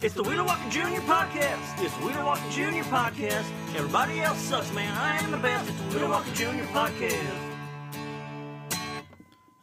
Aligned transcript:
It's 0.00 0.14
the 0.14 0.22
Wheeler 0.22 0.44
Walker 0.44 0.70
Jr. 0.70 1.00
podcast. 1.10 1.82
It's 1.82 1.92
the 1.96 2.06
Wheeler 2.06 2.24
Walker 2.24 2.48
Jr. 2.50 2.84
podcast. 2.88 3.44
Everybody 3.74 4.20
else 4.20 4.38
sucks, 4.38 4.72
man. 4.72 4.96
I 4.96 5.16
am 5.18 5.32
the 5.32 5.38
best. 5.38 5.68
It's 5.68 5.78
the 5.78 5.98
Wheeler 5.98 6.10
Walker 6.10 6.30
Jr. 6.34 6.64
podcast. 6.70 7.36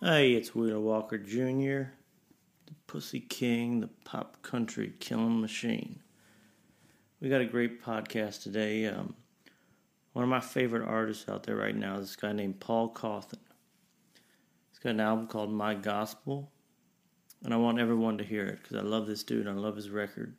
Hey, 0.02 0.34
it's 0.34 0.54
Wheeler 0.54 0.82
Walker 0.82 1.18
Jr., 1.18 1.90
the 2.66 2.74
Pussy 2.86 3.22
King, 3.22 3.80
the 3.80 3.88
pop 4.04 4.42
country 4.42 4.92
killing 5.00 5.40
machine. 5.40 6.02
We 7.22 7.30
got 7.30 7.40
a 7.40 7.46
great 7.46 7.82
podcast 7.82 8.44
today. 8.44 8.88
Um, 8.88 9.16
one 10.12 10.24
of 10.24 10.30
my 10.30 10.42
favorite 10.42 10.86
artists 10.86 11.30
out 11.30 11.44
there 11.44 11.56
right 11.56 11.76
now 11.76 11.96
is 11.96 12.08
this 12.08 12.16
guy 12.18 12.34
named 12.34 12.60
Paul 12.60 12.94
Cauthen. 12.94 13.40
He's 14.70 14.80
got 14.84 14.90
an 14.90 15.00
album 15.00 15.28
called 15.28 15.54
My 15.54 15.76
Gospel, 15.76 16.52
and 17.46 17.54
I 17.54 17.58
want 17.58 17.80
everyone 17.80 18.18
to 18.18 18.24
hear 18.24 18.48
it 18.48 18.60
because 18.62 18.76
I 18.76 18.82
love 18.82 19.06
this 19.06 19.24
dude. 19.24 19.48
I 19.48 19.52
love 19.52 19.76
his 19.76 19.92
record. 19.92 20.34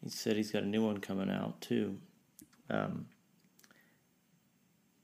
He 0.00 0.08
said 0.08 0.36
he's 0.36 0.52
got 0.52 0.62
a 0.62 0.66
new 0.66 0.84
one 0.86 0.98
coming 0.98 1.28
out 1.28 1.60
too. 1.60 1.98
Um, 2.70 3.06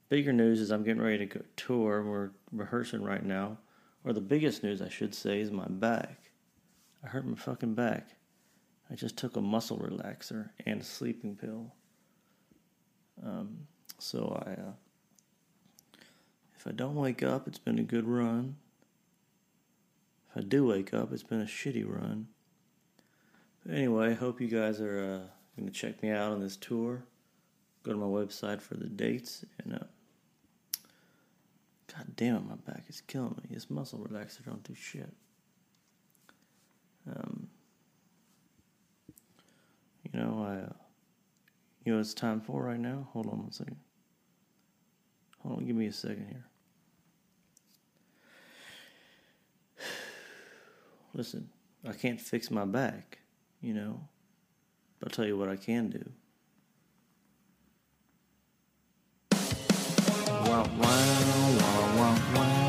bigger 0.07 0.31
news 0.31 0.61
is 0.61 0.71
I'm 0.71 0.83
getting 0.83 1.01
ready 1.01 1.17
to 1.17 1.25
go 1.25 1.41
tour. 1.57 2.03
We're 2.03 2.29
rehearsing 2.53 3.03
right 3.03 3.25
now. 3.25 3.57
Or 4.05 4.13
the 4.13 4.21
biggest 4.21 4.63
news, 4.63 4.81
I 4.81 4.87
should 4.87 5.13
say, 5.13 5.41
is 5.41 5.51
my 5.51 5.67
back. 5.67 6.31
I 7.03 7.07
hurt 7.07 7.27
my 7.27 7.35
fucking 7.35 7.75
back. 7.75 8.15
I 8.89 8.95
just 8.95 9.17
took 9.17 9.35
a 9.35 9.41
muscle 9.41 9.77
relaxer 9.77 10.51
and 10.65 10.81
a 10.81 10.83
sleeping 10.83 11.35
pill. 11.35 11.73
Um, 13.23 13.67
so 13.99 14.41
I, 14.45 14.51
uh, 14.51 14.73
if 16.55 16.65
I 16.65 16.71
don't 16.71 16.95
wake 16.95 17.21
up, 17.21 17.47
it's 17.47 17.59
been 17.59 17.79
a 17.79 17.83
good 17.83 18.07
run. 18.07 18.55
If 20.31 20.37
I 20.37 20.41
do 20.41 20.65
wake 20.65 20.93
up, 20.93 21.11
it's 21.11 21.23
been 21.23 21.41
a 21.41 21.45
shitty 21.45 21.85
run. 21.87 22.27
But 23.65 23.75
anyway, 23.75 24.15
hope 24.15 24.41
you 24.41 24.47
guys 24.47 24.81
are 24.81 24.99
uh, 24.99 25.27
going 25.57 25.67
to 25.67 25.71
check 25.71 26.01
me 26.01 26.09
out 26.09 26.31
on 26.31 26.39
this 26.39 26.57
tour. 26.57 27.03
Go 27.83 27.91
to 27.91 27.97
my 27.97 28.05
website 28.05 28.61
for 28.61 28.75
the 28.75 28.87
dates 28.87 29.45
and. 29.63 29.75
Uh, 29.75 29.85
God 31.95 32.15
damn 32.15 32.35
it, 32.37 32.47
my 32.47 32.55
back 32.55 32.85
is 32.87 33.01
killing 33.01 33.35
me. 33.37 33.49
This 33.53 33.69
muscle 33.69 33.99
relaxer 33.99 34.45
don't 34.45 34.63
do 34.63 34.73
shit. 34.73 35.11
Um, 37.09 37.49
you 40.03 40.19
know, 40.19 40.45
I, 40.47 40.67
uh, 40.67 40.73
you 41.83 41.93
know 41.93 41.99
it's 41.99 42.13
time 42.13 42.39
for 42.39 42.63
right 42.63 42.79
now? 42.79 43.09
Hold 43.11 43.27
on 43.27 43.39
one 43.39 43.51
second. 43.51 43.77
Hold 45.39 45.59
on, 45.59 45.65
give 45.65 45.75
me 45.75 45.87
a 45.87 45.93
second 45.93 46.27
here. 46.29 46.45
Listen, 51.13 51.49
I 51.85 51.91
can't 51.91 52.21
fix 52.21 52.49
my 52.49 52.63
back, 52.63 53.19
you 53.61 53.73
know, 53.73 53.99
but 54.99 55.11
I'll 55.11 55.15
tell 55.15 55.25
you 55.25 55.37
what 55.37 55.49
I 55.49 55.57
can 55.57 55.89
do. 55.89 56.09
Wow, 60.29 60.63
wow, 60.63 60.69
wow, 60.79 61.95
wow, 61.97 62.17
wow, 62.35 62.61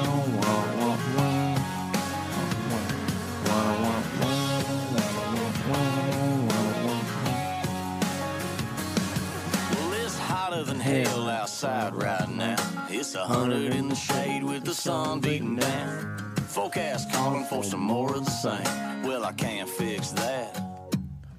Well, 9.70 9.92
it's 10.04 10.18
hotter 10.18 10.64
than 10.64 10.80
hell 10.80 11.28
outside 11.28 11.94
right 11.94 12.28
now. 12.28 12.56
It's 12.88 13.14
a 13.14 13.24
hundred 13.24 13.72
in 13.72 13.88
the 13.88 13.94
shade 13.94 14.42
with 14.42 14.64
the 14.64 14.74
sun 14.74 15.20
beating 15.20 15.56
down. 15.56 16.31
Forecast 16.52 17.10
calling 17.10 17.44
for 17.44 17.64
some 17.64 17.80
more 17.80 18.14
of 18.14 18.26
the 18.26 18.30
same. 18.30 19.02
Well, 19.04 19.24
I 19.24 19.32
can't 19.32 19.66
fix 19.66 20.10
that, 20.10 20.62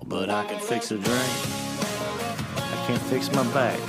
but 0.08 0.32
I 0.32 0.44
can 0.46 0.60
Fix 0.60 0.90
a 0.90 0.96
drink. 0.96 1.30
I 2.58 2.84
can't 2.88 3.02
fix 3.04 3.32
my 3.32 3.44
back. 3.54 3.80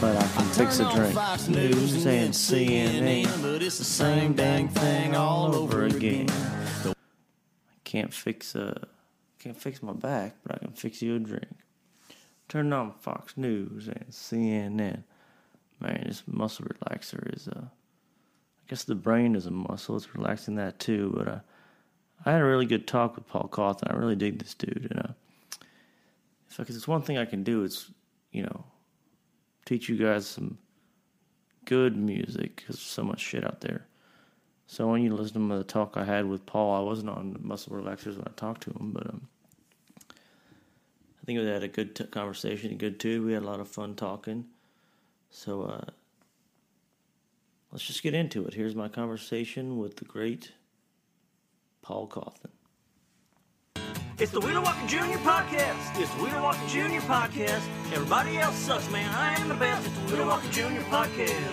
But 0.00 0.16
I 0.16 0.26
can 0.28 0.46
fix 0.46 0.80
a 0.80 0.90
drink. 0.94 1.12
Fox 1.12 1.46
News 1.46 2.06
and 2.06 2.32
CNN, 2.32 3.42
but 3.42 3.62
it's 3.62 3.76
the 3.76 3.84
same 3.84 4.32
dang 4.32 4.68
thing 4.68 5.14
all 5.14 5.54
over 5.54 5.84
again. 5.84 6.30
I 6.86 6.94
can't 7.84 8.14
fix 8.14 8.54
a, 8.54 8.88
can't 9.38 9.60
fix 9.60 9.82
my 9.82 9.92
back, 9.92 10.36
but 10.42 10.54
I 10.54 10.58
can 10.58 10.72
fix 10.72 11.02
you 11.02 11.16
a 11.16 11.18
drink. 11.18 11.48
Turn 12.48 12.72
on 12.72 12.94
Fox 12.94 13.36
News 13.36 13.88
and 13.88 14.06
CNN. 14.08 15.02
Man, 15.80 16.04
this 16.06 16.22
muscle 16.26 16.64
relaxer 16.64 17.36
is 17.36 17.46
uh, 17.48 17.66
I 18.66 18.70
guess 18.70 18.82
the 18.82 18.96
brain 18.96 19.36
is 19.36 19.46
a 19.46 19.52
muscle. 19.52 19.96
It's 19.96 20.14
relaxing 20.14 20.56
that 20.56 20.80
too. 20.80 21.12
But 21.16 21.28
uh, 21.28 21.38
I 22.24 22.32
had 22.32 22.40
a 22.40 22.44
really 22.44 22.66
good 22.66 22.88
talk 22.88 23.14
with 23.14 23.28
Paul 23.28 23.48
Cauthen. 23.52 23.92
I 23.92 23.96
really 23.96 24.16
dig 24.16 24.40
this 24.40 24.54
dude, 24.54 24.88
and 24.90 25.00
uh, 25.00 25.12
if 26.50 26.56
because 26.56 26.74
it's 26.74 26.88
one 26.88 27.02
thing 27.02 27.16
I 27.16 27.26
can 27.26 27.44
do, 27.44 27.62
it's 27.62 27.90
you 28.32 28.42
know 28.42 28.64
teach 29.66 29.88
you 29.88 29.96
guys 29.96 30.26
some 30.26 30.58
good 31.64 31.96
music 31.96 32.56
because 32.56 32.80
so 32.80 33.04
much 33.04 33.20
shit 33.20 33.44
out 33.44 33.60
there. 33.60 33.86
So 34.66 34.88
when 34.88 35.02
you 35.02 35.14
listen 35.14 35.48
to 35.48 35.58
the 35.58 35.64
talk 35.64 35.96
I 35.96 36.04
had 36.04 36.26
with 36.26 36.44
Paul. 36.44 36.74
I 36.74 36.80
wasn't 36.80 37.10
on 37.10 37.38
muscle 37.40 37.76
relaxers 37.76 38.16
when 38.16 38.26
I 38.26 38.32
talked 38.34 38.62
to 38.62 38.70
him, 38.70 38.90
but 38.92 39.06
um, 39.06 39.28
I 40.10 41.24
think 41.24 41.38
we 41.38 41.46
had 41.46 41.62
a 41.62 41.68
good 41.68 41.94
t- 41.94 42.04
conversation, 42.04 42.76
good 42.76 42.98
too. 42.98 43.24
We 43.24 43.32
had 43.32 43.44
a 43.44 43.46
lot 43.46 43.60
of 43.60 43.68
fun 43.68 43.94
talking. 43.94 44.46
So 45.30 45.62
uh, 45.62 45.90
let's 47.72 47.84
just 47.84 48.02
get 48.02 48.14
into 48.14 48.46
it. 48.46 48.54
Here's 48.54 48.74
my 48.74 48.88
conversation 48.88 49.78
with 49.78 49.96
the 49.96 50.04
great 50.04 50.52
Paul 51.82 52.08
Cauthen. 52.08 52.50
It's 54.18 54.32
the 54.32 54.40
Wheeler 54.40 54.62
Walker 54.62 54.86
Jr. 54.86 55.18
podcast. 55.18 56.00
It's 56.00 56.10
the 56.14 56.22
Wheeler 56.22 56.40
Walker 56.40 56.66
Jr. 56.68 57.00
podcast. 57.06 57.62
Everybody 57.92 58.38
else 58.38 58.56
sucks, 58.56 58.90
man. 58.90 59.14
I 59.14 59.38
am 59.38 59.48
the 59.48 59.54
best. 59.54 59.86
It's 59.86 59.98
the 59.98 60.16
Wheeler 60.16 60.26
Walker 60.26 60.48
Jr. 60.48 60.80
podcast. 60.88 61.52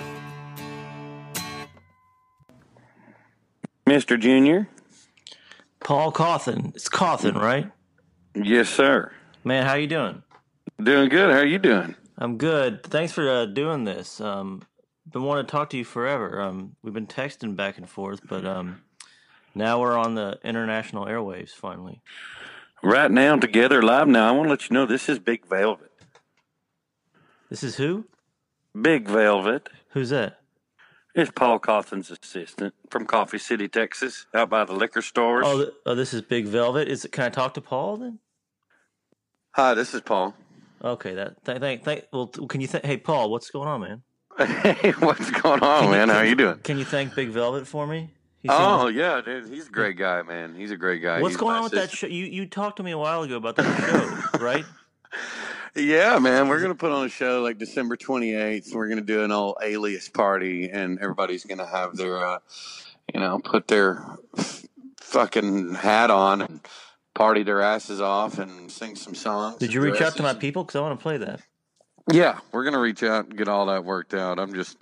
Mr. 3.86 4.18
Junior? 4.18 4.70
Paul 5.82 6.14
Cauthen. 6.14 6.74
It's 6.74 6.88
Cauthen, 6.88 7.36
right? 7.36 7.70
Yes, 8.34 8.70
sir. 8.70 9.12
Man, 9.44 9.66
how 9.66 9.74
you 9.74 9.88
doing? 9.88 10.24
Doing 10.82 11.10
good. 11.10 11.32
How 11.32 11.40
are 11.40 11.46
you 11.46 11.60
doing? 11.60 11.96
I'm 12.18 12.38
good. 12.38 12.84
Thanks 12.84 13.12
for 13.12 13.30
uh, 13.30 13.46
doing 13.46 13.84
this. 13.84 14.22
Um, 14.22 14.64
been 15.10 15.24
wanting 15.24 15.46
to 15.46 15.52
talk 15.52 15.70
to 15.72 15.78
you 15.78 15.86
forever. 15.86 16.42
Um, 16.42 16.76
we've 16.82 16.94
been 16.94 17.08
texting 17.08 17.56
back 17.56 17.78
and 17.78 17.90
forth, 17.90 18.22
but 18.28 18.46
um, 18.46 18.82
now 19.54 19.80
we're 19.80 19.98
on 19.98 20.16
the 20.16 20.40
international 20.44 21.06
airwaves 21.06 21.52
finally. 21.52 22.02
Right 22.82 23.12
now, 23.12 23.36
together 23.38 23.82
live 23.82 24.08
now, 24.08 24.28
I 24.28 24.32
want 24.32 24.48
to 24.48 24.50
let 24.50 24.70
you 24.70 24.74
know 24.74 24.86
this 24.86 25.08
is 25.08 25.20
Big 25.20 25.48
Velvet. 25.48 25.92
This 27.50 27.64
is 27.64 27.78
who? 27.78 28.06
Big 28.80 29.08
Velvet. 29.08 29.70
Who's 29.90 30.10
that? 30.10 30.40
It's 31.16 31.30
Paul 31.30 31.60
Cauthen's 31.60 32.10
assistant 32.10 32.74
from 32.90 33.06
Coffee 33.06 33.38
City, 33.38 33.68
Texas, 33.68 34.26
out 34.34 34.50
by 34.50 34.66
the 34.66 34.74
liquor 34.74 35.04
stores. 35.04 35.46
Oh, 35.48 35.58
th- 35.60 35.74
oh, 35.86 35.94
this 35.94 36.14
is 36.14 36.24
Big 36.24 36.48
Velvet. 36.48 36.88
Is 36.88 37.06
it? 37.06 37.12
Can 37.12 37.24
I 37.24 37.30
talk 37.30 37.54
to 37.54 37.62
Paul 37.62 37.98
then? 37.98 38.18
Hi, 39.52 39.76
this 39.76 39.94
is 39.94 40.02
Paul. 40.02 40.34
Okay, 40.84 41.14
that. 41.14 41.46
Th- 41.46 41.60
thank. 41.60 41.84
Thank. 41.84 42.06
Well, 42.12 42.28
can 42.28 42.62
you? 42.62 42.68
Th- 42.68 42.84
hey, 42.84 42.98
Paul, 42.98 43.30
what's 43.30 43.52
going 43.52 43.68
on, 43.68 43.82
man? 43.82 44.02
Hey, 44.38 44.92
what's 45.00 45.30
going 45.32 45.62
on, 45.62 45.84
Can 45.84 45.92
man? 45.92 46.08
can 46.08 46.16
How 46.16 46.22
you 46.24 46.36
doing? 46.36 46.58
Can 46.60 46.78
you 46.80 46.86
thank 46.86 47.14
Big 47.16 47.30
Velvet 47.30 47.68
for 47.68 47.86
me? 47.86 48.10
He 48.42 48.50
seems- 48.50 48.60
Oh, 48.60 48.88
yeah, 48.88 49.22
dude. 49.22 49.48
He's 49.48 49.68
a 49.68 49.72
great 49.72 49.98
guy, 49.98 50.22
man. 50.24 50.56
He's 50.56 50.72
a 50.72 50.78
great 50.78 51.02
guy. 51.02 51.22
What's 51.22 51.34
He's 51.36 51.40
going 51.40 51.56
on 51.56 51.64
with 51.64 51.74
that 51.74 51.92
show? 51.92 52.08
You 52.08 52.26
you 52.26 52.46
talked 52.48 52.78
to 52.78 52.84
me 52.84 52.92
a 52.92 52.98
while 52.98 53.22
ago 53.24 53.36
about 53.38 53.56
that 53.58 54.24
show, 54.34 54.40
right? 54.44 54.66
Yeah, 55.76 56.20
man, 56.20 56.48
we're 56.50 56.60
gonna 56.62 56.76
put 56.76 56.92
on 56.92 57.06
a 57.06 57.10
show 57.10 57.42
like 57.42 57.58
December 57.58 57.96
twenty 57.96 58.34
eighth. 58.36 58.74
We're 58.74 58.90
gonna 58.90 59.02
do 59.02 59.24
an 59.24 59.32
old 59.32 59.58
alias 59.62 60.10
party, 60.10 60.70
and 60.70 61.00
everybody's 61.00 61.46
gonna 61.46 61.66
have 61.66 61.96
their, 61.96 62.18
uh, 62.26 62.40
you 63.14 63.20
know, 63.20 63.40
put 63.40 63.68
their 63.68 64.04
fucking 65.00 65.76
hat 65.76 66.10
on 66.12 66.42
and 66.42 66.60
party 67.14 67.44
their 67.44 67.62
asses 67.62 68.02
off 68.02 68.40
and 68.40 68.72
sing 68.72 68.96
some 68.96 69.16
songs. 69.16 69.58
Did 69.58 69.74
you 69.74 69.82
reach 69.82 70.02
out 70.02 70.16
to 70.18 70.24
my 70.24 70.34
people? 70.34 70.64
Because 70.64 70.76
I 70.76 70.82
want 70.82 71.00
to 71.00 71.04
play 71.04 71.18
that. 71.18 71.40
Yeah, 72.12 72.40
we're 72.52 72.64
gonna 72.64 72.80
reach 72.80 73.04
out 73.04 73.26
and 73.26 73.38
get 73.38 73.48
all 73.48 73.68
that 73.68 73.86
worked 73.86 74.14
out. 74.14 74.40
I'm 74.40 74.54
just, 74.54 74.78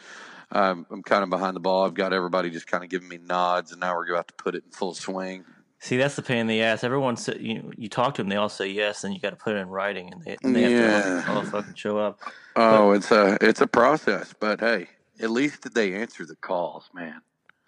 um, 0.52 0.86
I'm 0.90 1.04
kind 1.04 1.24
of 1.24 1.30
behind 1.30 1.56
the 1.56 1.60
ball. 1.60 1.86
I've 1.86 1.94
got 1.94 2.14
everybody 2.14 2.50
just 2.50 2.68
kind 2.68 2.84
of 2.84 2.90
giving 2.90 3.08
me 3.08 3.20
nods, 3.20 3.72
and 3.72 3.80
now 3.80 3.96
we're 3.96 4.12
about 4.12 4.28
to 4.30 4.34
put 4.36 4.56
it 4.56 4.64
in 4.66 4.72
full 4.72 4.94
swing. 4.94 5.46
See, 5.80 5.98
that's 5.98 6.16
the 6.16 6.22
pain 6.22 6.40
in 6.40 6.48
the 6.48 6.62
ass. 6.62 6.84
Everyone 6.84 7.16
say 7.18 7.38
you 7.40 7.72
you 7.78 7.90
talk 7.90 8.16
to 8.16 8.22
them, 8.24 8.30
they 8.30 8.36
all 8.36 8.50
say 8.50 8.68
yes, 8.68 9.04
and 9.04 9.14
you 9.14 9.20
got 9.20 9.32
to 9.32 9.36
put 9.36 9.56
it 9.56 9.60
in 9.60 9.68
writing, 9.68 10.12
and 10.12 10.24
they, 10.24 10.38
and 10.44 10.56
they 10.56 10.62
have 10.64 10.72
Yeah. 10.72 11.22
to 11.24 11.30
all, 11.30 11.38
all 11.38 11.44
fucking 11.44 11.76
show 11.76 11.98
up. 11.98 12.20
Oh, 12.56 12.92
it's 12.92 13.12
a 13.12 13.38
it's 13.42 13.62
a 13.62 13.68
process, 13.68 14.34
but 14.40 14.60
hey, 14.60 14.88
at 15.20 15.30
least 15.30 15.74
they 15.74 15.94
answer 15.94 16.26
the 16.26 16.36
calls, 16.36 16.90
man. 16.94 17.22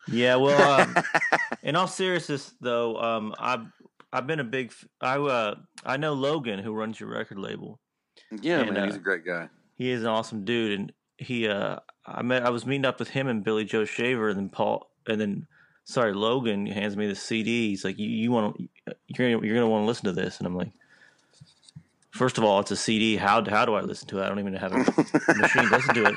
Yeah, 0.07 0.35
well, 0.35 0.81
um, 0.81 0.95
in 1.63 1.75
all 1.75 1.87
seriousness, 1.87 2.53
though, 2.59 2.97
um, 2.97 3.33
I've 3.39 3.65
I've 4.11 4.27
been 4.27 4.39
a 4.39 4.43
big 4.43 4.73
I 4.99 5.17
uh 5.17 5.55
I 5.85 5.97
know 5.97 6.13
Logan 6.13 6.59
who 6.59 6.73
runs 6.73 6.99
your 6.99 7.09
record 7.09 7.37
label. 7.39 7.79
Yeah, 8.41 8.61
And, 8.61 8.73
man, 8.73 8.83
uh, 8.83 8.85
he's 8.85 8.95
a 8.95 8.99
great 8.99 9.25
guy. 9.25 9.49
He 9.75 9.89
is 9.91 10.01
an 10.01 10.07
awesome 10.07 10.45
dude, 10.45 10.79
and 10.79 10.93
he 11.17 11.47
uh 11.47 11.79
I 12.05 12.21
met 12.21 12.45
I 12.45 12.49
was 12.49 12.65
meeting 12.65 12.85
up 12.85 12.99
with 12.99 13.09
him 13.09 13.27
and 13.27 13.43
Billy 13.43 13.65
Joe 13.65 13.85
Shaver, 13.85 14.29
and 14.29 14.37
then 14.37 14.49
Paul, 14.49 14.89
and 15.07 15.19
then 15.19 15.47
sorry 15.83 16.13
Logan 16.13 16.65
hands 16.65 16.95
me 16.95 17.07
the 17.07 17.15
CD. 17.15 17.69
He's 17.69 17.83
like, 17.83 17.97
you 17.99 18.07
you 18.07 18.31
want 18.31 18.55
to 18.57 18.95
you're 19.07 19.31
gonna, 19.31 19.45
you're 19.45 19.55
gonna 19.55 19.69
want 19.69 19.83
to 19.83 19.87
listen 19.87 20.05
to 20.05 20.11
this, 20.11 20.37
and 20.37 20.47
I'm 20.47 20.55
like, 20.55 20.71
first 22.11 22.37
of 22.37 22.43
all, 22.43 22.59
it's 22.59 22.71
a 22.71 22.75
CD. 22.75 23.15
How 23.15 23.43
how 23.49 23.65
do 23.65 23.73
I 23.73 23.81
listen 23.81 24.07
to 24.09 24.19
it? 24.19 24.25
I 24.25 24.29
don't 24.29 24.39
even 24.39 24.53
have 24.53 24.73
a 24.73 24.77
machine 25.37 25.63
to 25.63 25.69
listen 25.69 25.95
to 25.95 26.05
it. 26.05 26.15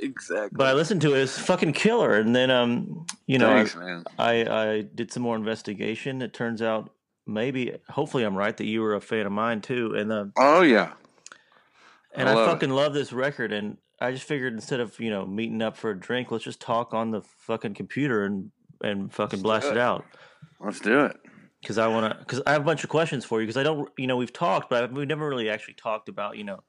Exactly. 0.00 0.50
But 0.52 0.68
I 0.68 0.72
listened 0.74 1.00
to 1.02 1.14
it. 1.14 1.22
It's 1.22 1.38
fucking 1.38 1.72
killer. 1.72 2.14
And 2.14 2.34
then 2.34 2.50
um, 2.50 3.06
you 3.26 3.38
know, 3.38 3.64
Thanks, 3.64 3.76
I. 4.18 4.42
I 4.42 4.64
I 4.70 4.80
did 4.82 5.12
some 5.12 5.22
more 5.22 5.36
investigation. 5.36 6.22
It 6.22 6.32
turns 6.32 6.62
out 6.62 6.90
maybe, 7.28 7.76
hopefully, 7.90 8.24
I'm 8.24 8.36
right 8.36 8.56
that 8.56 8.66
you 8.66 8.82
were 8.82 8.94
a 8.96 9.00
fan 9.00 9.26
of 9.26 9.32
mine 9.32 9.60
too. 9.62 9.94
And 9.94 10.10
the 10.10 10.34
Oh 10.36 10.62
yeah. 10.62 10.94
and 12.14 12.28
I 12.28 12.32
I, 12.32 12.34
love 12.34 12.52
it. 12.52 12.60
fucking 12.60 12.70
love 12.70 12.94
this 12.94 13.12
record. 13.12 13.52
And 13.52 13.78
I 14.00 14.12
just 14.12 14.24
figured 14.24 14.54
instead 14.54 14.80
of 14.80 14.98
you 15.00 15.10
know 15.10 15.26
meeting 15.26 15.62
up 15.62 15.76
for 15.76 15.90
a 15.90 15.98
drink, 15.98 16.30
let's 16.30 16.44
just 16.44 16.60
talk 16.60 16.94
on 16.94 17.10
the 17.12 17.22
fucking 17.22 17.74
computer 17.74 18.24
and 18.24 18.50
and 18.82 19.12
fucking 19.12 19.42
blast 19.42 19.72
it 19.72 19.72
it. 19.72 19.78
out. 19.78 20.06
Let's 20.60 20.80
do 20.80 21.04
it. 21.06 21.16
because 21.62 21.78
I 21.78 21.88
want 21.88 22.12
to 22.12 22.18
because 22.20 22.42
I 22.46 22.52
have 22.52 22.62
a 22.62 22.64
bunch 22.64 22.84
of 22.84 22.90
questions 22.90 23.24
for 23.24 23.40
you 23.40 23.46
because 23.46 23.56
I 23.56 23.62
don't 23.64 23.88
you 23.98 24.06
know 24.06 24.16
we've 24.16 24.32
talked 24.32 24.70
but 24.70 24.92
we've 24.92 25.08
never 25.08 25.28
really 25.28 25.50
actually 25.50 25.74
talked 25.74 26.08
about 26.08 26.36
you 26.36 26.44
know 26.44 26.60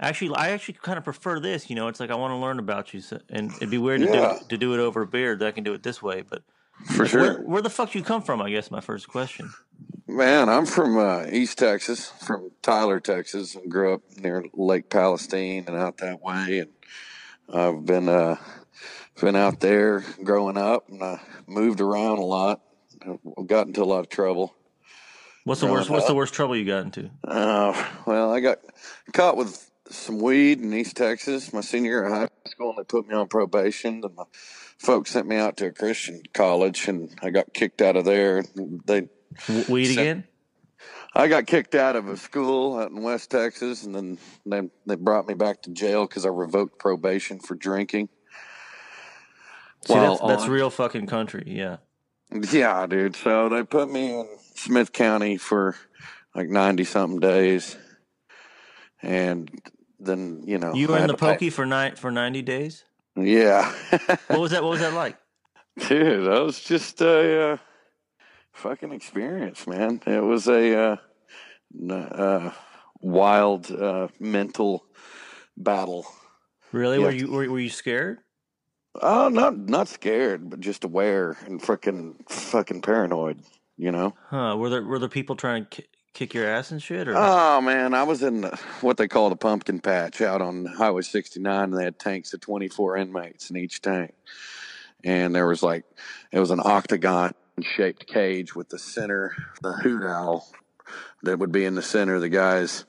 actually 0.00 0.34
I 0.36 0.50
actually 0.50 0.74
kind 0.74 0.98
of 0.98 1.04
prefer 1.04 1.40
this 1.40 1.70
you 1.70 1.76
know 1.76 1.88
it's 1.88 2.00
like 2.00 2.10
I 2.10 2.16
want 2.16 2.32
to 2.32 2.36
learn 2.36 2.58
about 2.58 2.92
you 2.94 3.00
so, 3.00 3.20
and 3.30 3.56
it'd 3.56 3.70
be 3.70 3.78
weird 3.78 4.02
to 4.02 4.08
do 4.08 4.34
to 4.48 4.58
do 4.58 4.74
it 4.74 4.80
over 4.80 5.02
a 5.02 5.06
beer 5.06 5.36
that 5.36 5.46
I 5.46 5.52
can 5.52 5.64
do 5.64 5.74
it 5.74 5.82
this 5.82 6.02
way 6.02 6.22
but 6.28 6.42
For 6.84 7.02
like, 7.02 7.10
sure. 7.10 7.20
where, 7.20 7.42
where 7.42 7.62
the 7.62 7.70
fuck 7.70 7.94
you 7.94 8.02
come 8.02 8.22
from 8.22 8.40
I 8.40 8.50
guess 8.50 8.70
my 8.70 8.80
first 8.80 9.08
question 9.08 9.52
Man, 10.08 10.48
I'm 10.48 10.66
from 10.66 10.96
uh, 10.98 11.26
East 11.32 11.58
Texas, 11.58 12.10
from 12.10 12.52
Tyler, 12.62 13.00
Texas, 13.00 13.56
and 13.56 13.68
grew 13.68 13.94
up 13.94 14.02
near 14.16 14.44
Lake 14.54 14.88
Palestine 14.88 15.64
and 15.66 15.76
out 15.76 15.98
that 15.98 16.22
way. 16.22 16.60
And 16.60 16.70
I've 17.52 17.84
been 17.84 18.08
uh, 18.08 18.36
been 19.20 19.34
out 19.34 19.58
there 19.58 20.04
growing 20.22 20.56
up, 20.56 20.88
and 20.88 21.02
I 21.02 21.20
moved 21.48 21.80
around 21.80 22.18
a 22.18 22.24
lot. 22.24 22.60
Got 23.46 23.66
into 23.66 23.82
a 23.82 23.84
lot 23.84 24.00
of 24.00 24.08
trouble. 24.08 24.54
what's 25.42 25.60
the 25.60 25.66
worst 25.66 25.90
what's 25.90 26.06
the 26.06 26.14
worst 26.14 26.34
trouble 26.34 26.56
you 26.56 26.64
got 26.64 26.84
into 26.84 27.10
Uh, 27.24 27.72
well, 28.06 28.32
I 28.32 28.38
got 28.38 28.58
caught 29.12 29.36
with 29.36 29.68
some 29.88 30.20
weed 30.20 30.60
in 30.60 30.72
East 30.72 30.96
Texas 30.96 31.52
my 31.52 31.62
senior 31.62 31.90
year 31.90 32.04
of 32.04 32.12
high 32.12 32.28
school, 32.46 32.70
and 32.70 32.78
they 32.78 32.84
put 32.84 33.08
me 33.08 33.14
on 33.14 33.26
probation. 33.26 34.02
And 34.04 34.14
my 34.14 34.24
folks 34.78 35.10
sent 35.10 35.26
me 35.26 35.36
out 35.36 35.56
to 35.58 35.66
a 35.66 35.72
Christian 35.72 36.22
college, 36.32 36.88
and 36.88 37.10
I 37.22 37.30
got 37.30 37.52
kicked 37.54 37.82
out 37.82 37.96
of 37.96 38.04
there. 38.04 38.44
They 38.86 39.08
weed 39.68 39.86
So- 39.94 40.00
again 40.00 40.24
I 41.16 41.28
got 41.28 41.46
kicked 41.46 41.74
out 41.74 41.96
of 41.96 42.08
a 42.08 42.16
school 42.18 42.78
out 42.78 42.90
in 42.90 43.00
West 43.02 43.30
Texas, 43.30 43.84
and 43.84 43.94
then 43.94 44.18
they 44.44 44.68
they 44.84 44.96
brought 44.96 45.26
me 45.26 45.32
back 45.32 45.62
to 45.62 45.70
jail 45.70 46.06
because 46.06 46.26
I 46.26 46.28
revoked 46.28 46.78
probation 46.78 47.38
for 47.38 47.54
drinking. 47.54 48.10
see 49.86 49.94
that's, 49.94 50.20
that's 50.20 50.46
real 50.46 50.68
fucking 50.68 51.06
country 51.06 51.44
yeah 51.46 51.78
Yeah, 52.52 52.86
dude. 52.86 53.16
So 53.16 53.48
they 53.48 53.62
put 53.62 53.90
me 53.90 54.12
in 54.20 54.28
Smith 54.56 54.92
County 54.92 55.38
for 55.38 55.74
like 56.34 56.48
ninety 56.48 56.84
something 56.84 57.18
days, 57.18 57.78
and 59.00 59.50
then 59.98 60.42
you 60.44 60.58
know 60.58 60.74
you 60.74 60.88
were 60.88 60.98
in 60.98 61.06
the 61.06 61.14
pokey 61.14 61.48
for 61.48 61.64
nine 61.64 61.96
for 61.96 62.10
ninety 62.10 62.42
days 62.42 62.84
Yeah, 63.16 63.72
what 64.26 64.40
was 64.40 64.50
that 64.50 64.62
what 64.62 64.70
was 64.70 64.80
that 64.80 64.92
like 64.92 65.16
dude, 65.88 66.26
that 66.26 66.42
was 66.42 66.60
just 66.60 67.00
a 67.00 67.52
uh, 67.52 67.56
fucking 68.52 68.92
experience, 68.92 69.66
man. 69.66 70.00
It 70.06 70.22
was 70.22 70.48
a 70.48 70.78
uh, 70.78 70.96
uh, 71.90 72.52
wild 73.00 73.70
uh, 73.70 74.08
mental 74.18 74.84
battle. 75.56 76.06
really 76.72 76.98
Yeah. 76.98 77.04
were 77.04 77.10
you 77.10 77.30
were, 77.30 77.50
were 77.50 77.60
you 77.60 77.70
scared 77.70 78.18
Oh, 79.02 79.28
not 79.28 79.58
not 79.58 79.88
scared, 79.88 80.48
but 80.48 80.60
just 80.60 80.84
aware 80.84 81.36
and 81.44 81.60
freaking 81.60 82.14
fucking 82.30 82.82
paranoid. 82.82 83.42
You 83.76 83.92
know. 83.92 84.14
huh 84.30 84.56
were 84.58 84.70
there 84.70 84.82
were 84.82 84.98
there 84.98 85.08
people 85.08 85.36
trying 85.36 85.66
to 85.66 85.82
kick 86.16 86.32
your 86.32 86.48
ass 86.48 86.70
and 86.70 86.82
shit 86.82 87.08
or 87.08 87.14
Oh 87.14 87.60
man, 87.60 87.92
I 87.92 88.02
was 88.04 88.22
in 88.22 88.40
the, 88.40 88.58
what 88.80 88.96
they 88.96 89.06
call 89.06 89.28
the 89.28 89.36
pumpkin 89.36 89.80
patch 89.80 90.22
out 90.22 90.40
on 90.40 90.64
Highway 90.64 91.02
69, 91.02 91.64
and 91.64 91.76
they 91.76 91.84
had 91.84 91.98
tanks 91.98 92.32
of 92.32 92.40
24 92.40 92.96
inmates 92.96 93.50
in 93.50 93.58
each 93.58 93.82
tank. 93.82 94.14
And 95.04 95.34
there 95.34 95.46
was 95.46 95.62
like, 95.62 95.84
it 96.32 96.40
was 96.40 96.50
an 96.50 96.60
octagon 96.64 97.34
shaped 97.60 98.06
cage 98.06 98.56
with 98.56 98.70
the 98.70 98.78
center, 98.78 99.36
the 99.60 99.74
hoot 99.74 100.04
owl 100.04 100.48
that 101.22 101.38
would 101.38 101.52
be 101.52 101.66
in 101.66 101.74
the 101.74 101.82
center. 101.82 102.18
The 102.18 102.30
guys 102.30 102.86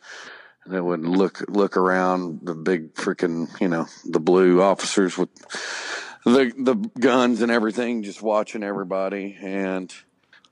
that 0.66 0.84
would 0.84 1.02
look 1.02 1.44
look 1.50 1.76
around 1.76 2.40
the 2.44 2.56
big 2.56 2.94
freaking, 2.94 3.50
you 3.60 3.68
know, 3.68 3.88
the 4.06 4.22
blue 4.22 4.62
officers 4.62 5.18
with 5.18 5.30
the 6.24 6.54
the 6.58 6.76
guns 6.98 7.42
and 7.42 7.52
everything, 7.52 8.04
just 8.04 8.22
watching 8.22 8.64
everybody. 8.64 9.38
And 9.42 9.94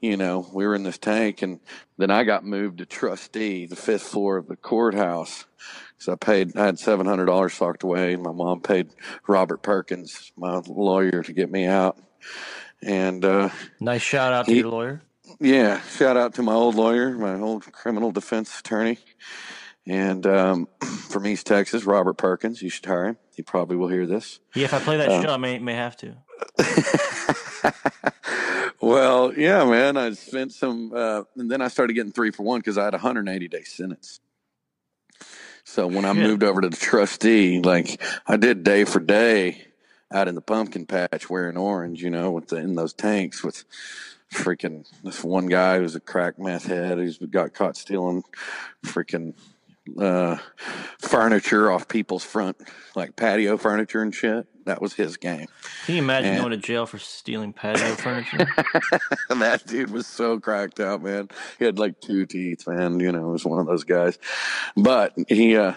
you 0.06 0.18
know, 0.18 0.48
we 0.54 0.66
were 0.66 0.75
in 0.75 0.84
this 0.84 0.98
tank, 0.98 1.42
and 1.42 1.60
then 1.98 2.12
I 2.12 2.24
got 2.24 2.44
moved 2.46 2.78
to 2.80 2.86
trustee, 2.86 3.66
the 3.66 3.75
fifth 3.75 4.04
floor 4.04 4.38
of 4.38 4.48
the 4.48 4.56
courthouse. 4.56 5.46
So 5.98 6.12
I 6.13 6.16
paid, 6.16 6.56
I 6.57 6.66
had 6.66 6.78
seven 6.80 7.06
hundred 7.06 7.25
dollars 7.25 7.54
socked 7.54 7.84
away. 7.84 8.16
My 8.16 8.31
mom 8.31 8.62
paid 8.62 8.90
Robert 9.28 9.62
Perkins, 9.63 10.31
my 10.38 10.62
lawyer, 10.68 11.24
to 11.24 11.34
get 11.34 11.50
me 11.52 11.66
out. 11.66 11.98
And 12.84 13.24
uh, 13.25 13.50
Nice 13.80 14.02
shout 14.02 14.31
out 14.34 14.46
to 14.46 14.52
He- 14.52 14.60
your 14.60 14.69
lawyer. 14.69 15.02
yeah, 15.40 15.81
shout 15.98 16.18
out 16.18 16.36
to 16.36 16.44
my 16.44 16.54
old 16.54 16.75
lawyer, 16.75 17.12
my 17.18 17.40
old 17.40 17.72
criminal 17.72 18.12
defense 18.12 18.60
attorney, 18.60 19.00
and 19.88 20.25
um, 20.28 20.68
from 21.10 21.25
East 21.25 21.48
Texas, 21.48 21.84
Robert 21.86 22.13
Perkins. 22.18 22.62
You 22.62 22.69
should 22.69 22.86
hire 22.86 23.06
him. 23.06 23.18
He 23.36 23.42
probably 23.42 23.75
will 23.78 23.88
hear 23.90 24.06
this. 24.06 24.40
Yeah, 24.54 24.66
if 24.66 24.74
I 24.74 24.80
play 24.80 24.98
that 24.98 25.10
Uh, 25.10 25.22
show, 25.24 25.30
I 25.30 25.38
may 25.38 25.58
may 25.60 25.74
have 25.74 25.98
to. 25.98 26.16
well, 28.86 29.34
yeah, 29.36 29.66
man. 29.66 29.98
I 29.98 30.12
spent 30.12 30.54
some, 30.54 30.92
uh, 30.94 31.24
and 31.36 31.50
then 31.50 31.60
I 31.60 31.70
started 31.70 31.94
getting 31.94 32.12
three 32.12 32.30
for 32.30 32.44
one 32.44 32.60
because 32.60 32.78
I 32.78 32.84
had 32.84 32.94
a 32.94 32.98
180 32.98 33.48
day 33.48 33.64
sentence. 33.64 34.20
So 35.64 35.88
when 35.88 36.06
I 36.06 36.14
moved 36.14 36.44
over 36.44 36.62
to 36.62 36.70
the 36.70 36.78
trustee, 36.78 37.60
like 37.62 38.00
I 38.28 38.38
did 38.38 38.64
day 38.64 38.84
for 38.84 39.00
day 39.00 39.66
out 40.14 40.28
in 40.28 40.36
the 40.36 40.42
pumpkin 40.42 40.86
patch 40.86 41.32
wearing 41.32 41.58
orange, 41.58 42.04
you 42.04 42.12
know, 42.12 42.30
with 42.30 42.50
the, 42.50 42.58
in 42.58 42.76
those 42.76 42.94
tanks 42.94 43.44
with 43.44 43.66
freaking 44.32 44.86
this 45.04 45.24
one 45.24 45.48
guy 45.48 45.80
who's 45.80 45.96
a 45.96 46.00
crack 46.00 46.38
meth 46.38 46.68
head 46.68 47.00
who's 47.00 47.18
got 47.18 47.56
caught 47.56 47.78
stealing 47.78 48.24
freaking 48.86 49.34
uh, 50.00 50.38
furniture 51.00 51.72
off 51.72 51.88
people's 51.88 52.24
front, 52.24 52.58
like 52.96 53.16
patio 53.16 53.58
furniture 53.58 54.02
and 54.02 54.14
shit. 54.14 54.48
That 54.66 54.82
was 54.82 54.94
his 54.94 55.18
game. 55.18 55.46
Can 55.86 55.96
you 55.96 56.02
imagine 56.02 56.32
And- 56.32 56.40
going 56.40 56.52
to 56.52 56.58
jail 56.58 56.86
for 56.88 56.98
stealing 56.98 57.54
patio 57.54 57.94
furniture? 57.96 58.48
And 59.30 59.42
that 59.42 59.66
dude 59.68 59.92
was 59.92 60.08
so 60.08 60.40
cracked 60.40 60.80
out, 60.80 61.04
man. 61.04 61.30
He 61.60 61.65
had 61.65 61.77
like 61.77 62.01
two 62.01 62.25
teeth, 62.25 62.68
man. 62.68 63.00
You 63.00 63.12
know, 63.12 63.20
he 63.20 63.32
was 63.32 63.46
one 63.46 63.60
of 63.60 63.68
those 63.68 63.84
guys. 63.84 64.18
But 64.75 65.13
he, 65.27 65.56
uh, 65.56 65.74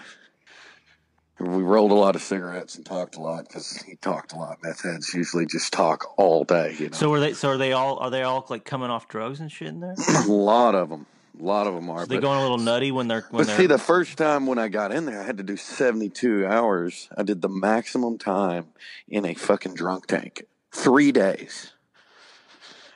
we 1.39 1.61
rolled 1.63 1.91
a 1.91 1.95
lot 1.95 2.15
of 2.15 2.21
cigarettes 2.23 2.75
and 2.75 2.85
talked 2.85 3.15
a 3.15 3.21
lot 3.21 3.47
because 3.47 3.71
he 3.83 3.95
talked 3.95 4.33
a 4.33 4.35
lot. 4.37 4.57
Meth 4.63 4.81
heads 4.83 5.13
usually 5.13 5.45
just 5.45 5.71
talk 5.71 6.05
all 6.17 6.43
day, 6.43 6.75
you 6.79 6.89
know. 6.89 6.97
so 6.97 7.13
are 7.13 7.19
they? 7.19 7.33
So 7.33 7.49
are 7.49 7.57
they 7.57 7.71
all? 7.73 7.97
Are 7.99 8.09
they 8.09 8.23
all 8.23 8.45
like 8.49 8.65
coming 8.65 8.89
off 8.89 9.07
drugs 9.07 9.39
and 9.39 9.49
shit 9.51 9.67
in 9.69 9.79
there? 9.79 9.95
a 10.17 10.21
lot 10.27 10.75
of 10.75 10.89
them, 10.89 11.05
a 11.39 11.43
lot 11.43 11.67
of 11.67 11.73
them 11.75 11.89
are. 11.89 11.99
Are 11.99 12.05
they 12.05 12.15
but- 12.15 12.21
going 12.21 12.37
a 12.39 12.41
little 12.41 12.57
nutty 12.57 12.91
when 12.91 13.07
they're 13.07 13.25
when 13.29 13.41
But 13.41 13.47
they're? 13.47 13.57
see, 13.57 13.65
the 13.67 13.77
first 13.77 14.17
time 14.17 14.45
when 14.45 14.57
I 14.59 14.67
got 14.67 14.91
in 14.91 15.05
there, 15.05 15.21
I 15.21 15.23
had 15.23 15.37
to 15.37 15.43
do 15.43 15.55
72 15.57 16.45
hours. 16.45 17.09
I 17.17 17.23
did 17.23 17.41
the 17.41 17.49
maximum 17.49 18.17
time 18.17 18.67
in 19.07 19.25
a 19.25 19.33
fucking 19.33 19.73
drunk 19.75 20.07
tank. 20.07 20.43
Three 20.71 21.11
days. 21.11 21.71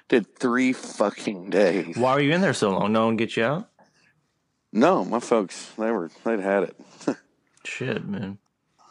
Did 0.10 0.38
three 0.38 0.74
fucking 0.74 1.50
days. 1.50 1.98
why 1.98 2.14
were 2.16 2.22
you 2.22 2.34
in 2.34 2.42
there 2.42 2.54
so 2.54 2.72
long? 2.72 2.92
No 2.92 3.06
one 3.06 3.16
get 3.18 3.36
you 3.38 3.44
out? 3.44 3.70
No, 4.72 5.06
my 5.06 5.20
folks, 5.20 5.72
they 5.78 5.90
were, 5.92 6.10
they'd 6.24 6.40
had 6.40 6.64
it. 6.64 6.76
Shit, 7.64 8.06
man. 8.08 8.38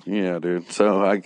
Yeah, 0.05 0.39
dude. 0.39 0.73
So 0.73 1.05
I, 1.05 1.23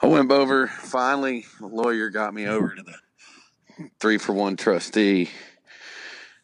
I 0.00 0.06
went 0.06 0.30
over. 0.32 0.66
Finally, 0.66 1.44
a 1.60 1.66
lawyer 1.66 2.08
got 2.10 2.34
me 2.34 2.46
over 2.46 2.74
to 2.74 2.82
the 2.82 3.88
three 4.00 4.18
for 4.18 4.32
one 4.32 4.56
trustee, 4.56 5.30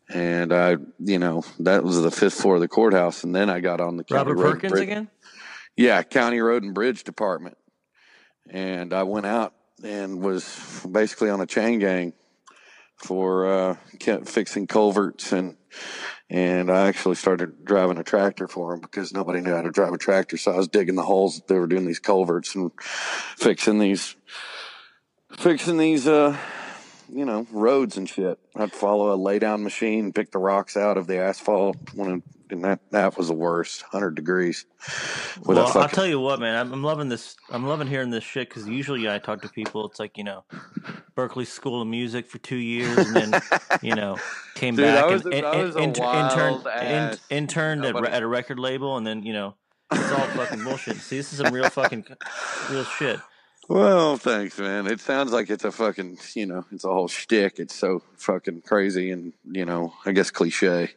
and 0.09 0.53
I, 0.53 0.77
you 0.99 1.19
know, 1.19 1.45
that 1.61 1.85
was 1.85 2.01
the 2.01 2.11
fifth 2.11 2.35
floor 2.35 2.57
of 2.57 2.61
the 2.61 2.69
courthouse, 2.69 3.25
and 3.25 3.35
then 3.35 3.51
I 3.51 3.61
got 3.61 3.81
on 3.81 3.97
the 3.97 4.05
county 4.05 4.33
Robert 4.33 4.35
road 4.37 4.45
and 4.45 4.55
Perkins 4.55 4.73
bridge- 4.73 4.83
again? 4.83 5.11
Yeah, 5.77 6.03
County 6.03 6.41
Road 6.41 6.63
and 6.63 6.75
Bridge 6.75 7.03
Department, 7.05 7.57
and 8.51 8.93
I 8.93 9.05
went 9.05 9.27
out 9.27 9.55
and 9.83 10.21
was 10.23 10.87
basically 10.91 11.31
on 11.31 11.41
a 11.41 11.47
chain 11.47 11.79
gang 11.79 12.13
for 12.97 13.47
uh, 13.47 13.77
fixing 14.25 14.67
culverts 14.67 15.33
and. 15.33 15.57
And 16.31 16.71
I 16.71 16.89
actually 16.89 17.17
started 17.17 17.63
driving 17.63 17.99
a 17.99 18.03
tractor 18.03 18.49
for 18.49 18.71
them 18.71 18.81
because 18.81 19.13
nobody 19.13 19.43
knew 19.43 19.53
how 19.55 19.61
to 19.61 19.71
drive 19.71 19.93
a 19.93 19.99
tractor. 19.99 20.39
So 20.39 20.51
I 20.51 20.57
was 20.57 20.67
digging 20.67 20.95
the 20.95 21.03
holes 21.03 21.37
that 21.37 21.47
they 21.47 21.59
were 21.59 21.67
doing 21.67 21.85
these 21.85 21.99
culverts 21.99 22.55
and 22.55 22.71
fixing 23.37 23.79
these, 23.79 24.17
fixing 25.37 25.77
these, 25.77 26.09
uh, 26.09 26.39
you 27.13 27.25
know, 27.25 27.47
roads 27.53 27.97
and 27.97 28.09
shit. 28.09 28.39
I'd 28.57 28.73
follow 28.73 29.13
a 29.13 29.17
lay 29.17 29.39
down 29.39 29.63
machine, 29.63 30.13
pick 30.13 30.31
the 30.33 30.39
rocks 30.39 30.77
out 30.77 30.97
of 30.97 31.07
the 31.07 31.19
asphalt. 31.19 31.77
When 31.95 32.23
and 32.51 32.65
that 32.65 32.81
that 32.91 33.17
was 33.17 33.29
the 33.29 33.35
worst, 33.35 33.81
hundred 33.83 34.15
degrees. 34.15 34.67
With 35.47 35.57
Well, 35.57 35.67
a 35.67 35.79
I'll 35.81 35.89
tell 35.89 36.07
you 36.07 36.21
what, 36.21 36.39
man. 36.39 36.55
I'm, 36.55 36.71
I'm 36.73 36.83
loving 36.85 37.09
this. 37.09 37.35
I'm 37.51 37.67
loving 37.67 37.87
hearing 37.87 38.11
this 38.11 38.25
shit 38.25 38.49
because 38.49 38.69
usually 38.69 39.09
I 39.11 39.19
talk 39.19 39.41
to 39.43 39.49
people. 39.49 39.87
It's 39.87 39.99
like 39.99 40.19
you 40.19 40.25
know, 40.25 40.45
Berklee 41.17 41.47
School 41.47 41.81
of 41.81 41.89
Music 41.89 42.27
for 42.27 42.37
two 42.39 42.57
years, 42.57 42.99
and 42.99 43.17
then 43.17 43.41
you 43.81 43.95
know, 43.95 44.19
came 44.55 44.77
Dude, 44.77 44.85
back 44.85 45.07
was 45.11 45.25
and, 45.25 45.33
a- 45.35 45.37
and, 45.39 45.47
I 45.47 45.63
was 45.63 45.77
a 45.77 45.79
and, 45.79 45.97
inter- 45.97 46.05
interned, 46.05 46.65
wild-ass- 46.65 47.21
in, 47.31 47.37
interned 47.39 47.85
at, 47.87 47.97
at 48.07 48.23
a 48.23 48.27
record 48.27 48.59
label, 48.59 48.99
and 48.99 49.07
then 49.07 49.23
you 49.23 49.33
know, 49.33 49.55
it's 49.91 50.13
all 50.13 50.27
fucking 50.29 50.63
bullshit. 50.63 50.97
See, 50.97 51.17
this 51.17 51.33
is 51.33 51.39
some 51.39 51.55
real 51.55 51.71
fucking 51.71 52.05
real 52.71 52.85
shit. 52.85 53.19
Well, 53.69 54.17
thanks, 54.17 54.59
man. 54.59 54.87
It 54.87 55.01
sounds 55.01 55.33
like 55.33 55.51
it's 55.51 55.65
a 55.65 55.73
fucking, 55.73 56.19
you 56.35 56.47
know, 56.47 56.65
it's 56.73 56.85
a 56.85 56.89
whole 56.89 57.09
shtick. 57.09 57.59
It's 57.59 57.75
so 57.75 58.03
fucking 58.17 58.63
crazy 58.63 59.11
and 59.11 59.33
you 59.51 59.65
know, 59.65 59.93
I 60.05 60.13
guess 60.13 60.31
cliche. 60.31 60.91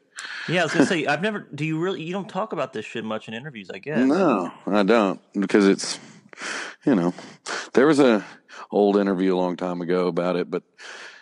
Yeah, 0.48 0.62
I 0.62 0.64
was 0.64 0.74
gonna 0.74 0.86
say, 0.86 1.06
I've 1.06 1.22
never. 1.22 1.40
Do 1.40 1.66
you 1.66 1.80
really? 1.80 2.02
You 2.02 2.14
don't 2.14 2.30
talk 2.30 2.54
about 2.54 2.74
this 2.74 2.86
shit 2.86 3.04
much 3.04 3.28
in 3.28 3.34
interviews, 3.34 3.70
I 3.74 3.80
guess. 3.80 4.00
No, 4.00 4.52
I 4.66 4.84
don't 4.84 5.20
because 5.34 5.68
it's 5.68 6.00
you 6.86 6.96
know 6.96 7.14
there 7.74 7.88
was 7.88 8.00
a 8.00 8.26
old 8.72 8.98
interview 8.98 9.36
a 9.36 9.38
long 9.38 9.58
time 9.58 9.82
ago 9.82 10.08
about 10.08 10.36
it, 10.36 10.50
but 10.50 10.64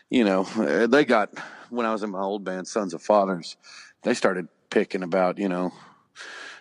you 0.10 0.24
know 0.24 0.48
uh, 0.58 0.88
they 0.88 1.06
got 1.06 1.30
when 1.70 1.86
I 1.86 1.92
was 1.92 2.04
in 2.04 2.12
my 2.12 2.22
old 2.22 2.44
band, 2.44 2.68
Sons 2.68 2.94
of 2.94 3.02
Fathers, 3.02 3.58
they 4.04 4.14
started 4.14 4.48
picking 4.70 5.04
about 5.04 5.38
you 5.40 5.50
know 5.50 5.72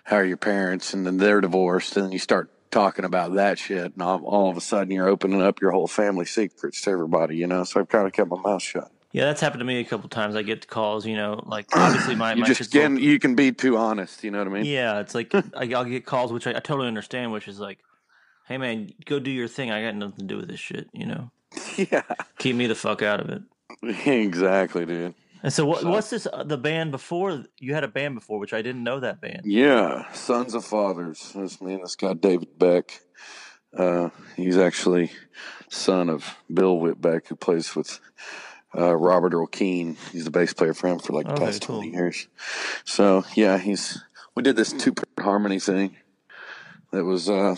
how 0.04 0.16
are 0.16 0.24
your 0.24 0.36
parents 0.36 0.94
and 0.94 1.06
then 1.06 1.16
they're 1.16 1.40
divorced 1.40 1.96
and 1.96 2.06
then 2.06 2.12
you 2.12 2.18
start 2.18 2.50
talking 2.72 3.04
about 3.04 3.34
that 3.34 3.58
shit 3.58 3.92
and 3.92 4.02
all, 4.02 4.24
all 4.24 4.50
of 4.50 4.56
a 4.56 4.60
sudden 4.60 4.90
you're 4.90 5.08
opening 5.08 5.40
up 5.40 5.60
your 5.60 5.70
whole 5.70 5.86
family 5.86 6.24
secrets 6.24 6.80
to 6.82 6.90
everybody, 6.90 7.36
you 7.36 7.46
know. 7.46 7.62
So 7.62 7.78
I've 7.80 7.88
kind 7.88 8.06
of 8.06 8.12
kept 8.12 8.28
my 8.30 8.40
mouth 8.40 8.62
shut. 8.62 8.90
Yeah, 9.12 9.26
that's 9.26 9.42
happened 9.42 9.60
to 9.60 9.66
me 9.66 9.78
a 9.78 9.84
couple 9.84 10.08
times. 10.08 10.34
I 10.34 10.42
get 10.42 10.66
calls, 10.66 11.06
you 11.06 11.16
know, 11.16 11.42
like 11.46 11.66
obviously 11.76 12.16
my 12.16 12.32
You 12.32 12.40
my 12.40 12.46
just 12.46 12.72
can 12.72 12.96
you 12.96 13.20
can 13.20 13.36
be 13.36 13.52
too 13.52 13.76
honest, 13.76 14.24
you 14.24 14.32
know 14.32 14.38
what 14.38 14.48
I 14.48 14.50
mean? 14.50 14.64
Yeah, 14.64 14.98
it's 15.00 15.14
like 15.14 15.32
I, 15.54 15.72
I'll 15.74 15.84
get 15.84 16.06
calls, 16.06 16.32
which 16.32 16.46
I, 16.46 16.50
I 16.50 16.60
totally 16.60 16.88
understand, 16.88 17.30
which 17.30 17.46
is 17.46 17.60
like, 17.60 17.78
hey 18.48 18.58
man, 18.58 18.90
go 19.04 19.20
do 19.20 19.30
your 19.30 19.48
thing. 19.48 19.70
I 19.70 19.82
got 19.82 19.94
nothing 19.94 20.18
to 20.18 20.24
do 20.24 20.38
with 20.38 20.48
this 20.48 20.60
shit, 20.60 20.88
you 20.92 21.06
know. 21.06 21.30
Yeah, 21.76 22.02
Keep 22.38 22.56
me 22.56 22.66
the 22.66 22.74
fuck 22.74 23.02
out 23.02 23.20
of 23.20 23.30
it. 23.30 23.42
exactly, 24.06 24.84
dude. 24.84 25.14
And 25.42 25.52
so, 25.52 25.64
what, 25.66 25.80
So- 25.80 25.90
what's 25.90 26.10
this? 26.10 26.26
Uh, 26.32 26.44
the 26.44 26.58
band 26.58 26.90
before 26.92 27.44
you 27.58 27.74
had 27.74 27.84
a 27.84 27.88
band 27.88 28.14
before, 28.14 28.38
which 28.38 28.52
I 28.52 28.62
didn't 28.62 28.84
know 28.84 29.00
that 29.00 29.20
band. 29.20 29.42
Yeah, 29.44 30.10
Sons 30.12 30.54
of 30.54 30.64
Fathers. 30.64 31.32
That's 31.34 31.60
me 31.60 31.74
and 31.74 31.82
this 31.84 31.96
guy 31.96 32.14
David 32.14 32.58
Beck. 32.58 33.00
Uh, 33.76 34.10
he's 34.36 34.58
actually 34.58 35.10
son 35.68 36.10
of 36.10 36.36
Bill 36.52 36.76
Whitbeck, 36.78 37.28
who 37.28 37.36
plays 37.36 37.74
with 37.74 37.98
uh, 38.76 38.94
Robert 38.94 39.32
Earl 39.34 39.46
Keen. 39.46 39.96
He's 40.12 40.24
the 40.26 40.30
bass 40.30 40.52
player 40.52 40.74
for 40.74 40.88
him 40.88 40.98
for 40.98 41.12
like 41.14 41.26
the 41.26 41.32
Okay, 41.32 41.44
past 41.46 41.66
cool. 41.66 41.76
twenty 41.78 41.92
years. 41.92 42.28
So 42.84 43.24
yeah, 43.34 43.58
he's 43.58 44.02
we 44.34 44.42
did 44.42 44.56
this 44.56 44.72
two 44.72 44.92
part 44.92 45.08
harmony 45.18 45.58
thing 45.58 45.96
that 46.92 47.04
was 47.04 47.28
uh, 47.30 47.56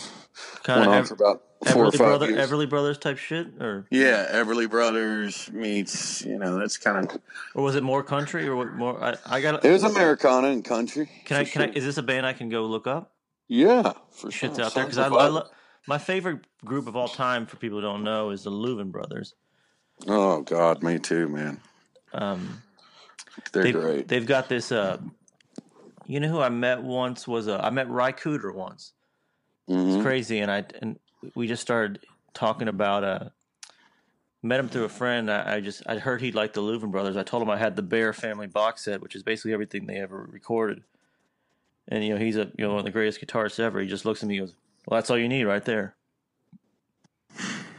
Kind 0.63 0.81
went 0.81 0.93
of 0.93 0.97
on 0.99 1.05
for 1.05 1.15
about 1.15 1.43
four 1.65 1.85
or 1.87 1.89
Everly, 1.89 1.99
five 1.99 1.99
Brother, 1.99 2.31
years. 2.31 2.51
Everly 2.51 2.69
Brothers 2.69 2.99
type 2.99 3.19
shit, 3.19 3.47
or 3.61 3.87
yeah, 3.91 4.27
Everly 4.33 4.69
Brothers 4.69 5.51
meets 5.53 6.25
you 6.25 6.39
know 6.39 6.59
that's 6.59 6.77
kind 6.77 7.11
of 7.11 7.21
or 7.55 7.63
was 7.65 7.75
it 7.75 7.83
more 7.83 8.03
country 8.03 8.47
or 8.47 8.57
what 8.57 8.73
more? 8.75 9.03
I, 9.03 9.15
I 9.27 9.41
got. 9.41 9.65
it 9.65 9.71
was 9.71 9.83
Americana 9.85 10.49
and 10.49 10.65
country. 10.65 11.09
Can 11.25 11.37
I? 11.39 11.45
for 11.45 11.53
Can 11.53 11.63
I? 11.63 11.73
Is 11.73 11.85
this 11.85 11.97
a 11.99 12.03
band 12.03 12.27
I 12.27 12.33
can 12.33 12.49
go 12.49 12.65
look 12.67 12.87
up? 12.87 13.13
Yeah, 13.49 13.93
for 14.11 14.31
sure. 14.31 14.49
Shit's 14.51 14.59
out 14.59 14.75
there 14.75 14.85
because 14.85 14.99
I, 14.99 15.07
of 15.07 15.13
I 15.13 15.17
Fathers. 15.17 15.35
lo- 15.35 15.49
my 15.87 15.99
favorite 15.99 16.41
group 16.65 16.87
of 16.87 16.97
all 16.97 17.09
time 17.09 17.47
for 17.47 17.57
people 17.57 17.79
who 17.79 17.83
don't 17.83 18.03
know 18.05 18.31
is 18.31 18.45
the 18.45 18.51
Louvin 18.51 18.91
Brothers. 18.91 19.35
Oh 20.09 20.41
God, 20.43 20.83
me 20.83 20.99
too, 20.99 21.29
man. 21.29 21.61
Um, 22.13 22.63
They're 23.53 23.65
they've, 23.65 23.75
great. 23.75 24.09
they've 24.09 24.27
got 24.27 24.49
this. 24.49 24.73
Uh, 24.73 24.99
you 26.07 26.21
know 26.21 26.29
who 26.29 26.41
I 26.41 26.49
met 26.49 26.83
once 26.83 27.27
was 27.29 27.49
uh, 27.49 27.59
I 27.63 27.71
met 27.71 27.89
Ry 27.91 28.13
Cooder 28.13 28.55
once. 28.55 28.93
Mhm. 29.69 29.95
It's 29.95 30.03
crazy, 30.03 30.41
and 30.41 30.51
I 30.51 30.65
and 30.83 30.99
we 31.35 31.47
just 31.47 31.63
started 31.63 32.01
talking 32.33 32.69
about. 32.69 33.05
Uh, 33.05 33.29
met 34.43 34.61
him 34.61 34.69
through 34.69 34.85
a 34.85 34.89
friend. 34.91 35.31
I, 35.31 35.55
I 35.57 35.61
just 35.61 35.83
I 35.87 35.99
heard 35.99 36.21
he 36.21 36.31
liked 36.31 36.55
the 36.55 36.61
Louvin 36.61 36.91
Brothers. 36.91 37.17
I 37.17 37.23
told 37.23 37.43
him 37.43 37.51
I 37.51 37.57
had 37.57 37.77
the 37.77 37.83
Bear 37.83 38.13
Family 38.13 38.47
box 38.47 38.85
set, 38.85 39.01
which 39.01 39.17
is 39.17 39.23
basically 39.23 39.55
everything 39.55 39.87
they 39.87 39.97
ever 39.97 40.29
recorded. 40.31 40.83
And 41.89 42.05
you 42.05 42.15
know 42.15 42.21
he's 42.21 42.37
a 42.37 42.51
you 42.57 42.65
know 42.65 42.71
one 42.71 42.79
of 42.79 42.85
the 42.85 42.91
greatest 42.91 43.21
guitarists 43.21 43.59
ever. 43.59 43.81
He 43.81 43.89
just 43.89 44.05
looks 44.05 44.23
at 44.23 44.29
me 44.29 44.39
and 44.39 44.47
goes, 44.47 44.57
"Well, 44.87 44.99
that's 44.99 45.11
all 45.11 45.19
you 45.19 45.29
need 45.29 45.45
right 45.45 45.65
there." 45.65 45.97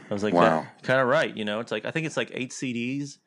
I 0.08 0.14
was 0.14 0.22
like, 0.22 0.34
Wow. 0.34 0.66
kind 0.82 1.00
of 1.00 1.08
right." 1.08 1.34
You 1.36 1.44
know, 1.44 1.60
it's 1.60 1.72
like 1.72 1.84
I 1.84 1.90
think 1.90 2.06
it's 2.06 2.16
like 2.16 2.30
eight 2.34 2.50
CDs. 2.50 3.18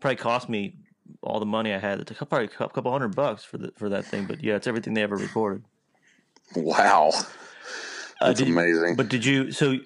Probably 0.00 0.16
cost 0.16 0.48
me 0.48 0.76
all 1.22 1.40
the 1.40 1.46
money 1.46 1.72
I 1.72 1.78
had. 1.78 2.00
It 2.00 2.06
took 2.08 2.18
probably 2.28 2.46
a 2.46 2.48
couple 2.48 2.90
hundred 2.92 3.14
bucks 3.14 3.44
for 3.44 3.58
the 3.58 3.72
for 3.76 3.88
that 3.88 4.04
thing. 4.04 4.26
But 4.26 4.42
yeah, 4.42 4.56
it's 4.56 4.66
everything 4.66 4.94
they 4.94 5.02
ever 5.02 5.16
recorded. 5.16 5.64
Wow, 6.56 7.12
Uh, 8.22 8.26
that's 8.28 8.38
did- 8.40 8.48
amazing. 8.48 8.96
But 8.96 9.08
did 9.08 9.24
you? 9.24 9.50
So, 9.52 9.78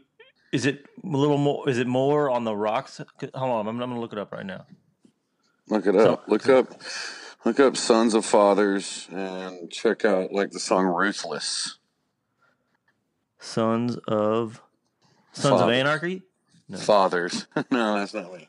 is 0.52 0.66
it 0.66 0.86
a 1.02 1.06
little 1.06 1.38
more? 1.38 1.68
Is 1.68 1.78
it 1.78 1.86
more 1.86 2.30
on 2.30 2.44
the 2.44 2.54
rocks? 2.56 3.00
Hold 3.34 3.34
on, 3.34 3.66
I'm, 3.66 3.80
I'm 3.80 3.88
gonna 3.90 4.00
look 4.00 4.12
it 4.12 4.18
up 4.18 4.32
right 4.32 4.46
now. 4.46 4.66
Look 5.68 5.86
it 5.86 5.94
so- 5.94 6.14
up. 6.14 6.24
Look 6.28 6.48
up. 6.48 6.68
Look 7.44 7.60
up 7.60 7.76
"Sons 7.76 8.14
of 8.14 8.24
Fathers" 8.26 9.06
and 9.12 9.70
check 9.70 10.04
out 10.04 10.32
like 10.32 10.50
the 10.50 10.58
song 10.60 10.86
"Ruthless." 10.86 11.78
Sons 13.38 13.96
of 14.08 14.60
Sons 15.32 15.60
of 15.60 15.70
Anarchy. 15.70 16.22
No. 16.68 16.78
Fathers. 16.78 17.46
no, 17.70 17.98
that's 17.98 18.14
not 18.14 18.32
me. 18.32 18.48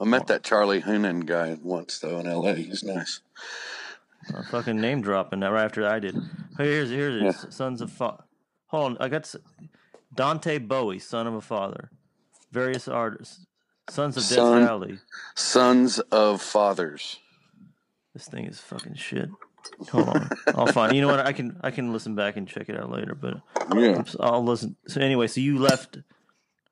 I 0.00 0.04
met 0.04 0.26
that 0.28 0.44
Charlie 0.44 0.82
Hunnam 0.82 1.26
guy 1.26 1.56
once 1.60 1.98
though 1.98 2.18
in 2.20 2.26
L.A. 2.26 2.54
He's 2.54 2.84
nice. 2.84 3.20
I'm 4.34 4.44
fucking 4.44 4.80
name 4.80 5.02
dropping 5.02 5.40
that 5.40 5.50
right 5.50 5.64
after 5.64 5.86
I 5.86 5.98
did. 5.98 6.16
Here's 6.58 6.90
here's 6.90 7.22
it. 7.22 7.24
Yeah. 7.24 7.50
Sons 7.50 7.80
of 7.80 7.90
Fa- 7.90 8.22
Hold 8.76 8.92
on, 8.92 8.98
I 9.00 9.08
got 9.08 9.34
Dante 10.14 10.58
Bowie, 10.58 10.98
son 10.98 11.26
of 11.26 11.32
a 11.32 11.40
father. 11.40 11.90
Various 12.52 12.86
artists. 12.88 13.46
Sons 13.88 14.16
of 14.18 14.22
Death 14.24 14.32
Son- 14.32 14.64
Valley. 14.66 14.98
Sons 15.34 15.98
of 15.98 16.42
Fathers. 16.42 17.18
This 18.12 18.26
thing 18.28 18.44
is 18.44 18.60
fucking 18.60 18.94
shit. 18.96 19.30
Hold 19.90 20.08
on, 20.10 20.28
I'll 20.48 20.66
find. 20.66 20.94
You 20.94 21.00
know 21.00 21.08
what? 21.08 21.20
I 21.26 21.32
can 21.32 21.58
I 21.62 21.70
can 21.70 21.90
listen 21.90 22.14
back 22.14 22.36
and 22.36 22.46
check 22.46 22.68
it 22.68 22.78
out 22.78 22.90
later, 22.90 23.14
but 23.14 23.40
Yeah. 23.74 24.02
I'll 24.20 24.44
listen. 24.44 24.76
So 24.88 25.00
anyway, 25.00 25.26
so 25.26 25.40
you 25.40 25.58
left. 25.58 25.98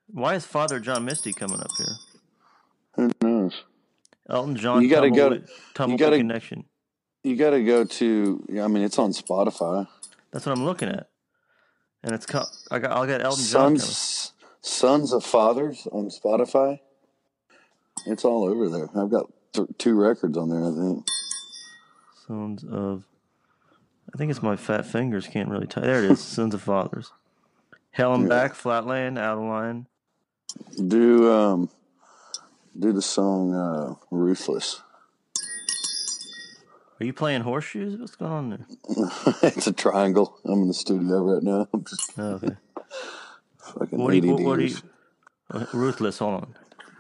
Why 0.09 0.35
is 0.35 0.45
Father 0.45 0.79
John 0.81 1.07
Misty 1.07 1.33
coming 1.33 1.59
up 1.61 1.71
here? 1.79 1.97
Who 2.97 3.11
knows? 3.23 3.65
Elton 4.29 4.57
John. 4.57 4.83
You 4.83 4.91
gotta 4.91 5.11
go- 5.11 5.31
Tumbleweed- 5.31 5.49
Tumbleweed 5.75 6.01
gotta- 6.01 6.17
connection. 6.19 6.65
You 7.23 7.37
got 7.37 7.51
to 7.51 7.65
go 7.65 7.85
to. 7.85 8.45
I 8.63 8.69
mean, 8.69 8.83
it's 8.83 8.99
on 8.99 9.13
Spotify. 9.13 9.89
That's 10.31 10.45
what 10.45 10.57
I'm 10.59 10.65
looking 10.67 10.89
at, 10.91 11.09
and 12.05 12.15
it's 12.15 12.27
called. 12.27 12.47
I 12.71 12.79
got 12.79 12.93
I 12.93 13.07
got 13.07 13.21
Elton 13.23 13.45
John. 13.45 13.79
Sons, 13.79 14.33
Sons 14.61 15.13
of 15.13 15.25
Fathers 15.25 15.89
on 15.91 16.11
Spotify. 16.11 16.79
It's 18.07 18.25
all 18.25 18.45
over 18.45 18.69
there. 18.69 18.89
I've 18.97 19.11
got 19.11 19.33
th- 19.53 19.69
two 19.79 19.95
records 19.95 20.37
on 20.37 20.51
there. 20.51 20.63
I 20.65 20.71
think. 20.75 21.07
Sons 22.27 22.65
of. 22.71 23.05
I 24.15 24.17
think 24.17 24.31
it's 24.31 24.43
my 24.43 24.55
fat 24.55 24.87
fingers 24.87 25.27
can't 25.27 25.49
really 25.49 25.67
tell. 25.67 25.83
There 25.83 26.05
it 26.05 26.11
is. 26.11 26.21
Sons 26.21 26.55
of 26.55 26.63
Fathers. 26.63 27.11
Hell 27.91 28.15
and 28.15 28.25
Yeah. 28.25 28.29
back, 28.29 28.55
flatland, 28.55 29.19
out 29.19 29.39
of 29.39 29.45
line. 29.45 29.87
Do 30.87 31.33
um, 31.33 31.71
do 32.79 32.93
the 32.93 33.03
song 33.03 33.55
uh, 33.55 33.95
"Ruthless." 34.11 34.83
Are 37.05 37.07
you 37.07 37.13
playing 37.13 37.43
horseshoes? 37.43 37.99
What's 37.99 38.17
going 38.17 38.33
on 38.33 38.49
there? 38.49 38.67
it's 39.43 39.67
a 39.67 39.75
triangle. 39.75 40.39
I'm 40.47 40.63
in 40.63 40.69
the 40.69 40.73
studio 40.73 41.35
right 41.35 41.43
now. 41.43 41.69
I'm 41.75 41.85
just 41.85 42.11
Oh, 42.17 42.37
okay. 42.37 42.57
fucking 43.59 43.99
What 43.99 44.13
do 44.13 44.27
you? 44.27 44.33
What, 44.33 44.43
what 44.43 44.59
do 44.59 44.65
you? 44.65 44.77
Ruthless. 45.75 46.17
Hold 46.21 46.35
on. 46.35 46.55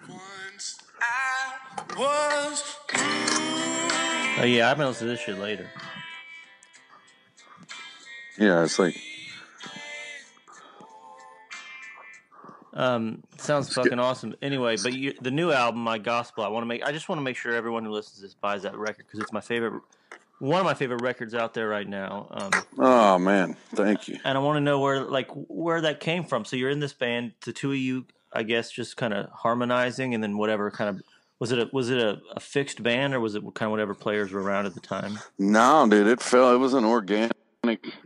Once 0.07 0.77
I 1.01 1.99
was 1.99 2.77
Oh 4.39 4.45
yeah, 4.45 4.71
I'm 4.71 4.77
gonna 4.77 4.91
listen 4.91 5.07
to 5.07 5.13
this 5.15 5.21
shit 5.21 5.39
later. 5.39 5.71
Yeah, 8.37 8.63
it's 8.63 8.79
like 8.79 8.95
Um, 12.75 13.23
sounds 13.39 13.73
fucking 13.73 13.99
awesome. 13.99 14.35
Anyway, 14.43 14.77
but 14.83 14.93
you, 14.93 15.15
the 15.21 15.31
new 15.31 15.53
album, 15.53 15.81
My 15.81 15.99
Gospel, 15.99 16.45
I 16.45 16.49
want 16.49 16.63
to 16.63 16.67
make. 16.67 16.85
I 16.85 16.93
just 16.93 17.09
want 17.09 17.21
to 17.21 17.23
make 17.23 17.37
sure 17.37 17.55
everyone 17.55 17.85
who 17.85 17.93
listens 17.93 18.17
to 18.17 18.23
this 18.23 18.35
buys 18.35 18.63
that 18.63 18.77
record 18.77 19.07
because 19.07 19.21
it's 19.21 19.33
my 19.33 19.41
favorite, 19.41 19.81
one 20.41 20.59
of 20.59 20.67
my 20.67 20.75
favorite 20.75 21.01
records 21.01 21.35
out 21.35 21.55
there 21.55 21.69
right 21.69 21.89
now. 21.89 22.27
Um, 22.31 22.51
oh 22.79 23.19
man, 23.19 23.57
thank 23.75 24.09
you. 24.09 24.19
and 24.25 24.37
I 24.37 24.41
want 24.41 24.57
to 24.57 24.61
know 24.61 24.81
where, 24.81 25.03
like, 25.03 25.31
where 25.33 25.81
that 25.83 26.01
came 26.01 26.25
from. 26.25 26.45
So 26.45 26.57
you're 26.57 26.71
in 26.71 26.81
this 26.81 26.93
band, 26.93 27.33
the 27.45 27.53
two 27.53 27.71
of 27.71 27.79
you, 27.79 28.07
I 28.33 28.43
guess, 28.43 28.71
just 28.73 28.97
kind 28.97 29.15
of 29.15 29.31
harmonizing, 29.31 30.13
and 30.13 30.23
then 30.23 30.37
whatever 30.37 30.71
kind 30.73 30.91
of 30.91 31.03
was 31.39 31.53
it? 31.53 31.59
A, 31.59 31.69
was 31.73 31.91
it 31.91 31.99
a, 31.99 32.21
a 32.35 32.41
fixed 32.41 32.83
band, 32.83 33.15
or 33.15 33.21
was 33.21 33.35
it 33.37 33.43
kind 33.55 33.67
of 33.67 33.71
whatever 33.71 33.95
players 33.95 34.33
were 34.33 34.43
around 34.43 34.67
at 34.67 34.75
the 34.75 34.81
time? 34.81 35.19
No, 35.39 35.87
dude, 35.89 36.07
it 36.07 36.21
fell. 36.21 36.53
It 36.55 36.59
was 36.59 36.75
an 36.75 36.85
organic 36.85 37.33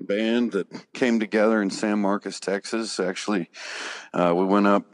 band 0.00 0.52
that 0.52 0.66
came 0.92 1.20
together 1.20 1.62
in 1.62 1.70
San 1.70 1.98
Marcos, 1.98 2.40
Texas. 2.40 2.98
Actually, 3.00 3.50
uh, 4.12 4.32
we 4.36 4.44
went 4.44 4.66
up. 4.66 4.84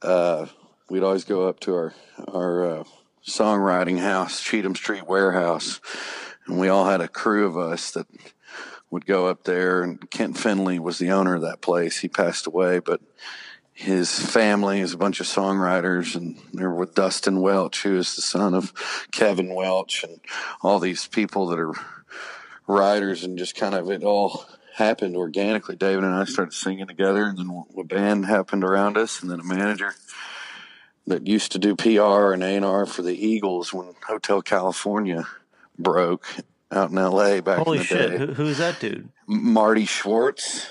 Uh, 0.00 0.46
we'd 0.90 1.02
always 1.02 1.24
go 1.24 1.48
up 1.48 1.60
to 1.60 1.74
our 1.74 1.94
our 2.28 2.66
uh, 2.66 2.84
songwriting 3.26 3.98
house, 3.98 4.42
Cheatham 4.42 4.74
Street 4.74 5.06
Warehouse, 5.06 5.80
and 6.46 6.58
we 6.58 6.68
all 6.68 6.86
had 6.86 7.00
a 7.00 7.08
crew 7.08 7.46
of 7.46 7.56
us 7.56 7.90
that 7.92 8.06
would 8.90 9.06
go 9.06 9.26
up 9.26 9.44
there. 9.44 9.82
And 9.82 10.10
Kent 10.10 10.38
Finlay 10.38 10.78
was 10.78 10.98
the 10.98 11.10
owner 11.10 11.34
of 11.34 11.42
that 11.42 11.60
place. 11.60 11.98
He 11.98 12.08
passed 12.08 12.46
away, 12.46 12.78
but 12.78 13.00
his 13.72 14.18
family 14.18 14.80
is 14.80 14.92
a 14.92 14.98
bunch 14.98 15.18
of 15.20 15.26
songwriters, 15.26 16.14
and 16.14 16.38
they're 16.52 16.70
with 16.70 16.94
Dustin 16.94 17.40
Welch, 17.40 17.82
who 17.82 17.96
is 17.96 18.14
the 18.14 18.22
son 18.22 18.54
of 18.54 18.72
Kevin 19.10 19.54
Welch, 19.54 20.04
and 20.04 20.20
all 20.60 20.78
these 20.78 21.06
people 21.06 21.46
that 21.48 21.58
are 21.58 21.74
writers, 22.66 23.24
and 23.24 23.38
just 23.38 23.54
kind 23.54 23.74
of 23.74 23.90
it 23.90 24.02
all 24.02 24.46
happened 24.74 25.16
organically. 25.16 25.76
David 25.76 26.04
and 26.04 26.14
I 26.14 26.24
started 26.24 26.54
singing 26.54 26.86
together, 26.86 27.24
and 27.24 27.38
then 27.38 27.64
a 27.78 27.84
band 27.84 28.26
happened 28.26 28.64
around 28.64 28.96
us, 28.96 29.22
and 29.22 29.30
then 29.30 29.40
a 29.40 29.44
manager 29.44 29.94
that 31.06 31.26
used 31.26 31.52
to 31.52 31.58
do 31.58 31.74
PR 31.76 32.32
and 32.32 32.42
A&R 32.42 32.86
for 32.86 33.02
the 33.02 33.14
Eagles 33.14 33.72
when 33.72 33.94
Hotel 34.06 34.40
California 34.40 35.26
broke 35.78 36.26
out 36.70 36.90
in 36.90 36.96
LA 36.96 37.40
back 37.40 37.58
Holy 37.58 37.78
in 37.78 37.82
the 37.82 37.86
shit! 37.86 38.10
day. 38.10 38.18
Who, 38.18 38.26
who's 38.34 38.58
that 38.58 38.80
dude? 38.80 39.08
Marty 39.26 39.84
Schwartz. 39.84 40.68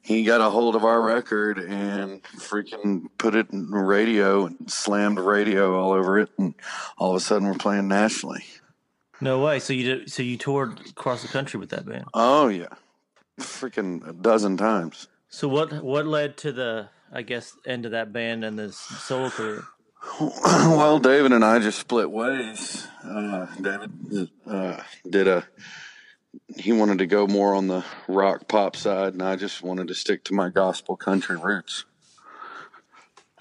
He 0.00 0.22
got 0.22 0.40
a 0.40 0.50
hold 0.50 0.76
of 0.76 0.84
our 0.84 1.02
record 1.02 1.58
and 1.58 2.22
freaking 2.22 3.06
put 3.18 3.34
it 3.34 3.50
in 3.50 3.70
the 3.70 3.78
radio 3.78 4.46
and 4.46 4.70
slammed 4.70 5.18
radio 5.18 5.76
all 5.76 5.92
over 5.92 6.20
it, 6.20 6.30
and 6.38 6.54
all 6.96 7.10
of 7.10 7.16
a 7.16 7.20
sudden 7.20 7.48
we're 7.48 7.54
playing 7.54 7.88
nationally. 7.88 8.44
No 9.20 9.40
way. 9.40 9.58
So 9.58 9.72
you 9.72 9.84
did. 9.84 10.12
So 10.12 10.22
you 10.22 10.36
toured 10.36 10.80
across 10.90 11.22
the 11.22 11.28
country 11.28 11.58
with 11.58 11.70
that 11.70 11.86
band. 11.86 12.04
Oh 12.14 12.48
yeah, 12.48 12.68
freaking 13.40 14.06
a 14.08 14.12
dozen 14.12 14.56
times. 14.56 15.08
So 15.28 15.48
what 15.48 15.82
what 15.82 16.06
led 16.06 16.36
to 16.38 16.52
the 16.52 16.88
I 17.12 17.22
guess 17.22 17.56
end 17.66 17.86
of 17.86 17.92
that 17.92 18.12
band 18.12 18.44
and 18.44 18.58
this 18.58 18.76
solo 18.76 19.30
career? 19.30 19.64
well, 20.20 20.98
David 20.98 21.32
and 21.32 21.44
I 21.44 21.58
just 21.58 21.78
split 21.78 22.10
ways. 22.10 22.86
Uh, 23.04 23.46
David 23.60 24.30
uh, 24.46 24.82
did 25.08 25.28
a. 25.28 25.46
He 26.56 26.72
wanted 26.72 26.98
to 26.98 27.06
go 27.06 27.26
more 27.26 27.54
on 27.54 27.66
the 27.66 27.84
rock 28.08 28.46
pop 28.46 28.76
side, 28.76 29.14
and 29.14 29.22
I 29.22 29.36
just 29.36 29.62
wanted 29.62 29.88
to 29.88 29.94
stick 29.94 30.24
to 30.24 30.34
my 30.34 30.48
gospel 30.48 30.96
country 30.96 31.36
roots. 31.36 31.84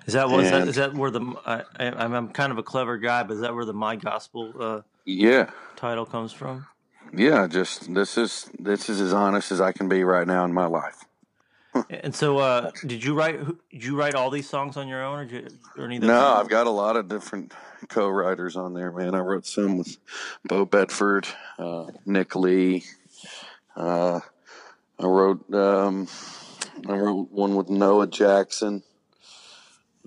Is 0.06 0.14
that 0.14 0.30
was 0.30 0.50
that 0.50 0.68
is 0.68 0.76
that 0.76 0.94
where 0.94 1.12
the 1.12 1.22
I, 1.46 1.64
I, 1.78 1.86
I'm 1.92 2.14
I'm 2.14 2.30
kind 2.30 2.52
of 2.52 2.58
a 2.58 2.64
clever 2.64 2.98
guy, 2.98 3.24
but 3.24 3.34
is 3.36 3.42
that 3.42 3.54
where 3.54 3.66
the 3.66 3.74
my 3.74 3.96
gospel 3.96 4.54
uh, 4.60 4.82
Yeah, 5.06 5.52
title 5.76 6.06
comes 6.06 6.34
from? 6.34 6.66
yeah. 7.14 7.48
Just 7.48 7.94
this 7.94 8.18
is 8.18 8.50
this 8.60 8.90
is 8.90 9.00
as 9.02 9.14
honest 9.14 9.52
as 9.52 9.62
I 9.62 9.72
can 9.72 9.88
be 9.88 10.04
right 10.04 10.28
now 10.28 10.46
in 10.46 10.54
my 10.54 10.66
life. 10.66 11.06
And 11.90 12.16
so, 12.16 12.38
uh, 12.38 12.72
did 12.86 13.04
you 13.04 13.14
write 13.14 13.38
did 13.70 13.84
you 13.84 13.98
write 13.98 14.16
all 14.16 14.30
these 14.30 14.48
songs 14.50 14.78
on 14.78 14.88
your 14.88 15.04
own, 15.04 15.20
or, 15.20 15.26
did 15.26 15.52
you, 15.52 15.58
or 15.78 15.86
any 15.86 15.98
of? 15.98 16.04
No, 16.04 16.36
I've 16.36 16.48
got 16.48 16.68
a 16.68 16.72
lot 16.72 16.96
of 16.96 17.10
different 17.10 17.54
co-writers 17.90 18.56
on 18.56 18.74
there, 18.74 18.92
man. 18.92 19.14
I 19.14 19.20
wrote 19.20 19.46
some 19.46 19.78
with 19.78 19.98
Beau 20.46 20.66
Bedford, 20.66 21.28
uh, 21.60 21.88
Nick 22.06 22.36
Lee. 22.36 22.86
Uh, 23.76 24.22
I 24.98 25.06
wrote 25.06 25.54
um, 25.54 26.08
I 26.88 26.94
wrote 26.98 27.30
one 27.32 27.56
with 27.56 27.70
Noah 27.70 28.08
Jackson, 28.08 28.82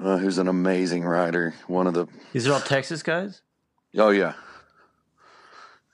uh, 0.00 0.16
who's 0.16 0.38
an 0.38 0.48
amazing 0.48 1.04
writer. 1.04 1.54
One 1.66 1.86
of 1.86 1.92
the 1.92 2.06
These 2.32 2.48
are 2.48 2.54
all 2.54 2.60
Texas 2.60 3.02
guys. 3.02 3.42
oh 3.98 4.08
yeah, 4.10 4.32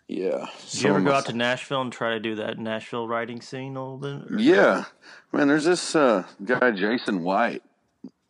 yeah. 0.09 0.47
Did 0.71 0.83
you 0.83 0.91
ever 0.91 1.01
go 1.01 1.13
out 1.13 1.27
to 1.27 1.33
Nashville 1.33 1.81
and 1.81 1.93
try 1.93 2.11
to 2.11 2.21
do 2.21 2.35
that 2.37 2.59
Nashville 2.59 3.09
writing 3.09 3.41
scene 3.41 3.77
a 3.77 3.95
little 3.95 4.19
bit? 4.27 4.41
Yeah, 4.41 4.85
man. 5.33 5.49
There's 5.49 5.65
this 5.65 5.97
uh, 5.97 6.25
guy 6.45 6.71
Jason 6.73 7.23
White 7.23 7.63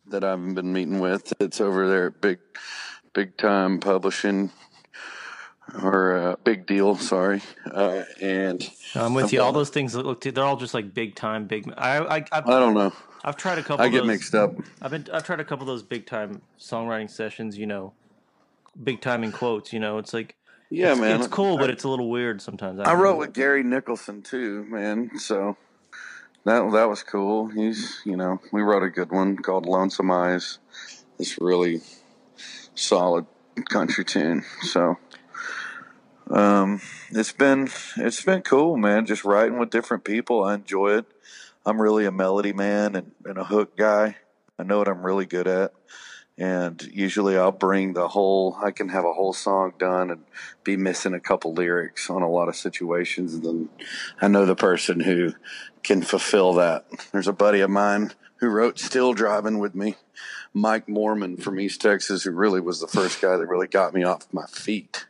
that 0.07 0.23
I've 0.23 0.55
been 0.55 0.71
meeting 0.71 0.99
with. 0.99 1.33
It's 1.39 1.59
over 1.59 1.87
there 1.89 2.07
at 2.07 2.21
Big 2.21 2.39
Big 3.13 3.37
Time 3.37 3.79
Publishing 3.79 4.51
or 5.81 6.15
uh, 6.15 6.35
Big 6.43 6.65
Deal. 6.65 6.95
Sorry, 6.95 7.41
uh, 7.69 8.03
and 8.21 8.69
I'm 8.93 9.13
with 9.13 9.33
you. 9.33 9.41
All 9.41 9.51
those 9.51 9.69
things 9.69 9.93
that 9.93 10.05
look, 10.05 10.21
they're 10.21 10.43
all 10.43 10.57
just 10.57 10.73
like 10.73 10.93
big 10.93 11.15
time, 11.15 11.45
big. 11.45 11.71
I, 11.77 11.97
I, 11.97 12.15
I've, 12.31 12.47
I 12.47 12.59
don't 12.59 12.73
know. 12.73 12.93
I've 13.23 13.37
tried 13.37 13.57
a 13.57 13.63
couple. 13.63 13.83
I 13.83 13.89
get 13.89 13.99
those, 13.99 14.07
mixed 14.07 14.35
up. 14.35 14.53
I've 14.81 14.91
been, 14.91 15.07
I've 15.11 15.23
tried 15.23 15.39
a 15.39 15.45
couple 15.45 15.63
of 15.63 15.67
those 15.67 15.83
big 15.83 16.05
time 16.05 16.41
songwriting 16.59 17.09
sessions. 17.09 17.57
You 17.57 17.65
know, 17.65 17.93
big 18.81 19.01
time 19.01 19.23
in 19.23 19.31
quotes. 19.31 19.73
You 19.73 19.79
know, 19.79 19.97
it's 19.97 20.13
like 20.13 20.35
Yeah, 20.75 20.91
it's, 20.91 21.01
man. 21.01 21.19
it's 21.21 21.27
cool, 21.27 21.57
I, 21.57 21.61
but 21.61 21.69
it's 21.69 21.85
a 21.85 21.89
little 21.89 22.09
weird 22.09 22.41
sometimes. 22.41 22.81
I 22.81 22.93
wrote 22.95 23.17
with 23.17 23.33
Gary 23.33 23.63
Nicholson 23.63 24.21
too, 24.21 24.65
man. 24.65 25.17
So 25.17 25.55
that 26.43 26.69
that 26.73 26.89
was 26.89 27.01
cool. 27.01 27.47
He's 27.47 28.01
you 28.05 28.17
know 28.17 28.41
we 28.51 28.61
wrote 28.61 28.83
a 28.83 28.89
good 28.89 29.11
one 29.11 29.37
called 29.37 29.65
Lonesome 29.65 30.11
Eyes. 30.11 30.59
This 31.17 31.39
really 31.39 31.81
solid 32.75 33.25
country 33.69 34.03
tune. 34.03 34.43
So 34.63 34.97
um, 36.29 36.81
it's 37.11 37.31
been 37.31 37.69
it's 37.95 38.23
been 38.23 38.41
cool, 38.41 38.75
man. 38.75 39.05
Just 39.05 39.23
writing 39.23 39.57
with 39.57 39.69
different 39.69 40.03
people. 40.03 40.43
I 40.43 40.55
enjoy 40.55 40.97
it. 40.97 41.05
I'm 41.65 41.81
really 41.81 42.05
a 42.05 42.11
melody 42.11 42.53
man 42.53 42.95
and, 42.95 43.11
and 43.23 43.37
a 43.37 43.45
hook 43.45 43.77
guy. 43.77 44.17
I 44.59 44.63
know 44.63 44.77
what 44.77 44.87
I'm 44.87 45.05
really 45.05 45.25
good 45.25 45.47
at. 45.47 45.73
And 46.37 46.81
usually 46.91 47.37
I'll 47.37 47.51
bring 47.51 47.93
the 47.93 48.09
whole, 48.09 48.57
I 48.61 48.71
can 48.71 48.89
have 48.89 49.05
a 49.05 49.13
whole 49.13 49.31
song 49.31 49.73
done 49.79 50.11
and 50.11 50.23
be 50.65 50.75
missing 50.75 51.13
a 51.13 51.19
couple 51.19 51.53
lyrics 51.53 52.09
on 52.09 52.21
a 52.21 52.29
lot 52.29 52.49
of 52.49 52.57
situations. 52.57 53.33
And 53.33 53.43
then 53.43 53.69
I 54.21 54.27
know 54.27 54.45
the 54.45 54.55
person 54.55 54.99
who 54.99 55.33
can 55.81 56.01
fulfill 56.01 56.53
that. 56.53 56.85
There's 57.13 57.29
a 57.29 57.33
buddy 57.33 57.61
of 57.61 57.69
mine 57.69 58.11
who 58.37 58.49
wrote 58.49 58.79
Still 58.79 59.13
Driving 59.13 59.59
with 59.59 59.75
me, 59.75 59.95
Mike 60.53 60.89
Mormon 60.89 61.37
from 61.37 61.59
East 61.59 61.81
Texas, 61.81 62.23
who 62.23 62.31
really 62.31 62.59
was 62.59 62.81
the 62.81 62.87
first 62.87 63.21
guy 63.21 63.37
that 63.37 63.47
really 63.47 63.67
got 63.67 63.93
me 63.93 64.03
off 64.03 64.27
my 64.33 64.45
feet 64.47 65.05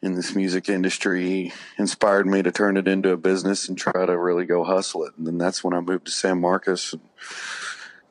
in 0.00 0.14
this 0.14 0.34
music 0.34 0.68
industry. 0.68 1.26
He 1.26 1.52
inspired 1.76 2.26
me 2.26 2.42
to 2.42 2.52
turn 2.52 2.76
it 2.76 2.88
into 2.88 3.10
a 3.10 3.16
business 3.16 3.68
and 3.68 3.76
try 3.76 4.06
to 4.06 4.16
really 4.16 4.46
go 4.46 4.64
hustle 4.64 5.04
it. 5.04 5.12
And 5.18 5.26
then 5.26 5.36
that's 5.36 5.62
when 5.62 5.74
I 5.74 5.80
moved 5.80 6.06
to 6.06 6.12
San 6.12 6.40
Marcos. 6.40 6.94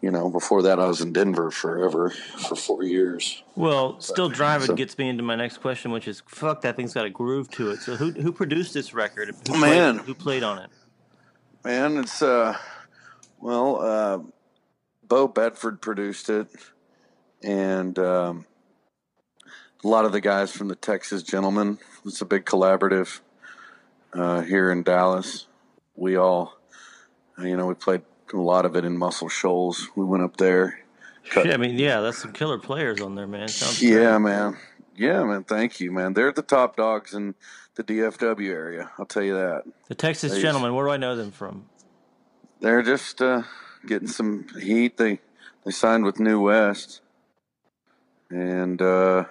And, 0.01 0.03
you 0.03 0.11
know, 0.11 0.29
before 0.29 0.61
that, 0.63 0.79
I 0.79 0.85
was 0.87 1.01
in 1.01 1.11
Denver 1.13 1.51
forever 1.51 2.09
for 2.09 2.55
four 2.55 2.83
years. 2.83 3.43
Well, 3.55 3.99
still 3.99 4.29
driving 4.29 4.67
So- 4.67 4.75
gets 4.75 4.97
me 4.97 5.09
into 5.09 5.23
my 5.23 5.35
next 5.35 5.57
question, 5.57 5.91
which 5.91 6.07
is 6.07 6.21
fuck 6.27 6.61
that 6.61 6.75
thing's 6.75 6.93
got 6.93 7.05
a 7.05 7.09
groove 7.09 7.49
to 7.51 7.71
it. 7.71 7.79
So 7.79 7.95
who 7.95 8.11
who 8.11 8.31
produced 8.31 8.73
this 8.73 8.93
record? 8.93 9.29
Who 9.29 9.33
played, 9.33 9.59
Man. 9.61 9.97
who 9.99 10.13
played 10.13 10.43
on 10.43 10.59
it? 10.59 10.69
Man, 11.65 11.97
it's 11.97 12.21
uh, 12.21 12.55
well, 13.39 13.81
uh, 13.81 14.19
Beau 15.07 15.27
Bedford 15.27 15.81
produced 15.81 16.29
it, 16.29 16.47
and 17.43 17.97
um, 17.99 18.45
a 19.83 19.87
lot 19.87 20.05
of 20.05 20.11
the 20.11 20.21
guys 20.21 20.51
from 20.51 20.67
the 20.67 20.75
Texas 20.75 21.23
Gentlemen. 21.23 21.77
It's 22.05 22.21
a 22.21 22.25
big 22.25 22.45
collaborative 22.45 23.19
uh, 24.13 24.41
here 24.41 24.71
in 24.71 24.83
Dallas. 24.83 25.47
We 25.95 26.15
all, 26.15 26.53
you 27.39 27.57
know, 27.57 27.65
we 27.65 27.73
played 27.73 28.03
a 28.33 28.37
lot 28.37 28.65
of 28.65 28.75
it 28.75 28.85
in 28.85 28.97
Muscle 28.97 29.29
Shoals. 29.29 29.89
We 29.95 30.05
went 30.05 30.23
up 30.23 30.37
there. 30.37 30.79
Cut- 31.29 31.45
Shit, 31.45 31.53
I 31.53 31.57
mean, 31.57 31.77
yeah, 31.77 31.99
that's 32.01 32.17
some 32.19 32.31
killer 32.33 32.57
players 32.57 33.01
on 33.01 33.15
there, 33.15 33.27
man. 33.27 33.47
Sounds 33.47 33.79
great. 33.79 33.91
Yeah, 33.93 34.17
man. 34.17 34.57
Yeah, 34.95 35.23
man. 35.23 35.43
Thank 35.43 35.79
you, 35.79 35.91
man. 35.91 36.13
They're 36.13 36.31
the 36.31 36.41
top 36.41 36.75
dogs 36.77 37.13
in 37.13 37.35
the 37.75 37.83
DFW 37.83 38.49
area. 38.49 38.89
I'll 38.97 39.05
tell 39.05 39.23
you 39.23 39.33
that. 39.35 39.63
The 39.87 39.95
Texas 39.95 40.33
They- 40.33 40.41
gentlemen. 40.41 40.73
Where 40.73 40.85
do 40.85 40.91
I 40.91 40.97
know 40.97 41.15
them 41.15 41.31
from? 41.31 41.65
They're 42.59 42.81
just 42.81 43.21
uh, 43.21 43.43
getting 43.85 44.07
some 44.07 44.47
heat. 44.59 44.97
They 44.97 45.19
they 45.63 45.71
signed 45.71 46.05
with 46.05 46.19
New 46.19 46.39
West, 46.41 47.01
and 48.31 48.81
uh, 48.81 49.25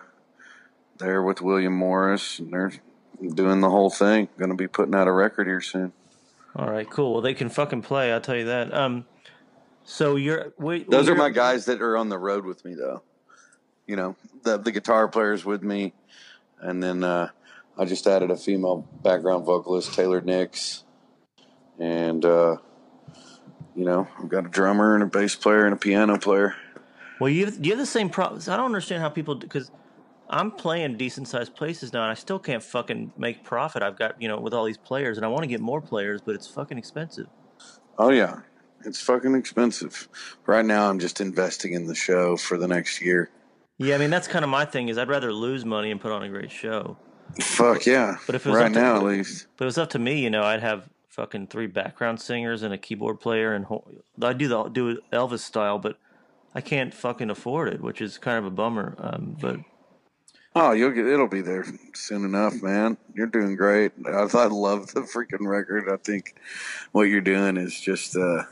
they're 0.99 1.23
with 1.23 1.41
William 1.43 1.73
Morris, 1.73 2.39
and 2.39 2.53
they're 2.53 2.73
doing 3.35 3.61
the 3.61 3.71
whole 3.71 3.91
thing. 3.91 4.29
Going 4.39 4.51
to 4.51 4.57
be 4.57 4.69
putting 4.69 4.95
out 4.95 5.09
a 5.09 5.13
record 5.13 5.47
here 5.49 5.61
soon. 5.61 5.93
All 6.57 6.71
right, 6.71 6.89
cool. 6.89 7.13
Well, 7.13 7.23
they 7.23 7.35
can 7.35 7.51
fucking 7.51 7.83
play. 7.83 8.11
I'll 8.11 8.21
tell 8.21 8.37
you 8.37 8.47
that. 8.47 8.73
Um, 8.73 9.05
so 9.85 10.17
you're 10.17 10.55
wait. 10.59 10.91
Those 10.91 11.09
are 11.09 11.15
my 11.15 11.29
guys 11.29 11.67
that 11.67 11.83
are 11.83 11.97
on 11.97 12.09
the 12.09 12.19
road 12.19 12.47
with 12.47 12.65
me, 12.65 12.75
though. 12.75 13.03
You 13.87 13.97
know, 13.97 14.17
the 14.43 14.57
the 14.57 14.73
guitar 14.73 15.07
players 15.07 15.45
with 15.45 15.63
me, 15.63 15.93
and 16.61 16.83
then 16.83 17.05
uh, 17.05 17.29
I 17.77 17.85
just 17.85 18.07
added 18.07 18.31
a 18.31 18.37
female 18.37 18.89
background 19.03 19.45
vocalist, 19.45 19.93
Taylor 19.93 20.23
Nix, 20.23 20.85
and 21.79 22.25
uh, 22.25 22.57
you 23.75 23.85
know, 23.85 24.09
I've 24.19 24.31
got 24.31 24.47
a 24.47 24.49
drummer 24.49 24.95
and 24.95 25.03
a 25.03 25.07
bass 25.07 25.35
player 25.35 25.67
and 25.67 25.75
a 25.75 25.77
piano 25.77 26.19
player. 26.19 26.57
Well, 27.21 27.29
you 27.29 27.45
have, 27.47 27.65
you 27.65 27.73
have 27.73 27.79
the 27.79 27.87
same 27.87 28.09
problems. 28.09 28.49
I 28.49 28.57
don't 28.57 28.67
understand 28.67 29.03
how 29.03 29.11
people 29.11 29.35
because 29.35 29.71
I'm 30.29 30.51
playing 30.51 30.97
decent 30.97 31.29
sized 31.29 31.55
places 31.55 31.93
now, 31.93 32.03
and 32.03 32.11
I 32.11 32.15
still 32.15 32.39
can't 32.39 32.63
fucking 32.63 33.13
make 33.17 33.45
profit. 33.45 33.83
I've 33.83 33.97
got 33.99 34.21
you 34.21 34.29
know 34.29 34.39
with 34.41 34.55
all 34.55 34.65
these 34.65 34.79
players, 34.79 35.17
and 35.19 35.25
I 35.25 35.29
want 35.29 35.43
to 35.43 35.49
get 35.49 35.61
more 35.61 35.81
players, 35.81 36.21
but 36.21 36.35
it's 36.35 36.47
fucking 36.47 36.79
expensive. 36.79 37.27
Oh 37.99 38.11
yeah, 38.11 38.41
it's 38.85 39.01
fucking 39.01 39.35
expensive. 39.35 40.09
Right 40.47 40.65
now, 40.65 40.89
I'm 40.91 40.99
just 40.99 41.21
investing 41.21 41.73
in 41.73 41.87
the 41.87 41.95
show 41.95 42.37
for 42.37 42.59
the 42.59 42.69
next 42.69 43.01
year. 43.01 43.31
Yeah, 43.79 43.95
I 43.95 43.99
mean 43.99 44.11
that's 44.11 44.27
kind 44.29 44.45
of 44.45 44.51
my 44.51 44.65
thing. 44.65 44.89
Is 44.89 44.99
I'd 44.99 45.09
rather 45.09 45.33
lose 45.33 45.65
money 45.65 45.91
and 45.91 46.01
put 46.01 46.13
on 46.13 46.23
a 46.23 46.29
great 46.29 46.51
show. 46.51 46.97
Fuck 47.41 47.87
yeah! 47.87 48.17
But 48.27 48.35
if 48.35 48.47
it 48.47 48.51
was 48.51 48.57
right 48.59 48.67
up 48.67 48.73
to- 48.73 48.79
now, 48.81 48.97
at 48.97 49.03
least. 49.05 49.47
But 49.57 49.65
it 49.65 49.67
was 49.67 49.79
up 49.79 49.91
to 49.91 49.99
me, 49.99 50.21
you 50.21 50.31
know. 50.31 50.43
I'd 50.43 50.61
have 50.61 50.89
fucking 51.09 51.47
three 51.49 51.67
background 51.67 52.21
singers 52.21 52.63
and 52.63 52.73
a 52.75 52.79
keyboard 52.79 53.21
player, 53.21 53.53
and 53.55 53.65
ho- 53.67 53.85
I'd 54.23 54.39
do 54.39 54.49
the 54.49 54.65
do 54.65 54.99
Elvis 55.13 55.41
style. 55.41 55.79
But 55.79 55.99
I 56.55 56.61
can't 56.61 56.95
fucking 56.95 57.29
afford 57.31 57.69
it, 57.69 57.81
which 57.83 58.01
is 58.01 58.17
kind 58.19 58.39
of 58.39 58.45
a 58.47 58.51
bummer. 58.51 58.95
Um, 58.99 59.37
but 59.41 59.61
Oh, 60.59 60.73
you'll 60.73 60.91
get 60.91 61.07
it'll 61.07 61.29
be 61.29 61.43
there 61.43 61.67
soon 61.93 62.25
enough, 62.25 62.63
man. 62.63 62.97
You're 63.15 63.27
doing 63.27 63.57
great. 63.57 63.93
I, 64.07 64.23
I 64.23 64.47
love 64.47 64.95
the 64.95 65.03
freaking 65.03 65.47
record. 65.47 65.87
I 65.93 65.99
think 65.99 66.35
what 66.93 67.03
you're 67.03 67.21
doing 67.21 67.59
is 67.59 67.79
just 67.79 68.17
uh, 68.17 68.45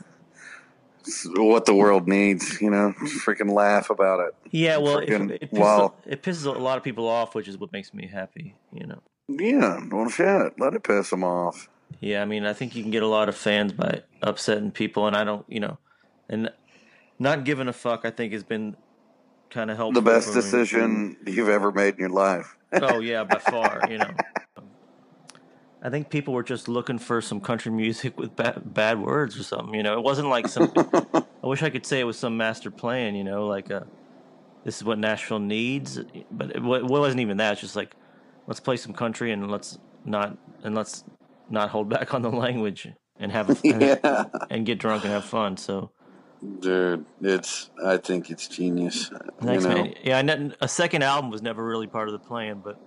what 1.33 1.65
the 1.65 1.73
world 1.73 2.07
needs. 2.07 2.61
You 2.61 2.69
know, 2.69 2.93
freaking 3.25 3.51
laugh 3.51 3.89
about 3.89 4.19
it. 4.19 4.35
yeah, 4.51 4.77
well, 4.77 4.99
it, 4.99 5.09
it, 5.09 5.51
pisses, 5.51 5.59
wow. 5.59 5.95
it 6.05 6.21
pisses 6.21 6.45
a 6.45 6.51
lot 6.51 6.77
of 6.77 6.83
people 6.83 7.07
off, 7.07 7.33
which 7.33 7.47
is 7.47 7.57
what 7.57 7.73
makes 7.73 7.91
me 7.91 8.05
happy. 8.05 8.53
You 8.71 8.85
know. 8.85 9.01
Yeah, 9.27 9.83
well, 9.91 10.07
shit. 10.07 10.59
Let 10.59 10.75
it 10.75 10.83
piss 10.83 11.09
them 11.09 11.23
off. 11.23 11.67
Yeah, 12.01 12.21
I 12.21 12.25
mean, 12.25 12.45
I 12.45 12.53
think 12.53 12.75
you 12.75 12.83
can 12.83 12.91
get 12.91 13.01
a 13.01 13.07
lot 13.07 13.29
of 13.29 13.35
fans 13.35 13.73
by 13.73 14.03
upsetting 14.21 14.69
people, 14.69 15.07
and 15.07 15.15
I 15.17 15.23
don't, 15.23 15.43
you 15.49 15.59
know, 15.59 15.79
and 16.29 16.51
not 17.17 17.45
giving 17.45 17.67
a 17.67 17.73
fuck. 17.73 18.01
I 18.05 18.11
think 18.11 18.31
has 18.31 18.43
been 18.43 18.75
kind 19.49 19.71
of 19.71 19.77
helpful. 19.77 20.01
The 20.01 20.09
best 20.09 20.27
for 20.27 20.35
me. 20.35 20.41
decision 20.41 21.17
you've 21.25 21.49
ever 21.49 21.71
made 21.71 21.95
in 21.95 21.99
your 21.99 22.09
life. 22.09 22.57
Oh 22.73 22.99
yeah, 22.99 23.23
by 23.23 23.39
far. 23.39 23.81
You 23.89 23.99
know, 23.99 24.11
I 25.81 25.89
think 25.89 26.09
people 26.09 26.33
were 26.33 26.43
just 26.43 26.67
looking 26.67 26.97
for 26.97 27.21
some 27.21 27.39
country 27.39 27.71
music 27.71 28.17
with 28.19 28.35
bad, 28.35 28.73
bad 28.73 28.99
words 28.99 29.39
or 29.39 29.43
something. 29.43 29.73
You 29.73 29.83
know, 29.83 29.97
it 29.97 30.03
wasn't 30.03 30.29
like 30.29 30.47
some. 30.47 30.71
I 31.13 31.47
wish 31.47 31.63
I 31.63 31.69
could 31.69 31.85
say 31.85 31.99
it 31.99 32.05
was 32.05 32.17
some 32.17 32.37
master 32.37 32.71
plan. 32.71 33.15
You 33.15 33.23
know, 33.23 33.47
like 33.47 33.71
uh 33.71 33.81
this 34.63 34.77
is 34.77 34.83
what 34.83 34.97
Nashville 34.97 35.39
needs, 35.39 35.99
but 36.31 36.49
it, 36.49 36.57
it 36.57 36.61
wasn't 36.63 37.21
even 37.21 37.37
that. 37.37 37.53
It's 37.53 37.61
just 37.61 37.75
like 37.75 37.95
let's 38.47 38.59
play 38.59 38.77
some 38.77 38.93
country 38.93 39.31
and 39.31 39.49
let's 39.49 39.77
not 40.03 40.37
and 40.63 40.75
let's 40.75 41.03
not 41.49 41.69
hold 41.69 41.87
back 41.89 42.13
on 42.13 42.21
the 42.23 42.31
language 42.31 42.87
and 43.19 43.31
have 43.31 43.49
and, 43.63 43.81
yeah, 43.81 44.25
and 44.49 44.65
get 44.65 44.79
drunk 44.79 45.03
and 45.03 45.13
have 45.13 45.25
fun. 45.25 45.55
So 45.57 45.91
dude, 46.59 47.05
it's. 47.21 47.69
I 47.83 47.97
think 47.97 48.29
it's 48.29 48.47
genius. 48.47 49.11
thanks, 49.41 49.63
you 49.63 49.69
know, 49.69 49.75
man. 49.75 49.93
Yeah, 50.03 50.17
I 50.17 50.21
ne- 50.21 50.51
a 50.61 50.67
second 50.67 51.03
album 51.03 51.31
was 51.31 51.41
never 51.41 51.63
really 51.63 51.87
part 51.87 52.07
of 52.07 52.13
the 52.13 52.19
plan, 52.19 52.61
but 52.63 52.79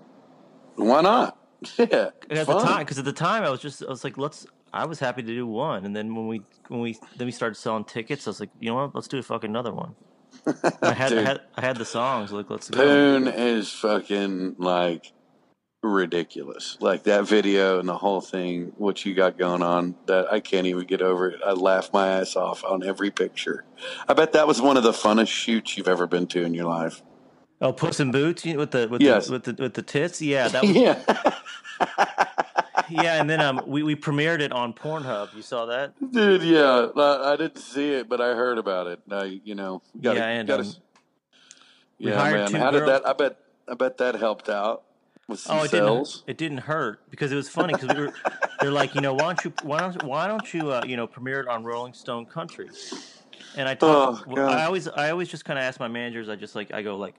why 0.76 1.00
not? 1.02 1.36
Yeah, 1.78 1.84
at 1.84 2.14
it's 2.30 2.46
the 2.46 2.60
time 2.60 2.78
because 2.84 3.00
at 3.00 3.04
the 3.04 3.12
time 3.12 3.42
I 3.42 3.50
was 3.50 3.60
just 3.60 3.82
I 3.82 3.88
was 3.90 4.04
like 4.04 4.16
let's 4.16 4.46
I 4.72 4.86
was 4.86 5.00
happy 5.00 5.22
to 5.22 5.28
do 5.28 5.44
one 5.44 5.84
and 5.84 5.96
then 5.96 6.14
when 6.14 6.28
we 6.28 6.42
when 6.68 6.80
we 6.80 6.96
then 7.16 7.26
we 7.26 7.32
started 7.32 7.56
selling 7.56 7.84
tickets 7.84 8.28
I 8.28 8.30
was 8.30 8.38
like 8.38 8.50
you 8.60 8.68
know 8.68 8.76
what 8.76 8.94
let's 8.94 9.08
do 9.08 9.18
a 9.18 9.22
fucking 9.24 9.50
another 9.50 9.72
one 9.72 9.96
I 10.80 10.92
had, 10.92 11.12
I 11.18 11.22
had 11.24 11.40
I 11.56 11.60
had 11.60 11.76
the 11.76 11.84
songs 11.84 12.30
like 12.30 12.48
let's 12.48 12.70
go 12.70 12.78
Poon 12.78 13.26
is 13.26 13.72
fucking 13.72 14.54
like 14.58 15.12
ridiculous. 15.82 16.76
Like 16.80 17.04
that 17.04 17.26
video 17.26 17.78
and 17.78 17.88
the 17.88 17.96
whole 17.96 18.20
thing, 18.20 18.72
what 18.76 19.04
you 19.04 19.14
got 19.14 19.38
going 19.38 19.62
on, 19.62 19.94
that 20.06 20.32
I 20.32 20.40
can't 20.40 20.66
even 20.66 20.86
get 20.86 21.00
over 21.02 21.30
it. 21.30 21.40
I 21.44 21.52
laugh 21.52 21.90
my 21.92 22.08
ass 22.08 22.36
off 22.36 22.64
on 22.64 22.82
every 22.84 23.10
picture. 23.10 23.64
I 24.08 24.14
bet 24.14 24.32
that 24.32 24.46
was 24.46 24.60
one 24.60 24.76
of 24.76 24.82
the 24.82 24.92
funnest 24.92 25.28
shoots 25.28 25.76
you've 25.76 25.88
ever 25.88 26.06
been 26.06 26.26
to 26.28 26.42
in 26.42 26.54
your 26.54 26.66
life. 26.66 27.02
oh 27.60 27.72
Puss 27.72 28.00
in 28.00 28.10
Boots 28.10 28.44
you 28.44 28.54
know, 28.54 28.60
with 28.60 28.72
the 28.72 28.88
with 28.88 29.00
Yes. 29.02 29.26
the 29.26 29.32
with 29.32 29.44
the 29.44 29.54
with 29.58 29.74
the 29.74 29.82
tits 29.82 30.20
yeah 30.22 30.48
that 30.48 30.62
was 30.66 30.70
yeah. 30.72 31.02
yeah 32.90 33.20
and 33.20 33.28
then 33.30 33.40
um 33.40 33.60
we, 33.66 33.82
we 33.82 33.94
premiered 33.96 34.40
it 34.40 34.52
on 34.52 34.72
Pornhub 34.72 35.34
you 35.34 35.42
saw 35.42 35.66
that 35.66 35.92
Dude, 36.12 36.42
yeah. 36.42 36.88
I, 36.96 37.32
I 37.32 37.36
didn't 37.36 37.58
see 37.58 37.92
it, 37.94 38.08
but 38.08 38.20
I 38.20 38.34
heard 38.34 38.58
about 38.58 38.86
it. 38.88 39.00
I, 39.10 39.40
you 39.44 39.54
know, 39.54 39.82
gotta, 40.00 40.18
Yeah, 40.20 40.26
and, 40.26 40.48
gotta, 40.48 40.62
um, 40.62 40.74
yeah, 41.98 42.30
man. 42.32 42.54
How 42.54 42.70
did 42.70 42.86
that? 42.86 43.06
I 43.06 43.12
bet, 43.12 43.36
I 43.68 43.74
bet 43.74 43.98
that 43.98 44.14
helped 44.16 44.48
out 44.48 44.84
Oh, 45.28 45.62
it 45.62 45.70
sales. 45.70 46.12
didn't. 46.12 46.30
It 46.30 46.38
didn't 46.38 46.58
hurt 46.58 47.10
because 47.10 47.32
it 47.32 47.36
was 47.36 47.48
funny 47.48 47.74
because 47.74 47.94
we 47.94 48.06
were. 48.06 48.12
They're 48.60 48.72
like, 48.72 48.94
you 48.94 49.00
know, 49.00 49.12
why 49.12 49.34
don't 49.34 49.44
you, 49.44 49.52
why 49.62 49.80
don't, 49.80 50.02
why 50.02 50.26
don't 50.26 50.54
you, 50.54 50.72
uh, 50.72 50.82
you 50.84 50.96
know, 50.96 51.06
premiere 51.06 51.40
it 51.40 51.48
on 51.48 51.62
Rolling 51.64 51.92
Stone 51.92 52.26
Country? 52.26 52.68
And 53.56 53.68
I 53.68 53.74
talk, 53.74 54.24
Oh, 54.28 54.36
I 54.36 54.64
always, 54.64 54.88
I 54.88 55.10
always 55.10 55.28
just 55.28 55.44
kind 55.44 55.58
of 55.58 55.64
ask 55.64 55.78
my 55.78 55.86
managers. 55.88 56.28
I 56.28 56.36
just 56.36 56.54
like, 56.56 56.72
I 56.72 56.82
go 56.82 56.96
like, 56.96 57.14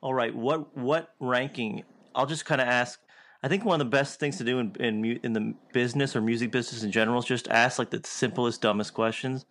all 0.00 0.12
right, 0.14 0.34
what, 0.34 0.76
what 0.76 1.14
ranking? 1.20 1.84
I'll 2.14 2.26
just 2.26 2.44
kind 2.44 2.60
of 2.60 2.66
ask. 2.66 2.98
I 3.42 3.48
think 3.48 3.64
one 3.64 3.80
of 3.80 3.86
the 3.86 3.90
best 3.90 4.18
things 4.18 4.36
to 4.38 4.44
do 4.44 4.58
in 4.58 4.74
in, 4.80 5.04
in 5.22 5.32
the 5.32 5.54
business 5.72 6.16
or 6.16 6.20
music 6.20 6.50
business 6.50 6.82
in 6.82 6.90
general 6.90 7.20
is 7.20 7.24
just 7.24 7.46
ask 7.48 7.78
like 7.78 7.90
the 7.90 8.00
simplest, 8.04 8.62
dumbest 8.62 8.94
questions. 8.94 9.46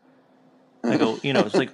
I 0.83 0.97
go, 0.97 1.19
you 1.23 1.33
know, 1.33 1.41
it's 1.41 1.55
like, 1.55 1.71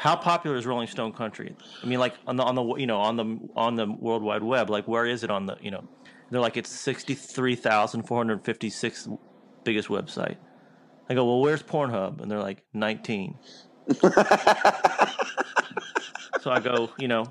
how 0.00 0.16
popular 0.16 0.56
is 0.56 0.64
Rolling 0.64 0.88
Stone 0.88 1.12
Country? 1.12 1.54
I 1.82 1.86
mean, 1.86 1.98
like 1.98 2.14
on 2.26 2.36
the 2.36 2.42
on 2.42 2.54
the 2.54 2.64
you 2.76 2.86
know 2.86 2.96
on 3.00 3.16
the 3.16 3.38
on 3.54 3.74
the 3.76 3.84
World 3.84 4.22
Wide 4.22 4.42
Web, 4.42 4.70
like 4.70 4.88
where 4.88 5.04
is 5.04 5.22
it 5.22 5.30
on 5.30 5.44
the 5.44 5.58
you 5.60 5.70
know? 5.70 5.84
They're 6.30 6.40
like 6.40 6.56
it's 6.56 6.70
sixty 6.70 7.12
three 7.14 7.54
thousand 7.54 8.04
four 8.04 8.16
hundred 8.16 8.42
fifty 8.42 8.70
six 8.70 9.06
biggest 9.62 9.88
website. 9.88 10.36
I 11.10 11.14
go, 11.14 11.26
well, 11.26 11.40
where's 11.42 11.62
Pornhub? 11.62 12.22
And 12.22 12.30
they're 12.30 12.40
like 12.40 12.62
nineteen. 12.72 13.36
so 14.00 14.10
I 16.46 16.60
go, 16.60 16.88
you 16.98 17.08
know, 17.08 17.26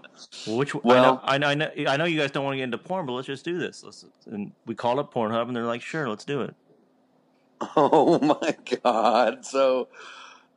which 0.46 0.76
Well- 0.76 1.22
I, 1.24 1.40
know, 1.40 1.48
I 1.48 1.56
know 1.56 1.72
I 1.88 1.98
know 1.98 2.06
you 2.06 2.20
guys 2.20 2.30
don't 2.30 2.44
want 2.44 2.54
to 2.54 2.58
get 2.58 2.66
into 2.66 2.78
porn, 2.78 3.08
but 3.08 3.14
let's 3.14 3.26
just 3.26 3.44
do 3.46 3.58
this. 3.58 3.84
Let's, 3.84 4.06
and 4.28 4.52
we 4.68 4.76
called 4.76 5.00
up 5.00 5.12
Pornhub, 5.12 5.48
and 5.48 5.56
they're 5.56 5.64
like, 5.64 5.82
sure, 5.82 6.08
let's 6.08 6.24
do 6.24 6.42
it. 6.42 6.54
Oh 7.76 8.20
my 8.20 8.56
god! 8.84 9.44
So 9.44 9.88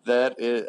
that 0.04 0.34
is. 0.38 0.66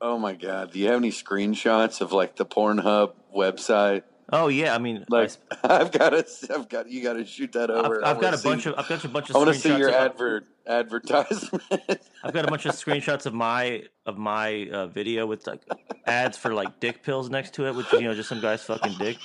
Oh 0.00 0.18
my 0.18 0.34
god! 0.34 0.72
Do 0.72 0.78
you 0.78 0.86
have 0.86 0.96
any 0.96 1.10
screenshots 1.10 2.00
of 2.00 2.12
like 2.12 2.36
the 2.36 2.46
Pornhub 2.46 3.12
website? 3.36 4.02
Oh 4.32 4.48
yeah, 4.48 4.74
I 4.74 4.78
mean, 4.78 5.04
I, 5.10 5.14
Like, 5.14 5.30
I've 5.64 5.90
got 5.92 6.10
to, 6.10 6.26
I've 6.54 6.68
got 6.68 6.88
you 6.88 7.02
got 7.02 7.14
to 7.14 7.24
shoot 7.24 7.52
that 7.52 7.70
I've, 7.70 7.84
over. 7.84 8.04
I 8.04 8.10
I've 8.10 8.20
got 8.20 8.32
a 8.32 8.42
bunch 8.42 8.66
of 8.66 8.74
I've 8.78 8.88
got 8.88 9.04
a 9.04 9.08
bunch 9.08 9.30
of 9.30 9.36
I 9.36 9.38
want 9.40 9.52
to 9.52 9.58
see 9.58 9.76
your 9.76 9.90
advert 9.90 10.46
advertisement. 10.66 11.64
I've 12.24 12.32
got 12.32 12.46
a 12.46 12.48
bunch 12.48 12.64
of 12.64 12.74
screenshots 12.74 13.26
of 13.26 13.34
my 13.34 13.84
of 14.06 14.16
my 14.16 14.68
uh, 14.72 14.86
video 14.86 15.26
with 15.26 15.46
like 15.46 15.62
ads 16.06 16.38
for 16.38 16.54
like 16.54 16.80
dick 16.80 17.02
pills 17.02 17.28
next 17.28 17.54
to 17.54 17.66
it, 17.66 17.74
which 17.74 17.92
you 17.92 18.02
know 18.02 18.14
just 18.14 18.28
some 18.28 18.40
guy's 18.40 18.62
fucking 18.62 18.96
dick. 18.98 19.18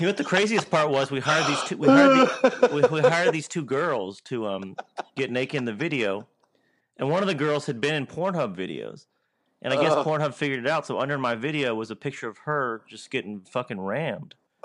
You 0.00 0.06
know 0.06 0.10
what 0.10 0.16
the 0.16 0.24
craziest 0.24 0.70
part 0.70 0.90
was? 0.90 1.10
We 1.10 1.20
hired 1.20 1.46
these 1.46 1.62
two. 1.64 1.76
We 1.76 1.88
hired, 1.88 2.28
the, 2.28 2.70
we, 2.72 3.00
we 3.00 3.08
hired 3.08 3.32
these 3.32 3.48
two 3.48 3.64
girls 3.64 4.20
to 4.22 4.46
um 4.46 4.76
get 5.16 5.30
naked 5.30 5.56
in 5.56 5.64
the 5.64 5.72
video, 5.72 6.26
and 6.98 7.10
one 7.10 7.22
of 7.22 7.28
the 7.28 7.34
girls 7.34 7.66
had 7.66 7.80
been 7.80 7.94
in 7.94 8.06
Pornhub 8.06 8.54
videos, 8.56 9.06
and 9.62 9.72
I 9.72 9.76
guess 9.80 9.92
Ugh. 9.92 10.06
Pornhub 10.06 10.34
figured 10.34 10.60
it 10.60 10.68
out. 10.68 10.86
So 10.86 10.98
under 10.98 11.18
my 11.18 11.34
video 11.34 11.74
was 11.74 11.90
a 11.90 11.96
picture 11.96 12.28
of 12.28 12.38
her 12.38 12.82
just 12.88 13.10
getting 13.10 13.40
fucking 13.40 13.80
rammed. 13.80 14.34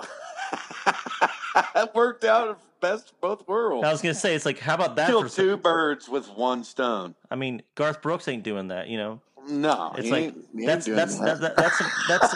that 1.74 1.94
worked 1.94 2.24
out 2.24 2.60
best 2.80 3.10
of 3.10 3.20
both 3.20 3.48
worlds. 3.48 3.86
I 3.86 3.90
was 3.92 4.02
gonna 4.02 4.14
say 4.14 4.34
it's 4.34 4.44
like, 4.46 4.58
how 4.58 4.74
about 4.74 4.96
that? 4.96 5.08
Kill 5.08 5.22
For 5.22 5.28
some, 5.28 5.44
two 5.44 5.56
birds 5.56 6.08
with 6.08 6.28
one 6.30 6.64
stone. 6.64 7.14
I 7.30 7.36
mean, 7.36 7.62
Garth 7.74 8.02
Brooks 8.02 8.28
ain't 8.28 8.42
doing 8.42 8.68
that, 8.68 8.88
you 8.88 8.98
know. 8.98 9.20
No, 9.48 9.92
It's 9.98 10.08
like 10.08 10.22
ain't- 10.24 10.46
he 10.54 10.60
ain't 10.62 10.66
that's 10.66 10.86
that's 10.86 11.18
that. 11.18 11.40
that, 11.40 11.54
that, 11.54 11.56
that's 11.56 11.78
some, 11.78 11.90
that's 12.08 12.34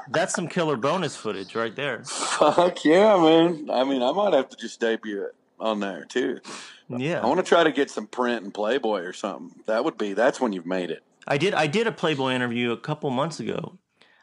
that's 0.10 0.34
some 0.34 0.48
killer 0.48 0.76
bonus 0.76 1.14
footage 1.16 1.54
right 1.54 1.74
there. 1.76 2.02
Fuck 2.04 2.82
yeah, 2.84 3.16
man! 3.18 3.68
I 3.70 3.84
mean, 3.84 4.02
I 4.02 4.10
might 4.12 4.32
have 4.32 4.48
to 4.48 4.56
just 4.56 4.80
debut 4.80 5.22
it 5.22 5.34
on 5.60 5.80
there 5.80 6.04
too. 6.04 6.40
Yeah, 6.88 7.20
I 7.20 7.26
want 7.26 7.38
to 7.38 7.44
try 7.46 7.64
to 7.64 7.72
get 7.72 7.90
some 7.90 8.06
print 8.06 8.44
and 8.44 8.52
Playboy 8.52 9.02
or 9.02 9.12
something. 9.12 9.62
That 9.66 9.84
would 9.84 9.98
be. 9.98 10.14
That's 10.14 10.40
when 10.40 10.52
you've 10.52 10.66
made 10.66 10.90
it. 10.90 11.02
I 11.26 11.36
did 11.36 11.54
I 11.54 11.66
did 11.66 11.86
a 11.86 11.92
Playboy 11.92 12.32
interview 12.32 12.72
a 12.72 12.76
couple 12.76 13.10
months 13.10 13.40
ago. 13.40 13.78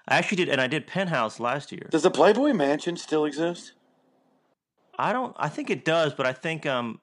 I 0.08 0.18
actually 0.18 0.38
did, 0.38 0.50
and 0.50 0.62
I 0.62 0.68
did 0.68 0.86
Penthouse 0.86 1.40
last 1.40 1.72
year. 1.72 1.88
Does 1.90 2.04
the 2.04 2.12
Playboy 2.12 2.54
Mansion 2.54 2.96
still 2.96 3.26
exist? 3.26 3.74
I 4.98 5.14
don't. 5.14 5.36
I 5.38 5.50
think 5.50 5.70
it 5.70 5.84
does, 5.84 6.14
but 6.14 6.26
I 6.26 6.34
think 6.34 6.66
um, 6.66 7.02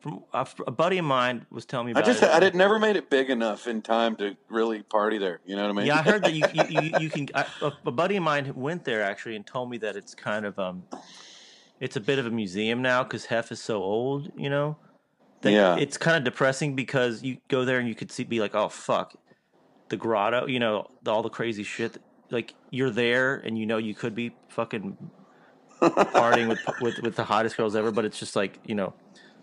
from 0.00 0.22
a, 0.32 0.46
a 0.66 0.70
buddy 0.70 0.98
of 0.98 1.04
mine 1.04 1.46
was 1.50 1.64
telling 1.66 1.86
me 1.86 1.92
I 1.94 2.02
just 2.02 2.22
it. 2.22 2.30
I 2.30 2.40
did 2.40 2.54
never 2.54 2.78
made 2.78 2.96
it 2.96 3.10
big 3.10 3.30
enough 3.30 3.66
in 3.66 3.82
time 3.82 4.16
to 4.16 4.36
really 4.48 4.82
party 4.82 5.18
there. 5.18 5.40
You 5.44 5.56
know 5.56 5.62
what 5.62 5.70
I 5.70 5.72
mean? 5.72 5.86
Yeah, 5.86 5.98
I 5.98 6.02
heard 6.02 6.24
that 6.24 6.34
you 6.34 6.44
you, 6.52 6.80
you, 6.80 6.90
you 7.00 7.10
can. 7.10 7.28
I, 7.34 7.46
a, 7.60 7.72
a 7.86 7.90
buddy 7.90 8.16
of 8.16 8.22
mine 8.22 8.52
went 8.54 8.84
there 8.84 9.02
actually 9.02 9.36
and 9.36 9.46
told 9.46 9.70
me 9.70 9.78
that 9.78 9.96
it's 9.96 10.14
kind 10.14 10.46
of 10.46 10.58
um, 10.58 10.84
it's 11.80 11.96
a 11.96 12.00
bit 12.00 12.18
of 12.18 12.26
a 12.26 12.30
museum 12.30 12.82
now 12.82 13.02
because 13.02 13.26
Hef 13.26 13.50
is 13.52 13.60
so 13.60 13.82
old. 13.82 14.30
You 14.36 14.50
know, 14.50 14.76
Yeah. 15.42 15.76
it's 15.76 15.96
kind 15.98 16.16
of 16.16 16.24
depressing 16.24 16.74
because 16.74 17.22
you 17.22 17.38
go 17.48 17.64
there 17.64 17.78
and 17.78 17.88
you 17.88 17.94
could 17.94 18.10
see 18.12 18.24
be 18.24 18.40
like, 18.40 18.54
oh 18.54 18.68
fuck, 18.68 19.14
the 19.88 19.96
grotto. 19.96 20.46
You 20.46 20.58
know, 20.60 20.86
the, 21.02 21.12
all 21.12 21.22
the 21.22 21.28
crazy 21.30 21.62
shit. 21.64 21.98
Like 22.30 22.54
you're 22.70 22.90
there 22.90 23.36
and 23.36 23.58
you 23.58 23.66
know 23.66 23.76
you 23.78 23.94
could 23.94 24.14
be 24.14 24.34
fucking 24.48 24.96
partying 25.80 26.48
with 26.48 26.58
with 26.80 26.98
with 27.00 27.16
the 27.16 27.24
hottest 27.24 27.56
girls 27.56 27.76
ever, 27.76 27.90
but 27.90 28.04
it's 28.04 28.18
just 28.18 28.36
like 28.36 28.58
you 28.64 28.74
know. 28.74 28.94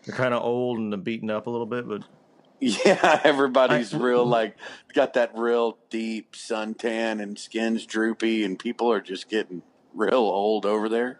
They're 0.04 0.16
kind 0.16 0.34
of 0.34 0.42
old 0.42 0.80
and 0.80 0.92
they're 0.92 0.98
beaten 1.00 1.30
up 1.30 1.46
a 1.46 1.50
little 1.52 1.68
bit, 1.68 1.88
but 1.88 2.02
Yeah, 2.60 3.22
everybody's 3.24 3.94
I- 3.94 3.98
real 4.00 4.26
like 4.26 4.56
got 4.96 5.14
that 5.14 5.32
real 5.38 5.78
deep 5.92 6.34
suntan 6.34 7.22
and 7.22 7.38
skin's 7.38 7.86
droopy, 7.86 8.44
and 8.44 8.58
people 8.58 8.92
are 8.92 9.00
just 9.02 9.30
getting 9.30 9.62
real 9.94 10.16
old 10.16 10.66
over 10.66 10.90
there. 10.90 11.20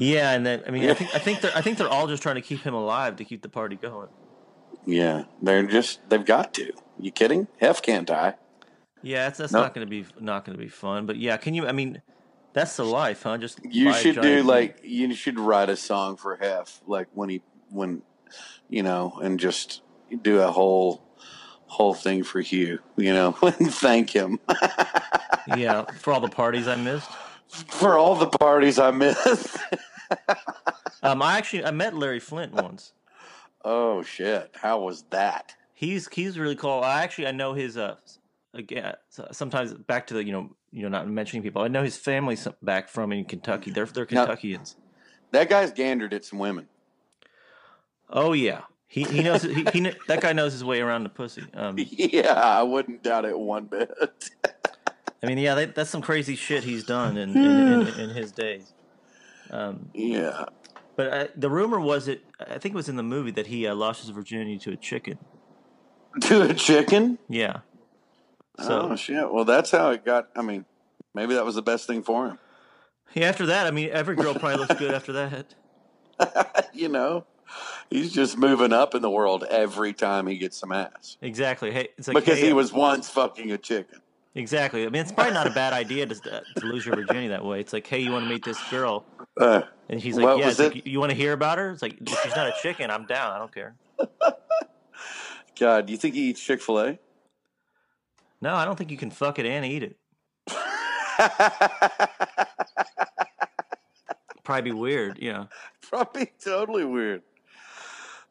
Yeah. 0.00 0.32
And 0.32 0.44
then 0.46 0.62
I 0.66 0.70
mean, 0.70 0.88
I 0.90 0.94
think 0.94 1.14
I 1.14 1.18
think 1.18 1.40
they're 1.40 1.52
I 1.56 1.60
think 1.60 1.78
they're 1.78 1.88
all 1.88 2.06
just 2.08 2.22
trying 2.22 2.36
to 2.36 2.40
keep 2.40 2.60
him 2.60 2.74
alive 2.74 3.16
to 3.16 3.24
keep 3.24 3.42
the 3.42 3.48
party 3.48 3.76
going. 3.76 4.08
Yeah, 4.86 5.24
they're 5.42 5.62
just 5.64 6.00
they've 6.08 6.24
got 6.24 6.54
to. 6.54 6.72
You 6.98 7.10
kidding? 7.10 7.48
Hef 7.60 7.82
can't 7.82 8.06
die. 8.06 8.34
Yeah, 9.02 9.24
that's, 9.24 9.38
that's 9.38 9.52
Nope. 9.52 9.62
not 9.64 9.74
going 9.74 9.86
to 9.86 9.90
be 9.90 10.06
not 10.18 10.44
going 10.44 10.56
to 10.58 10.62
be 10.62 10.68
fun. 10.70 11.06
But 11.06 11.16
yeah, 11.16 11.36
can 11.36 11.54
you? 11.54 11.66
I 11.66 11.72
mean, 11.72 12.02
that's 12.52 12.76
the 12.76 12.84
life, 12.84 13.22
huh? 13.22 13.38
Just 13.38 13.60
You 13.64 13.92
should 13.94 14.20
do 14.20 14.42
like 14.42 14.80
you 14.82 15.14
should 15.14 15.38
write 15.38 15.68
a 15.70 15.76
song 15.76 16.16
for 16.16 16.36
Hef, 16.36 16.80
like 16.86 17.08
when 17.14 17.28
he 17.28 17.42
when 17.70 18.02
you 18.68 18.82
know, 18.82 19.18
and 19.22 19.38
just 19.40 19.82
do 20.22 20.40
a 20.40 20.50
whole 20.50 21.02
whole 21.66 21.94
thing 21.94 22.22
for 22.24 22.40
Hugh. 22.40 22.80
You 22.96 23.12
know, 23.14 23.36
and 23.42 23.72
thank 23.72 24.10
him 24.10 24.38
Yeah, 25.56 25.84
for 25.98 26.12
all 26.12 26.20
the 26.20 26.28
parties 26.28 26.68
I 26.68 26.76
missed. 26.76 27.10
for 27.68 27.96
all 27.98 28.14
the 28.16 28.26
parties 28.28 28.78
I 28.78 28.90
missed. 28.90 29.56
Um, 31.02 31.22
I 31.22 31.38
actually 31.38 31.64
I 31.64 31.70
met 31.70 31.94
Larry 31.94 32.20
Flynt 32.20 32.52
once. 32.52 32.92
oh 33.64 34.02
shit! 34.02 34.50
How 34.54 34.80
was 34.80 35.04
that? 35.10 35.54
He's 35.74 36.08
he's 36.12 36.38
really 36.38 36.56
cool. 36.56 36.82
I 36.84 37.02
actually 37.02 37.26
I 37.26 37.32
know 37.32 37.54
his 37.54 37.76
uh 37.78 37.96
again 38.52 38.94
sometimes 39.32 39.72
back 39.72 40.06
to 40.08 40.14
the 40.14 40.24
you 40.24 40.32
know 40.32 40.50
you 40.72 40.82
know 40.82 40.88
not 40.88 41.08
mentioning 41.08 41.42
people. 41.42 41.62
I 41.62 41.68
know 41.68 41.82
his 41.82 41.96
family 41.96 42.36
back 42.62 42.88
from 42.88 43.12
in 43.12 43.24
Kentucky. 43.24 43.70
They're 43.70 43.86
they're 43.86 44.06
Now- 44.10 44.26
Kentuckians. 44.26 44.76
That 45.32 45.48
guy's 45.48 45.72
gandered 45.72 46.12
at 46.12 46.24
some 46.24 46.38
women. 46.38 46.66
Oh 48.10 48.32
yeah, 48.32 48.62
he 48.88 49.04
he 49.04 49.22
knows 49.22 49.42
he, 49.42 49.64
he 49.72 49.80
that 50.08 50.20
guy 50.20 50.32
knows 50.32 50.52
his 50.52 50.64
way 50.64 50.80
around 50.80 51.04
the 51.04 51.08
pussy. 51.08 51.44
Um, 51.54 51.76
Yeah, 51.90 52.32
I 52.34 52.62
wouldn't 52.62 53.02
doubt 53.02 53.24
it 53.24 53.38
one 53.38 53.66
bit. 53.66 53.90
I 55.22 55.26
mean 55.26 55.38
yeah, 55.38 55.54
that, 55.54 55.74
that's 55.74 55.88
some 55.90 56.02
crazy 56.02 56.34
shit 56.34 56.64
he's 56.64 56.84
done 56.84 57.16
in 57.16 57.30
in, 57.30 57.82
in, 57.82 57.86
in 58.00 58.10
his 58.10 58.32
days. 58.32 58.74
Um, 59.50 59.90
yeah. 59.94 60.44
but 60.96 61.12
uh, 61.12 61.26
the 61.36 61.50
rumor 61.50 61.80
was 61.80 62.06
it 62.08 62.24
I 62.40 62.58
think 62.58 62.74
it 62.74 62.74
was 62.74 62.88
in 62.88 62.96
the 62.96 63.02
movie 63.02 63.32
that 63.32 63.48
he 63.48 63.66
uh, 63.66 63.74
lost 63.74 64.02
his 64.02 64.10
virginity 64.10 64.58
to 64.58 64.72
a 64.72 64.76
chicken. 64.76 65.18
To 66.22 66.42
a 66.42 66.54
chicken? 66.54 67.18
Yeah. 67.28 67.58
So 68.58 68.88
oh 68.90 68.96
shit! 68.96 69.32
Well, 69.32 69.44
that's 69.44 69.70
how 69.70 69.90
it 69.90 70.04
got. 70.04 70.28
I 70.34 70.42
mean, 70.42 70.64
maybe 71.14 71.34
that 71.34 71.44
was 71.44 71.54
the 71.54 71.62
best 71.62 71.86
thing 71.86 72.02
for 72.02 72.26
him. 72.28 72.38
yeah, 73.14 73.28
after 73.28 73.46
that, 73.46 73.66
I 73.66 73.70
mean, 73.70 73.90
every 73.92 74.16
girl 74.16 74.34
probably 74.34 74.58
looks 74.58 74.74
good 74.74 74.92
after 74.92 75.12
that. 75.12 75.54
you 76.74 76.88
know, 76.88 77.26
he's 77.90 78.12
just 78.12 78.36
moving 78.36 78.72
up 78.72 78.94
in 78.94 79.02
the 79.02 79.10
world 79.10 79.44
every 79.48 79.92
time 79.92 80.26
he 80.26 80.36
gets 80.36 80.56
some 80.56 80.72
ass 80.72 81.16
Exactly. 81.22 81.70
Hey, 81.70 81.88
it's 81.96 82.08
like 82.08 82.16
because 82.16 82.38
hey, 82.38 82.46
he 82.48 82.52
was 82.52 82.72
once 82.72 83.08
fucking 83.08 83.52
a 83.52 83.58
chicken. 83.58 84.00
Exactly. 84.34 84.86
I 84.86 84.90
mean, 84.90 85.02
it's 85.02 85.10
probably 85.12 85.32
not 85.32 85.46
a 85.48 85.50
bad 85.50 85.72
idea 85.72 86.06
to, 86.06 86.14
to 86.14 86.42
lose 86.66 86.86
your 86.86 86.94
virginity 86.94 87.28
that 87.28 87.44
way. 87.44 87.60
It's 87.60 87.72
like, 87.72 87.86
hey, 87.86 87.98
you 87.98 88.12
want 88.12 88.24
to 88.24 88.28
meet 88.30 88.44
this 88.44 88.58
girl? 88.70 89.04
Uh, 89.36 89.62
And 89.88 90.00
he's 90.00 90.16
like, 90.16 90.38
yeah. 90.38 90.48
It's 90.50 90.58
like, 90.60 90.86
you 90.86 91.00
want 91.00 91.10
to 91.10 91.16
hear 91.16 91.32
about 91.32 91.58
her? 91.58 91.70
It's 91.72 91.82
like, 91.82 91.98
if 92.00 92.22
she's 92.22 92.36
not 92.36 92.46
a 92.46 92.54
chicken, 92.62 92.90
I'm 92.90 93.06
down. 93.06 93.32
I 93.32 93.38
don't 93.38 93.52
care. 93.52 93.74
God, 95.58 95.86
do 95.86 95.92
you 95.92 95.98
think 95.98 96.14
he 96.14 96.30
eats 96.30 96.40
Chick 96.40 96.62
Fil 96.62 96.78
A? 96.80 96.98
No, 98.40 98.54
I 98.54 98.64
don't 98.64 98.76
think 98.76 98.90
you 98.90 98.96
can 98.96 99.10
fuck 99.10 99.38
it 99.40 99.46
and 99.46 99.66
eat 99.66 99.82
it. 99.82 99.96
Probably 104.44 104.70
be 104.70 104.72
weird. 104.72 105.18
Yeah. 105.20 105.44
Probably 105.82 106.32
totally 106.42 106.84
weird. 106.84 107.22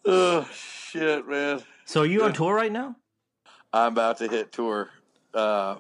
Oh 0.05 0.47
shit, 0.53 1.27
man! 1.27 1.62
So 1.85 2.01
are 2.01 2.05
you 2.05 2.23
on 2.23 2.33
tour 2.33 2.53
right 2.55 2.71
now? 2.71 2.95
I'm 3.73 3.91
about 3.91 4.17
to 4.17 4.27
hit 4.27 4.51
tour. 4.51 4.89
Uh, 5.33 5.75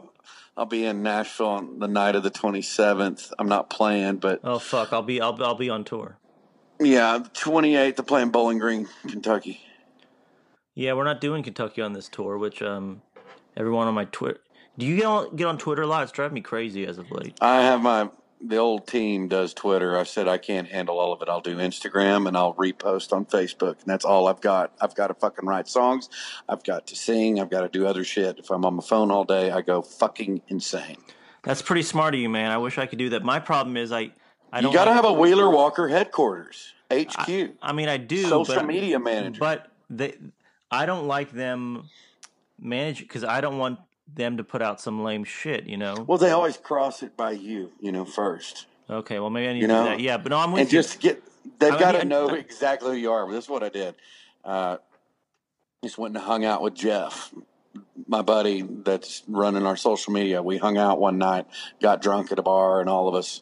I'll 0.57 0.65
be 0.65 0.85
in 0.85 1.03
Nashville 1.03 1.47
on 1.47 1.79
the 1.79 1.87
night 1.87 2.15
of 2.15 2.23
the 2.23 2.31
27th. 2.31 3.31
I'm 3.39 3.47
not 3.47 3.69
playing, 3.69 4.17
but 4.17 4.41
Oh 4.43 4.59
fuck, 4.59 4.91
I'll 4.93 5.01
be 5.03 5.21
I'll 5.21 5.41
I'll 5.43 5.55
be 5.55 5.69
on 5.69 5.83
tour. 5.83 6.17
yeah, 6.79 7.17
the 7.19 7.29
28th. 7.29 7.99
I'm 7.99 8.05
playing 8.05 8.29
Bowling 8.29 8.59
Green, 8.59 8.87
Kentucky. 9.07 9.61
Yeah, 10.75 10.93
we're 10.93 11.03
not 11.03 11.19
doing 11.21 11.43
Kentucky 11.43 11.81
on 11.81 11.93
this 11.93 12.07
tour, 12.07 12.37
which 12.37 12.61
um, 12.61 13.01
everyone 13.57 13.87
on 13.87 13.93
my 13.93 14.05
Twitter. 14.05 14.39
Do 14.77 14.85
you 14.85 14.95
get 14.97 15.05
on 15.05 15.35
get 15.35 15.47
on 15.47 15.57
Twitter 15.57 15.81
a 15.81 15.87
lot? 15.87 16.03
It's 16.03 16.11
driving 16.11 16.35
me 16.35 16.41
crazy 16.41 16.85
as 16.85 16.97
of 16.97 17.11
late. 17.11 17.37
I 17.41 17.61
have 17.63 17.81
my 17.81 18.09
the 18.41 18.57
old 18.57 18.87
team 18.87 19.27
does 19.27 19.53
Twitter. 19.53 19.97
I 19.97 20.03
said 20.03 20.27
I 20.27 20.37
can't 20.37 20.67
handle 20.67 20.97
all 20.97 21.11
of 21.13 21.21
it. 21.21 21.27
I'll 21.29 21.41
do 21.41 21.57
Instagram 21.57 22.27
and 22.27 22.37
I'll 22.37 22.53
repost 22.53 23.11
on 23.11 23.25
Facebook, 23.25 23.79
and 23.79 23.85
that's 23.87 24.05
all 24.05 24.27
I've 24.27 24.41
got. 24.41 24.71
I've 24.79 24.95
got 24.95 25.07
to 25.07 25.13
fucking 25.13 25.45
write 25.47 25.67
songs. 25.67 26.09
I've 26.47 26.63
got 26.63 26.87
to 26.87 26.95
sing. 26.95 27.39
I've 27.41 27.49
got 27.49 27.61
to 27.61 27.69
do 27.69 27.85
other 27.85 28.03
shit. 28.03 28.39
If 28.39 28.49
I'm 28.49 28.63
on 28.65 28.75
my 28.75 28.83
phone 28.83 29.11
all 29.11 29.25
day, 29.25 29.51
I 29.51 29.61
go 29.61 29.81
fucking 29.81 30.41
insane. 30.47 30.97
That's 31.43 31.61
pretty 31.61 31.83
smart 31.83 32.13
of 32.13 32.19
you, 32.19 32.29
man. 32.29 32.51
I 32.51 32.57
wish 32.57 32.77
I 32.77 32.85
could 32.85 32.99
do 32.99 33.09
that. 33.09 33.23
My 33.23 33.39
problem 33.39 33.75
is 33.77 33.91
I 33.91 34.11
I 34.51 34.57
You 34.59 34.63
don't. 34.63 34.73
got 34.73 34.85
to 34.85 34.91
like- 34.91 34.95
have 34.95 35.05
a 35.05 35.13
Wheeler 35.13 35.49
Walker 35.49 35.87
headquarters, 35.87 36.73
HQ, 36.91 37.51
I 37.61 37.71
mean, 37.73 37.87
I 37.87 37.97
do 37.97 38.23
social 38.23 38.55
but, 38.55 38.65
media 38.65 38.97
manager. 38.99 39.37
but 39.39 39.67
they, 39.91 40.15
I 40.71 40.85
don't 40.87 41.07
like 41.07 41.31
them 41.31 41.87
manage 42.59 42.99
because 42.99 43.23
I 43.23 43.41
don't 43.41 43.57
want 43.59 43.79
them 44.15 44.37
to 44.37 44.43
put 44.43 44.61
out 44.61 44.81
some 44.81 45.03
lame 45.03 45.23
shit. 45.23 45.65
You 45.65 45.77
know. 45.77 46.05
well, 46.07 46.17
they 46.17 46.31
always 46.31 46.57
cross 46.57 47.03
it 47.03 47.15
by 47.17 47.31
you, 47.31 47.71
you 47.79 47.91
know, 47.91 48.05
first. 48.05 48.65
Okay. 48.89 49.19
Well, 49.19 49.29
maybe 49.29 49.49
I 49.49 49.53
need 49.53 49.61
You 49.61 49.67
to 49.67 49.73
know? 49.73 49.83
do 49.83 49.89
that. 49.91 49.99
Yeah, 49.99 50.17
but 50.17 50.29
no, 50.31 50.37
I'm 50.37 50.51
with 50.51 50.61
and 50.61 50.71
you. 50.73 50.79
just 50.79 50.99
get 50.99 51.21
they've 51.59 51.77
got 51.77 51.93
to 51.93 52.05
know 52.05 52.29
I- 52.29 52.35
exactly 52.37 52.91
who 52.91 52.97
you 52.97 53.11
are. 53.11 53.29
This 53.31 53.45
is 53.45 53.49
what 53.49 53.63
I 53.63 53.69
did. 53.69 53.95
Uh, 54.43 54.77
just 55.83 55.97
went 55.97 56.15
and 56.15 56.23
hung 56.25 56.43
out 56.43 56.61
with 56.61 56.73
Jeff, 56.73 57.33
my 58.07 58.21
buddy 58.21 58.61
that's 58.63 59.23
running 59.27 59.65
our 59.65 59.77
social 59.77 60.11
media. 60.11 60.41
We 60.41 60.57
hung 60.57 60.77
out 60.77 60.99
one 60.99 61.17
night, 61.17 61.45
got 61.81 62.01
drunk 62.01 62.31
at 62.31 62.39
a 62.39 62.41
bar, 62.41 62.81
and 62.81 62.89
all 62.89 63.07
of 63.07 63.15
us, 63.15 63.41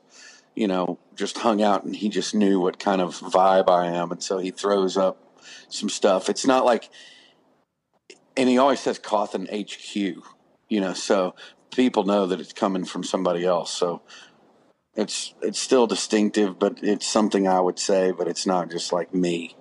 you 0.56 0.68
know, 0.68 1.00
just 1.16 1.38
hung 1.40 1.62
out. 1.64 1.84
And 1.86 1.96
he 1.96 2.10
just 2.10 2.36
knew 2.36 2.60
what 2.60 2.78
kind 2.78 3.02
of 3.02 3.16
vibe 3.20 3.70
I 3.70 3.88
am, 3.88 4.12
and 4.12 4.22
so 4.22 4.38
he 4.38 4.52
throws 4.52 4.98
up 4.98 5.18
some 5.70 5.90
stuff. 5.90 6.30
It's 6.30 6.46
not 6.46 6.66
like, 6.66 6.90
and 8.36 8.48
he 8.50 8.58
always 8.58 8.80
says 8.82 9.00
Cauthen 9.00 9.48
HQ, 9.50 10.24
you 10.70 10.82
know, 10.82 10.94
so 10.94 11.36
people 11.72 12.04
know 12.04 12.26
that 12.28 12.40
it's 12.40 12.54
coming 12.54 12.86
from 12.86 13.04
somebody 13.04 13.46
else. 13.46 13.72
So 13.72 14.02
it's 14.96 15.34
it's 15.42 15.60
still 15.60 15.88
distinctive, 15.88 16.60
but 16.60 16.80
it's 16.82 17.08
something 17.08 17.48
I 17.48 17.60
would 17.60 17.80
say, 17.80 18.12
but 18.12 18.28
it's 18.28 18.46
not 18.46 18.70
just 18.72 18.92
like 18.92 19.14
me. 19.14 19.56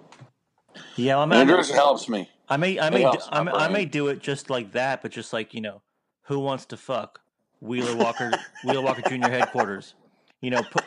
yeah, 0.96 1.18
I'm. 1.18 1.32
Andrews 1.32 1.70
helps 1.70 2.08
me. 2.08 2.30
I 2.48 2.56
may, 2.56 2.78
I 2.78 2.88
It 2.88 2.92
may, 2.92 3.02
do, 3.02 3.18
I 3.30 3.42
may, 3.42 3.50
I 3.52 3.68
may 3.68 3.84
do 3.84 4.08
it 4.08 4.20
just 4.20 4.50
like 4.50 4.72
that, 4.72 5.02
but 5.02 5.10
just 5.10 5.32
like 5.32 5.52
you 5.52 5.60
know, 5.60 5.82
who 6.22 6.38
wants 6.38 6.64
to 6.66 6.76
fuck 6.76 7.20
Wheeler 7.60 7.96
Walker, 7.96 8.32
Wheeler 8.64 8.82
Walker 8.82 9.02
Junior 9.02 9.30
headquarters? 9.30 9.94
You 10.40 10.50
know, 10.50 10.62
put 10.62 10.84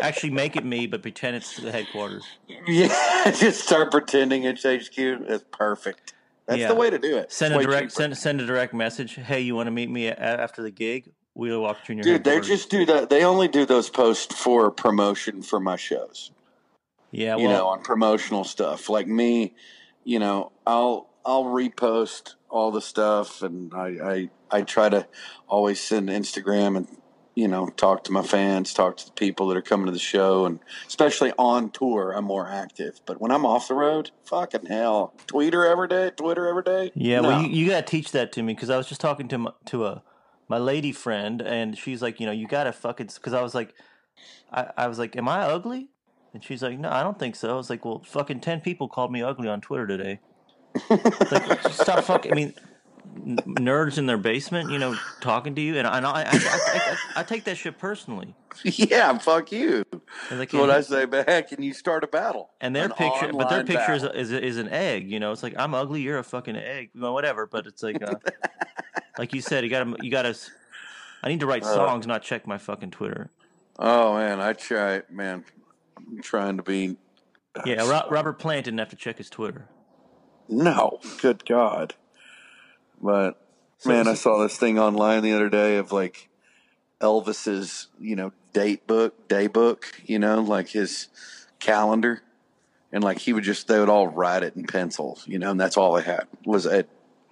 actually 0.00 0.30
make 0.30 0.56
it 0.56 0.64
me, 0.64 0.86
but 0.86 1.02
pretend 1.02 1.36
it's 1.36 1.56
the 1.56 1.72
headquarters. 1.72 2.24
Yeah, 2.66 3.30
just 3.32 3.66
start 3.66 3.90
pretending 3.90 4.44
it's 4.44 4.62
HQ. 4.62 4.96
It's 4.96 5.44
perfect. 5.50 6.12
That's 6.46 6.60
Yeah. 6.60 6.68
the 6.68 6.74
way 6.74 6.90
to 6.90 6.98
do 6.98 7.16
it. 7.16 7.32
Send 7.32 7.54
It's 7.54 7.64
a 7.64 7.66
direct, 7.66 7.92
send 7.92 8.18
send 8.18 8.40
a 8.40 8.46
direct 8.46 8.74
message. 8.74 9.14
Hey, 9.14 9.40
you 9.40 9.54
want 9.54 9.68
to 9.68 9.70
meet 9.70 9.88
me 9.90 10.08
after 10.08 10.62
the 10.62 10.70
gig? 10.70 11.12
Wheeler 11.34 11.60
Walker 11.60 11.80
Junior 11.86 12.02
Dude, 12.02 12.24
they 12.24 12.40
just 12.40 12.68
do 12.68 12.84
that. 12.86 13.08
They 13.08 13.24
only 13.24 13.48
do 13.48 13.64
those 13.64 13.88
posts 13.88 14.34
for 14.34 14.70
promotion 14.70 15.42
for 15.42 15.60
my 15.60 15.76
shows. 15.76 16.30
yeah, 17.10 17.36
you 17.36 17.48
know, 17.48 17.68
on 17.68 17.82
promotional 17.82 18.44
stuff. 18.44 18.88
Like 18.88 19.06
me, 19.06 19.54
you 20.04 20.18
know, 20.18 20.52
I'll 20.66 21.08
I'll 21.24 21.44
repost 21.44 22.34
all 22.50 22.70
the 22.70 22.80
stuff, 22.82 23.42
and 23.42 23.72
I 23.72 23.86
I, 24.50 24.58
I 24.58 24.62
try 24.62 24.88
to 24.90 25.06
always 25.48 25.80
send 25.80 26.08
Instagram 26.10 26.76
and 26.76 26.88
you 27.34 27.48
know 27.48 27.68
talk 27.68 28.04
to 28.04 28.12
my 28.12 28.22
fans, 28.22 28.74
talk 28.74 28.96
to 28.98 29.06
the 29.06 29.12
people 29.12 29.48
that 29.48 29.56
are 29.56 29.62
coming 29.62 29.86
to 29.86 29.92
the 29.92 29.98
show, 29.98 30.44
and 30.44 30.60
especially 30.86 31.32
on 31.38 31.70
tour, 31.70 32.12
I'm 32.12 32.24
more 32.24 32.48
active. 32.48 33.00
But 33.06 33.20
when 33.20 33.30
I'm 33.30 33.46
off 33.46 33.68
the 33.68 33.74
road, 33.74 34.10
fucking 34.24 34.66
hell, 34.66 35.14
Twitter 35.26 35.66
every 35.66 35.88
day, 35.88 36.10
Twitter 36.16 36.46
every 36.46 36.62
day. 36.62 36.92
yeah. 36.94 37.20
No. 37.20 37.28
Well, 37.28 37.42
you, 37.42 37.48
you 37.48 37.70
gotta 37.70 37.86
teach 37.86 38.12
that 38.12 38.32
to 38.32 38.42
me 38.42 38.54
because 38.54 38.70
I 38.70 38.76
was 38.76 38.86
just 38.86 39.00
talking 39.00 39.28
to 39.28 39.38
my, 39.38 39.50
to 39.66 39.86
a 39.86 40.02
my 40.48 40.58
lady 40.58 40.92
friend, 40.92 41.40
and 41.40 41.78
she's 41.78 42.02
like, 42.02 42.20
you 42.20 42.26
know, 42.26 42.32
you 42.32 42.46
gotta 42.46 42.72
fucking 42.72 43.08
because 43.14 43.32
I 43.32 43.42
was 43.42 43.54
like, 43.54 43.74
I, 44.52 44.70
I 44.76 44.86
was 44.86 44.98
like, 44.98 45.16
am 45.16 45.28
I 45.28 45.42
ugly? 45.42 45.88
And 46.34 46.42
she's 46.42 46.62
like, 46.62 46.78
no, 46.78 46.90
I 46.90 47.02
don't 47.02 47.18
think 47.18 47.36
so. 47.36 47.50
I 47.50 47.56
was 47.56 47.70
like, 47.70 47.84
well, 47.84 48.02
fucking 48.06 48.40
ten 48.40 48.60
people 48.60 48.88
called 48.88 49.12
me 49.12 49.22
ugly 49.22 49.48
on 49.48 49.60
Twitter 49.60 49.86
today. 49.86 50.20
Like, 50.88 51.60
stop 51.70 52.04
fucking. 52.04 52.32
I 52.32 52.34
mean, 52.34 52.54
nerds 53.16 53.98
in 53.98 54.06
their 54.06 54.16
basement, 54.16 54.70
you 54.70 54.78
know, 54.78 54.96
talking 55.20 55.54
to 55.54 55.60
you, 55.60 55.76
and 55.76 55.86
I, 55.86 55.96
and 55.98 56.06
I, 56.06 56.10
I, 56.10 56.22
I, 56.24 56.28
I, 56.74 56.96
I 57.16 57.22
take 57.22 57.44
that 57.44 57.56
shit 57.56 57.78
personally. 57.78 58.34
yeah, 58.64 59.16
fuck 59.18 59.52
you. 59.52 59.84
And, 60.30 60.38
like, 60.38 60.52
what 60.52 60.70
I 60.70 60.80
say 60.80 61.04
back, 61.04 61.52
and 61.52 61.64
you 61.64 61.72
start 61.74 62.04
a 62.04 62.06
battle. 62.06 62.50
and 62.60 62.74
their 62.74 62.86
An 62.86 62.92
picture, 62.92 63.32
but 63.32 63.48
their 63.48 63.64
picture 63.64 63.94
is, 63.94 64.02
is 64.04 64.32
is 64.32 64.56
an 64.58 64.68
egg. 64.68 65.10
You 65.10 65.20
know, 65.20 65.32
it's 65.32 65.42
like 65.42 65.54
I'm 65.58 65.74
ugly, 65.74 66.00
you're 66.02 66.18
a 66.18 66.24
fucking 66.24 66.56
egg, 66.56 66.90
well, 66.94 67.14
whatever. 67.14 67.46
But 67.46 67.66
it's 67.66 67.82
like, 67.82 68.02
uh, 68.02 68.14
like 69.18 69.32
you 69.32 69.40
said, 69.40 69.64
you 69.64 69.70
gotta, 69.70 69.94
you 70.02 70.10
gotta. 70.10 70.30
s- 70.30 70.50
I 71.22 71.28
need 71.28 71.40
to 71.40 71.46
write 71.46 71.62
Uh. 71.64 71.74
songs, 71.74 72.06
not 72.06 72.22
check 72.22 72.46
my 72.46 72.58
fucking 72.58 72.90
Twitter. 72.90 73.30
Oh 73.78 74.14
man, 74.14 74.40
I 74.40 74.52
try, 74.52 75.02
man. 75.10 75.44
I'm 75.96 76.20
trying 76.22 76.56
to 76.56 76.62
be 76.62 76.96
Yeah, 77.64 77.88
Robert 78.10 78.34
Plant 78.38 78.64
didn't 78.66 78.78
have 78.80 78.90
to 78.90 78.96
check 78.96 79.18
his 79.18 79.30
Twitter. 79.30 79.68
No, 80.48 80.98
good 81.20 81.44
God. 81.46 81.94
But 83.02 83.40
man, 83.84 84.06
I 84.06 84.14
saw 84.14 84.42
this 84.42 84.56
thing 84.56 84.78
online 84.78 85.22
the 85.22 85.32
other 85.32 85.48
day 85.48 85.76
of 85.76 85.92
like 85.92 86.28
Elvis's, 87.00 87.88
you 87.98 88.16
know, 88.16 88.32
date 88.52 88.86
book, 88.86 89.28
day 89.28 89.48
book, 89.48 90.00
you 90.06 90.18
know, 90.18 90.40
like 90.40 90.68
his 90.68 91.08
calendar. 91.58 92.22
And 92.92 93.02
like 93.02 93.18
he 93.18 93.32
would 93.32 93.44
just, 93.44 93.68
they 93.68 93.78
would 93.80 93.88
all 93.88 94.06
write 94.06 94.42
it 94.42 94.54
in 94.54 94.64
pencils, 94.64 95.24
you 95.26 95.38
know, 95.38 95.50
and 95.50 95.60
that's 95.60 95.76
all 95.76 95.94
they 95.94 96.02
had 96.02 96.26
was 96.44 96.66
a, 96.66 96.84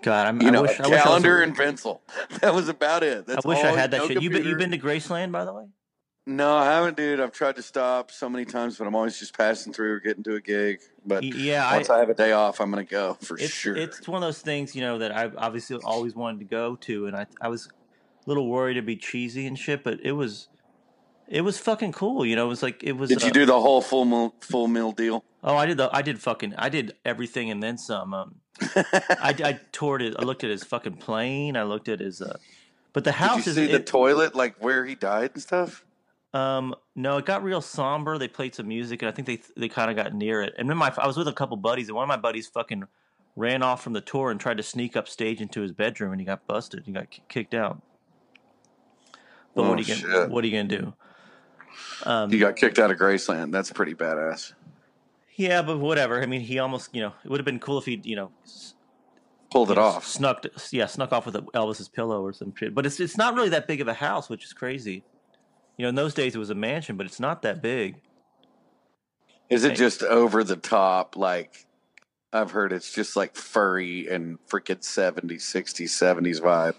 God, 0.02 0.26
I'm, 0.26 0.40
you 0.40 0.48
I 0.48 0.50
know, 0.52 0.62
wish, 0.62 0.78
a 0.78 0.84
I 0.84 0.88
wish 0.88 0.92
I, 0.92 0.94
was, 0.94 1.02
calendar 1.02 1.42
and 1.42 1.54
pencil. 1.54 2.02
That 2.40 2.54
was 2.54 2.70
about 2.70 3.02
it. 3.02 3.28
I 3.28 3.46
wish 3.46 3.58
I 3.58 3.72
had 3.72 3.90
that 3.90 3.98
no 3.98 4.08
shit. 4.08 4.22
You 4.22 4.30
been, 4.30 4.46
you 4.46 4.56
been 4.56 4.70
to 4.70 4.78
Graceland, 4.78 5.30
by 5.30 5.44
the 5.44 5.52
way? 5.52 5.66
No, 6.26 6.54
I 6.54 6.66
haven't, 6.66 6.96
dude. 6.96 7.18
I've 7.18 7.32
tried 7.32 7.56
to 7.56 7.62
stop 7.62 8.10
so 8.10 8.28
many 8.28 8.44
times, 8.44 8.76
but 8.76 8.86
I'm 8.86 8.94
always 8.94 9.18
just 9.18 9.36
passing 9.36 9.72
through 9.72 9.94
or 9.94 10.00
getting 10.00 10.22
to 10.24 10.34
a 10.34 10.40
gig. 10.40 10.80
But 11.04 11.24
Yeah, 11.24 11.74
once 11.74 11.88
I, 11.90 11.98
have 11.98 12.10
a 12.10 12.14
day 12.14 12.32
off, 12.32 12.60
I'm 12.60 12.70
gonna 12.70 12.84
go 12.84 13.14
for 13.22 13.36
it's 13.38 13.48
sure. 13.52 13.74
it's 13.76 14.06
one 14.06 14.22
of 14.22 14.26
those 14.26 14.40
things 14.40 14.76
you 14.76 14.82
know 14.82 14.98
that 14.98 15.16
I 15.16 15.30
obviously 15.36 15.78
always 15.82 16.14
wanted 16.14 16.40
to 16.40 16.44
go 16.44 16.76
to, 16.76 17.06
and 17.06 17.16
I 17.16 17.26
I 17.40 17.48
was 17.48 17.66
a 17.66 18.28
little 18.28 18.48
worried 18.48 18.74
to 18.74 18.82
be 18.82 18.96
cheesy 18.96 19.46
and 19.46 19.58
shit, 19.58 19.82
but 19.82 19.98
it 20.04 20.12
was 20.12 20.48
it 21.26 21.40
was 21.40 21.58
fucking 21.58 21.92
cool. 21.92 22.24
You 22.26 22.36
know, 22.36 22.44
it 22.44 22.48
was 22.48 22.62
like 22.62 22.84
it 22.84 22.92
was. 22.92 23.08
Did 23.08 23.22
you 23.22 23.30
uh, 23.30 23.32
do 23.32 23.46
the 23.46 23.60
whole 23.60 23.80
full 23.80 24.04
meal, 24.04 24.34
full 24.40 24.68
meal 24.68 24.92
deal? 24.92 25.24
Oh, 25.42 25.56
I 25.56 25.64
did 25.66 25.78
the 25.78 25.88
I 25.92 26.02
did 26.02 26.20
fucking 26.20 26.54
I 26.58 26.68
did 26.68 26.96
everything 27.04 27.50
and 27.50 27.62
then 27.62 27.78
some. 27.78 28.12
Um, 28.12 28.34
I 28.76 29.34
I 29.42 29.60
toured 29.72 30.02
it. 30.02 30.14
I 30.18 30.22
looked 30.24 30.44
at 30.44 30.50
his 30.50 30.64
fucking 30.64 30.96
plane. 30.98 31.56
I 31.56 31.62
looked 31.62 31.88
at 31.88 32.00
his. 32.00 32.20
Uh, 32.20 32.36
but 32.92 33.04
the 33.04 33.10
Did 33.12 33.16
house 33.18 33.46
you 33.46 33.50
is 33.50 33.56
see 33.56 33.66
the 33.66 33.76
it- 33.76 33.86
toilet, 33.86 34.34
like 34.34 34.56
where 34.62 34.84
he 34.84 34.94
died 34.94 35.30
and 35.34 35.42
stuff? 35.42 35.86
Um, 36.32 36.74
no, 36.94 37.16
it 37.18 37.26
got 37.26 37.42
real 37.42 37.60
somber. 37.60 38.16
They 38.18 38.28
played 38.28 38.54
some 38.54 38.68
music, 38.68 39.02
and 39.02 39.08
I 39.08 39.12
think 39.12 39.26
they 39.26 39.40
they 39.56 39.68
kind 39.68 39.90
of 39.90 39.96
got 39.96 40.14
near 40.14 40.42
it. 40.42 40.54
And 40.58 40.68
then 40.70 40.76
my 40.76 40.92
I 40.96 41.06
was 41.06 41.16
with 41.16 41.26
a 41.28 41.32
couple 41.32 41.56
buddies, 41.56 41.88
and 41.88 41.96
one 41.96 42.04
of 42.04 42.08
my 42.08 42.16
buddies 42.16 42.46
fucking 42.46 42.84
ran 43.36 43.62
off 43.62 43.82
from 43.82 43.92
the 43.94 44.00
tour 44.00 44.30
and 44.30 44.38
tried 44.38 44.56
to 44.58 44.62
sneak 44.62 44.96
upstage 44.96 45.40
into 45.40 45.60
his 45.60 45.72
bedroom, 45.72 46.12
and 46.12 46.20
he 46.20 46.24
got 46.24 46.46
busted. 46.46 46.84
He 46.86 46.92
got 46.92 47.06
kicked 47.28 47.54
out. 47.54 47.82
But 49.54 49.62
Oh, 49.64 49.70
what 49.70 49.78
are 49.78 49.82
you 49.82 50.02
gonna. 50.02 50.28
What 50.28 50.44
are 50.44 50.46
you 50.46 50.56
gonna 50.56 50.68
do? 50.82 50.92
Um, 52.04 52.30
He 52.30 52.38
got 52.38 52.56
kicked 52.56 52.78
out 52.78 52.90
of 52.90 52.98
Graceland. 52.98 53.50
That's 53.52 53.72
pretty 53.72 53.94
badass. 53.94 54.52
yeah, 55.36 55.62
but 55.62 55.78
whatever. 55.78 56.22
I 56.22 56.26
mean, 56.26 56.40
he 56.42 56.58
almost 56.60 56.94
you 56.94 57.02
know 57.02 57.12
it 57.24 57.30
would 57.30 57.40
have 57.40 57.44
been 57.44 57.58
cool 57.58 57.78
if 57.78 57.86
he 57.86 58.00
you 58.04 58.14
know 58.16 58.30
Pulled 59.50 59.72
it 59.72 59.74
know, 59.74 59.82
off. 59.82 60.06
snuck 60.06 60.44
yeah 60.70 60.86
snuck 60.86 61.12
off 61.12 61.26
with 61.26 61.34
Elvis's 61.34 61.88
pillow 61.88 62.22
or 62.22 62.32
some 62.32 62.54
shit. 62.54 62.72
But 62.72 62.86
it's 62.86 63.00
it's 63.00 63.16
not 63.16 63.34
really 63.34 63.48
that 63.48 63.66
big 63.66 63.80
of 63.80 63.88
a 63.88 63.94
house, 63.94 64.28
which 64.28 64.44
is 64.44 64.52
crazy. 64.52 65.02
You 65.80 65.86
know, 65.86 65.88
in 65.88 65.94
those 65.94 66.12
days 66.12 66.34
it 66.34 66.38
was 66.38 66.50
a 66.50 66.54
mansion, 66.54 66.98
but 66.98 67.06
it's 67.06 67.18
not 67.18 67.40
that 67.40 67.62
big. 67.62 68.02
Is 69.48 69.64
it 69.64 69.76
just 69.76 70.02
over 70.02 70.44
the 70.44 70.56
top? 70.56 71.16
Like 71.16 71.64
I've 72.34 72.50
heard 72.50 72.74
it's 72.74 72.92
just 72.92 73.16
like 73.16 73.34
furry 73.34 74.06
and 74.06 74.38
freaking 74.46 74.80
70s, 74.80 75.40
60s, 75.40 75.88
70s 75.88 76.38
vibe. 76.38 76.74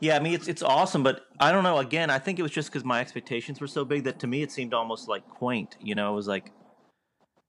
Yeah, 0.00 0.16
I 0.16 0.18
mean 0.18 0.34
it's 0.34 0.48
it's 0.48 0.64
awesome, 0.64 1.04
but 1.04 1.26
I 1.38 1.52
don't 1.52 1.62
know. 1.62 1.78
Again, 1.78 2.10
I 2.10 2.18
think 2.18 2.40
it 2.40 2.42
was 2.42 2.50
just 2.50 2.70
because 2.70 2.84
my 2.84 2.98
expectations 2.98 3.60
were 3.60 3.68
so 3.68 3.84
big 3.84 4.02
that 4.02 4.18
to 4.18 4.26
me 4.26 4.42
it 4.42 4.50
seemed 4.50 4.74
almost 4.74 5.06
like 5.06 5.28
quaint. 5.28 5.76
You 5.80 5.94
know, 5.94 6.12
it 6.12 6.16
was 6.16 6.26
like 6.26 6.50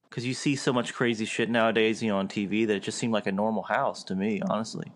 because 0.07 0.23
you 0.23 0.35
see 0.35 0.55
so 0.55 0.71
much 0.71 0.93
crazy 0.93 1.25
shit 1.25 1.49
nowadays, 1.49 2.03
you 2.03 2.11
know, 2.11 2.19
on 2.19 2.27
TV 2.27 2.67
that 2.67 2.75
it 2.75 2.83
just 2.83 2.99
seemed 2.99 3.13
like 3.13 3.25
a 3.25 3.31
normal 3.31 3.63
house 3.63 4.03
to 4.03 4.13
me, 4.13 4.39
honestly. 4.47 4.91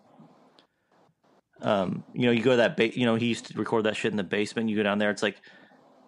Um, 1.62 2.04
you 2.14 2.28
know, 2.28 2.32
you 2.32 2.44
go 2.44 2.52
to 2.52 2.58
that, 2.58 2.78
ba- 2.78 2.96
you 2.96 3.08
know, 3.08 3.16
he 3.16 3.26
used 3.26 3.48
to 3.48 3.58
record 3.58 3.86
that 3.86 3.96
shit 3.96 4.12
in 4.12 4.18
the 4.18 4.24
basement. 4.24 4.70
You 4.70 4.76
go 4.76 4.84
down 4.84 5.00
there, 5.00 5.10
it's 5.10 5.24
like 5.24 5.38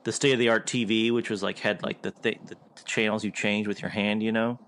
the 0.03 0.11
state 0.11 0.33
of 0.33 0.39
the 0.39 0.49
art 0.49 0.65
TV, 0.67 1.11
which 1.11 1.29
was 1.29 1.43
like 1.43 1.59
had 1.59 1.83
like 1.83 2.01
the 2.01 2.11
th- 2.11 2.39
the 2.47 2.55
channels 2.85 3.23
you 3.23 3.31
change 3.31 3.67
with 3.67 3.81
your 3.81 3.89
hand, 3.89 4.23
you 4.23 4.31
know, 4.31 4.59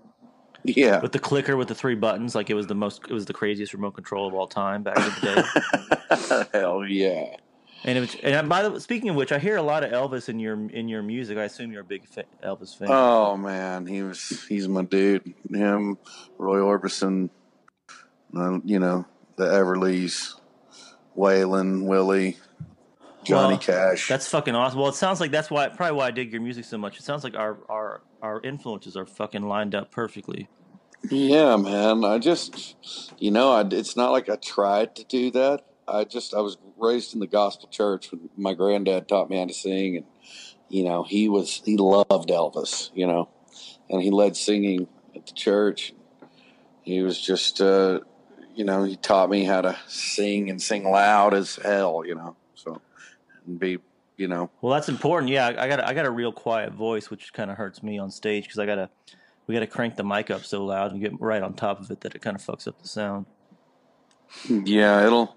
Yeah. 0.64 1.00
with 1.00 1.12
the 1.12 1.18
clicker 1.18 1.56
with 1.56 1.68
the 1.68 1.74
three 1.74 1.94
buttons. 1.94 2.34
Like 2.34 2.50
it 2.50 2.54
was 2.54 2.66
the 2.66 2.74
most, 2.74 3.02
it 3.08 3.12
was 3.12 3.24
the 3.26 3.32
craziest 3.32 3.72
remote 3.72 3.92
control 3.92 4.26
of 4.28 4.34
all 4.34 4.46
time 4.46 4.82
back 4.82 4.96
in 4.98 5.04
the 5.04 6.46
day. 6.52 6.58
Hell 6.58 6.84
yeah. 6.84 7.36
And 7.82 7.96
it 7.96 8.00
was, 8.02 8.14
and 8.22 8.46
by 8.46 8.68
the 8.68 8.78
speaking 8.78 9.08
of 9.08 9.16
which, 9.16 9.32
I 9.32 9.38
hear 9.38 9.56
a 9.56 9.62
lot 9.62 9.82
of 9.84 9.90
Elvis 9.90 10.28
in 10.28 10.38
your 10.38 10.68
in 10.70 10.86
your 10.88 11.02
music. 11.02 11.38
I 11.38 11.44
assume 11.44 11.72
you're 11.72 11.80
a 11.80 11.84
big 11.84 12.06
fa- 12.06 12.24
Elvis 12.44 12.76
fan. 12.76 12.88
Oh 12.90 13.38
man, 13.38 13.86
he 13.86 14.02
was 14.02 14.44
he's 14.46 14.68
my 14.68 14.82
dude. 14.82 15.32
Him, 15.50 15.96
Roy 16.36 16.58
Orbison, 16.58 17.30
uh, 18.36 18.58
you 18.66 18.78
know, 18.78 19.06
the 19.36 19.46
Everlys, 19.46 20.34
Waylon, 21.16 21.86
Willie, 21.86 22.36
Johnny 23.30 23.54
Well, 23.54 23.58
Cash. 23.58 24.08
That's 24.08 24.28
fucking 24.28 24.54
awesome. 24.54 24.78
Well, 24.78 24.88
it 24.88 24.94
sounds 24.94 25.20
like 25.20 25.30
that's 25.30 25.50
why 25.50 25.68
probably 25.68 25.96
why 25.96 26.06
I 26.08 26.10
dig 26.10 26.32
your 26.32 26.42
music 26.42 26.64
so 26.64 26.76
much. 26.76 26.98
It 26.98 27.02
sounds 27.02 27.24
like 27.24 27.34
our 27.36 27.58
our 27.68 28.02
our 28.22 28.40
influences 28.42 28.96
are 28.96 29.06
fucking 29.06 29.42
lined 29.42 29.74
up 29.74 29.90
perfectly. 29.90 30.48
Yeah, 31.08 31.56
man. 31.56 32.04
I 32.04 32.18
just, 32.18 32.76
you 33.18 33.30
know, 33.30 33.52
I, 33.52 33.64
it's 33.70 33.96
not 33.96 34.12
like 34.12 34.28
I 34.28 34.36
tried 34.36 34.96
to 34.96 35.04
do 35.04 35.30
that. 35.30 35.64
I 35.88 36.04
just, 36.04 36.34
I 36.34 36.40
was 36.40 36.58
raised 36.76 37.14
in 37.14 37.20
the 37.20 37.26
gospel 37.26 37.68
church. 37.68 38.12
When 38.12 38.28
my 38.36 38.54
granddad 38.54 39.08
taught 39.08 39.30
me 39.30 39.38
how 39.38 39.46
to 39.46 39.54
sing, 39.54 39.96
and 39.96 40.06
you 40.68 40.84
know, 40.84 41.02
he 41.02 41.28
was 41.28 41.62
he 41.64 41.76
loved 41.76 42.28
Elvis, 42.28 42.90
you 42.94 43.06
know, 43.06 43.28
and 43.88 44.02
he 44.02 44.10
led 44.10 44.36
singing 44.36 44.88
at 45.16 45.26
the 45.26 45.32
church. 45.32 45.94
He 46.82 47.02
was 47.02 47.20
just, 47.20 47.60
uh, 47.60 48.00
you 48.54 48.64
know, 48.64 48.84
he 48.84 48.96
taught 48.96 49.30
me 49.30 49.44
how 49.44 49.62
to 49.62 49.76
sing 49.86 50.50
and 50.50 50.60
sing 50.60 50.84
loud 50.84 51.34
as 51.34 51.56
hell, 51.56 52.04
you 52.06 52.14
know. 52.14 52.36
And 53.50 53.58
be, 53.58 53.78
you 54.16 54.28
know, 54.28 54.48
Well, 54.60 54.72
that's 54.72 54.88
important. 54.88 55.30
Yeah, 55.30 55.48
I 55.48 55.68
got 55.68 55.80
a, 55.80 55.88
I 55.88 55.92
got 55.92 56.06
a 56.06 56.10
real 56.10 56.32
quiet 56.32 56.72
voice, 56.72 57.10
which 57.10 57.32
kind 57.32 57.50
of 57.50 57.56
hurts 57.56 57.82
me 57.82 57.98
on 57.98 58.10
stage 58.10 58.44
because 58.44 58.60
I 58.60 58.66
gotta 58.66 58.88
we 59.46 59.54
gotta 59.54 59.66
crank 59.66 59.96
the 59.96 60.04
mic 60.04 60.30
up 60.30 60.44
so 60.44 60.64
loud 60.64 60.92
and 60.92 61.00
get 61.00 61.20
right 61.20 61.42
on 61.42 61.54
top 61.54 61.80
of 61.80 61.90
it 61.90 62.00
that 62.02 62.14
it 62.14 62.22
kind 62.22 62.36
of 62.36 62.42
fucks 62.42 62.68
up 62.68 62.80
the 62.80 62.86
sound. 62.86 63.26
Yeah, 64.48 65.04
it'll 65.04 65.36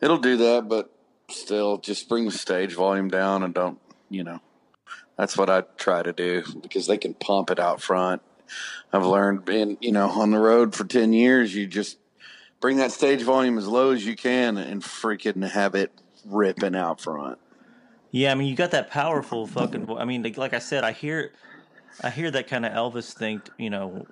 it'll 0.00 0.18
do 0.18 0.36
that, 0.36 0.68
but 0.68 0.94
still, 1.30 1.78
just 1.78 2.08
bring 2.08 2.26
the 2.26 2.30
stage 2.30 2.74
volume 2.74 3.08
down 3.08 3.42
and 3.42 3.52
don't, 3.52 3.78
you 4.08 4.22
know. 4.22 4.40
That's 5.16 5.36
what 5.36 5.50
I 5.50 5.62
try 5.76 6.02
to 6.02 6.12
do 6.12 6.44
because 6.62 6.86
they 6.86 6.98
can 6.98 7.14
pump 7.14 7.50
it 7.50 7.58
out 7.58 7.82
front. 7.82 8.22
I've 8.92 9.06
learned 9.06 9.44
being, 9.44 9.78
you 9.80 9.90
know, 9.90 10.08
on 10.08 10.30
the 10.30 10.38
road 10.38 10.74
for 10.74 10.84
ten 10.84 11.12
years, 11.12 11.54
you 11.54 11.66
just 11.66 11.98
bring 12.60 12.76
that 12.76 12.92
stage 12.92 13.22
volume 13.22 13.58
as 13.58 13.66
low 13.66 13.90
as 13.90 14.06
you 14.06 14.14
can 14.14 14.56
and 14.56 14.82
freaking 14.82 15.48
have 15.50 15.74
it 15.74 15.90
ripping 16.24 16.74
out 16.74 17.00
front. 17.00 17.38
Yeah, 18.10 18.30
I 18.30 18.34
mean, 18.34 18.48
you 18.48 18.54
got 18.54 18.72
that 18.72 18.90
powerful 18.90 19.46
fucking. 19.46 19.88
I 19.96 20.04
mean, 20.04 20.22
like, 20.22 20.36
like 20.36 20.54
I 20.54 20.58
said, 20.58 20.84
I 20.84 20.92
hear, 20.92 21.32
I 22.02 22.10
hear 22.10 22.30
that 22.30 22.46
kind 22.46 22.66
of 22.66 22.72
Elvis 22.72 23.12
thing, 23.14 23.40
you 23.58 23.70
know, 23.70 24.06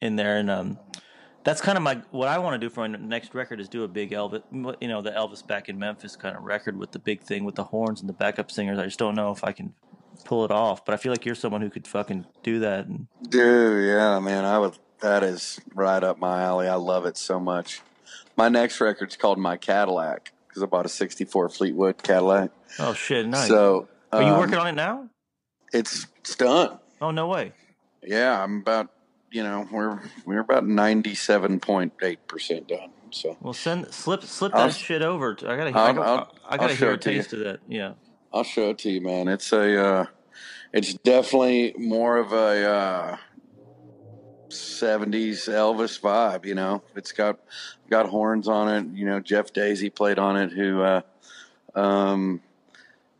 in 0.00 0.16
there, 0.16 0.38
and 0.38 0.50
um, 0.50 0.78
that's 1.44 1.60
kind 1.60 1.76
of 1.76 1.84
my 1.84 2.00
what 2.10 2.28
I 2.28 2.38
want 2.38 2.60
to 2.60 2.66
do 2.66 2.68
for 2.68 2.88
my 2.88 2.96
next 2.98 3.34
record 3.34 3.60
is 3.60 3.68
do 3.68 3.84
a 3.84 3.88
big 3.88 4.10
Elvis, 4.10 4.42
you 4.80 4.88
know, 4.88 5.00
the 5.00 5.12
Elvis 5.12 5.46
back 5.46 5.68
in 5.68 5.78
Memphis 5.78 6.16
kind 6.16 6.36
of 6.36 6.42
record 6.42 6.76
with 6.76 6.90
the 6.90 6.98
big 6.98 7.20
thing 7.20 7.44
with 7.44 7.54
the 7.54 7.64
horns 7.64 8.00
and 8.00 8.08
the 8.08 8.14
backup 8.14 8.50
singers. 8.50 8.78
I 8.78 8.84
just 8.86 8.98
don't 8.98 9.14
know 9.14 9.30
if 9.30 9.44
I 9.44 9.52
can 9.52 9.74
pull 10.24 10.44
it 10.44 10.50
off, 10.50 10.84
but 10.84 10.94
I 10.94 10.96
feel 10.96 11.12
like 11.12 11.24
you're 11.24 11.34
someone 11.34 11.60
who 11.60 11.70
could 11.70 11.86
fucking 11.86 12.26
do 12.42 12.58
that. 12.60 12.86
And 12.86 13.06
Dude, 13.28 13.86
yeah, 13.86 14.18
man, 14.18 14.44
I 14.44 14.58
would. 14.58 14.76
That 15.00 15.22
is 15.22 15.60
right 15.74 16.02
up 16.02 16.18
my 16.18 16.42
alley. 16.42 16.66
I 16.66 16.76
love 16.76 17.04
it 17.04 17.16
so 17.16 17.38
much. 17.38 17.82
My 18.36 18.48
next 18.48 18.80
record's 18.80 19.16
called 19.16 19.38
My 19.38 19.56
Cadillac 19.56 20.32
because 20.54 20.62
I 20.62 20.66
bought 20.66 20.86
a 20.86 20.88
'64 20.88 21.48
Fleetwood 21.48 22.02
Cadillac. 22.02 22.50
oh 22.78 22.94
shit, 22.94 23.26
nice. 23.26 23.48
So, 23.48 23.88
Are 24.12 24.22
you 24.22 24.28
um, 24.28 24.38
working 24.38 24.54
on 24.54 24.68
it 24.68 24.72
now? 24.72 25.08
It's 25.72 26.06
it's 26.20 26.36
done. 26.36 26.78
Oh 27.00 27.10
no 27.10 27.26
way. 27.26 27.52
Yeah, 28.04 28.40
I'm 28.42 28.58
about 28.60 28.90
you 29.32 29.42
know 29.42 29.66
we're 29.72 30.00
we're 30.24 30.38
about 30.40 30.64
ninety 30.66 31.14
seven 31.16 31.58
point 31.58 31.92
eight 32.02 32.26
percent 32.28 32.68
done. 32.68 32.90
So 33.10 33.36
Well, 33.40 33.52
send 33.52 33.92
slip 33.92 34.22
slip 34.22 34.54
I'll- 34.54 34.68
that 34.68 34.74
shit 34.74 35.02
over. 35.02 35.34
To, 35.34 35.50
I 35.50 35.56
gotta 35.56 35.70
hear. 35.70 35.78
I'll- 35.78 35.86
I, 35.86 35.92
gotta- 35.92 36.08
I'll- 36.08 36.34
I 36.48 36.56
gotta 36.56 36.74
hear 36.74 36.92
a 36.92 36.98
taste 36.98 37.32
of 37.32 37.40
that. 37.40 37.60
Yeah. 37.68 37.94
I'll 38.32 38.44
show 38.44 38.70
it 38.70 38.78
to 38.78 38.90
you, 38.90 39.00
man. 39.00 39.28
It's 39.28 39.52
a 39.52 39.84
uh, 39.84 40.06
it's 40.72 40.94
definitely 40.94 41.74
more 41.78 42.16
of 42.18 42.32
a 42.32 42.68
uh, 42.68 43.16
'70s 44.48 45.48
Elvis 45.48 46.00
vibe. 46.00 46.44
You 46.44 46.54
know, 46.54 46.82
it's 46.94 47.12
got 47.12 47.38
got 47.90 48.08
horns 48.08 48.48
on 48.48 48.68
it. 48.68 48.96
You 48.96 49.06
know, 49.06 49.20
Jeff 49.20 49.52
Dazey 49.52 49.94
played 49.94 50.18
on 50.18 50.36
it. 50.36 50.52
Who, 50.52 50.82
uh, 50.82 51.02
um, 51.74 52.40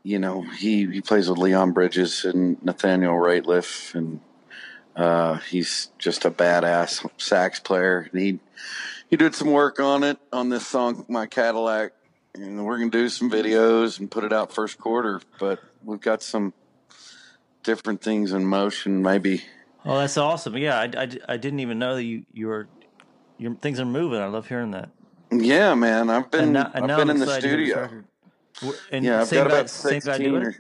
you 0.03 0.19
know, 0.19 0.43
he 0.43 0.87
he 0.87 1.01
plays 1.01 1.29
with 1.29 1.39
Leon 1.39 1.73
Bridges 1.73 2.25
and 2.25 2.63
Nathaniel 2.65 3.15
Rateliff, 3.15 3.95
and 3.95 4.21
uh, 4.97 5.39
he's 5.39 5.91
just 5.99 6.25
a 6.25 6.31
badass 6.31 7.09
sax 7.21 7.61
player. 7.61 8.09
He 8.13 8.39
he 9.09 9.17
did 9.17 9.35
some 9.35 9.51
work 9.51 9.81
on 9.81 10.03
it 10.03 10.19
on 10.33 10.49
this 10.49 10.67
song, 10.67 11.05
My 11.09 11.27
Cadillac, 11.27 11.93
and 12.35 12.65
we're 12.65 12.79
gonna 12.79 12.91
do 12.91 13.09
some 13.09 13.31
videos 13.31 13.99
and 13.99 14.11
put 14.11 14.25
it 14.25 14.33
out 14.33 14.53
first 14.53 14.79
quarter. 14.79 15.21
But 15.39 15.61
we've 15.85 16.01
got 16.01 16.23
some 16.23 16.53
different 17.63 18.03
things 18.03 18.33
in 18.33 18.45
motion. 18.45 19.03
Maybe 19.03 19.43
Oh, 19.85 19.99
that's 19.99 20.17
awesome. 20.17 20.57
Yeah, 20.57 20.79
I, 20.81 20.85
I, 21.03 21.09
I 21.29 21.37
didn't 21.37 21.61
even 21.61 21.79
know 21.79 21.95
that 21.95 22.05
you 22.05 22.25
you 22.33 22.47
were 22.47 22.69
your 23.39 23.55
things 23.57 23.81
are 23.81 23.85
moving. 23.85 24.21
I 24.21 24.27
love 24.27 24.49
hearing 24.49 24.71
that. 24.73 24.91
yeah, 25.31 25.75
man. 25.75 26.11
I've 26.11 26.31
been 26.31 26.53
now, 26.53 26.71
I've 26.73 26.87
been 26.87 26.91
I'm 26.91 27.11
in 27.11 27.19
the 27.19 27.25
excited 27.25 27.43
to 27.43 27.49
hear 27.49 27.67
this 27.67 27.73
studio. 27.73 28.05
And 28.93 29.05
Yeah, 29.05 29.21
I've 29.23 29.29
same 29.29 29.43
got 29.45 29.51
guy, 29.51 29.57
about 29.57 29.71
sixteen. 29.71 30.37
Or, 30.37 30.55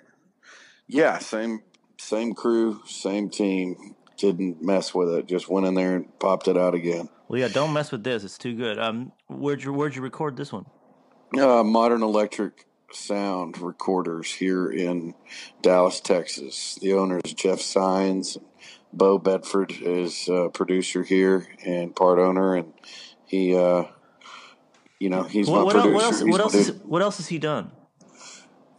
yeah, 0.88 1.18
same 1.18 1.62
same 1.98 2.34
crew, 2.34 2.82
same 2.86 3.30
team. 3.30 3.94
Didn't 4.16 4.62
mess 4.62 4.94
with 4.94 5.08
it. 5.10 5.26
Just 5.26 5.48
went 5.48 5.66
in 5.66 5.74
there 5.74 5.96
and 5.96 6.18
popped 6.18 6.46
it 6.48 6.56
out 6.56 6.74
again. 6.74 7.08
Well, 7.28 7.40
yeah, 7.40 7.48
don't 7.48 7.72
mess 7.72 7.90
with 7.90 8.04
this. 8.04 8.22
It's 8.22 8.38
too 8.38 8.54
good. 8.54 8.78
Um, 8.78 9.12
where'd 9.28 9.62
you 9.64 9.72
where'd 9.72 9.96
you 9.96 10.02
record 10.02 10.36
this 10.36 10.52
one? 10.52 10.66
Uh, 11.36 11.64
Modern 11.64 12.02
Electric 12.02 12.66
Sound 12.92 13.58
Recorders 13.58 14.32
here 14.32 14.70
in 14.70 15.14
Dallas, 15.62 16.00
Texas. 16.00 16.76
The 16.80 16.92
owner 16.92 17.20
is 17.24 17.32
Jeff 17.34 17.58
Saenz. 17.58 18.36
Beau 18.96 19.18
Bedford 19.18 19.72
is 19.72 20.28
uh, 20.28 20.48
producer 20.48 21.02
here 21.02 21.46
and 21.64 21.94
part 21.94 22.18
owner, 22.18 22.54
and 22.54 22.72
he, 23.26 23.56
uh, 23.56 23.84
you 25.00 25.10
know, 25.10 25.24
he's 25.24 25.48
What, 25.48 25.58
my 25.58 25.64
what, 25.64 25.74
producer. 25.74 25.94
what 25.94 26.04
else? 26.04 26.22
What 26.22 26.40
else? 26.40 26.68
What 26.84 27.02
else 27.02 27.16
has 27.16 27.28
he 27.28 27.38
done? 27.38 27.72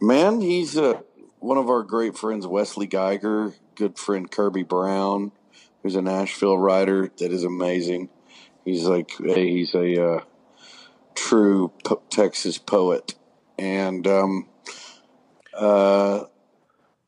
Man, 0.00 0.40
he's 0.40 0.76
uh, 0.76 1.00
one 1.38 1.58
of 1.58 1.68
our 1.68 1.82
great 1.82 2.16
friends, 2.16 2.46
Wesley 2.46 2.86
Geiger, 2.86 3.54
good 3.74 3.98
friend 3.98 4.30
Kirby 4.30 4.62
Brown, 4.62 5.32
who's 5.82 5.96
a 5.96 6.02
Nashville 6.02 6.58
writer 6.58 7.10
that 7.18 7.30
is 7.30 7.44
amazing. 7.44 8.08
He's 8.64 8.84
like 8.84 9.12
a, 9.20 9.34
he's 9.34 9.74
a 9.74 10.02
uh, 10.02 10.20
true 11.14 11.72
po- 11.84 12.02
Texas 12.10 12.58
poet, 12.58 13.14
and 13.58 14.06
um, 14.06 14.48
uh, 15.54 16.24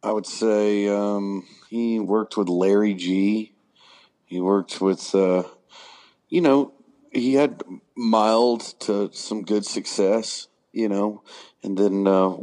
I 0.02 0.12
would 0.12 0.26
say 0.26 0.88
um, 0.88 1.44
he 1.68 2.00
worked 2.00 2.36
with 2.36 2.48
Larry 2.48 2.94
G. 2.94 3.52
He 4.24 4.40
worked 4.40 4.80
with, 4.80 5.14
uh, 5.14 5.42
you 6.28 6.40
know, 6.40 6.72
he 7.12 7.34
had 7.34 7.62
mild 7.94 8.60
to 8.80 9.10
some 9.12 9.42
good 9.42 9.64
success, 9.64 10.48
you 10.72 10.88
know, 10.88 11.22
and 11.62 11.76
then 11.76 12.06
uh, 12.06 12.34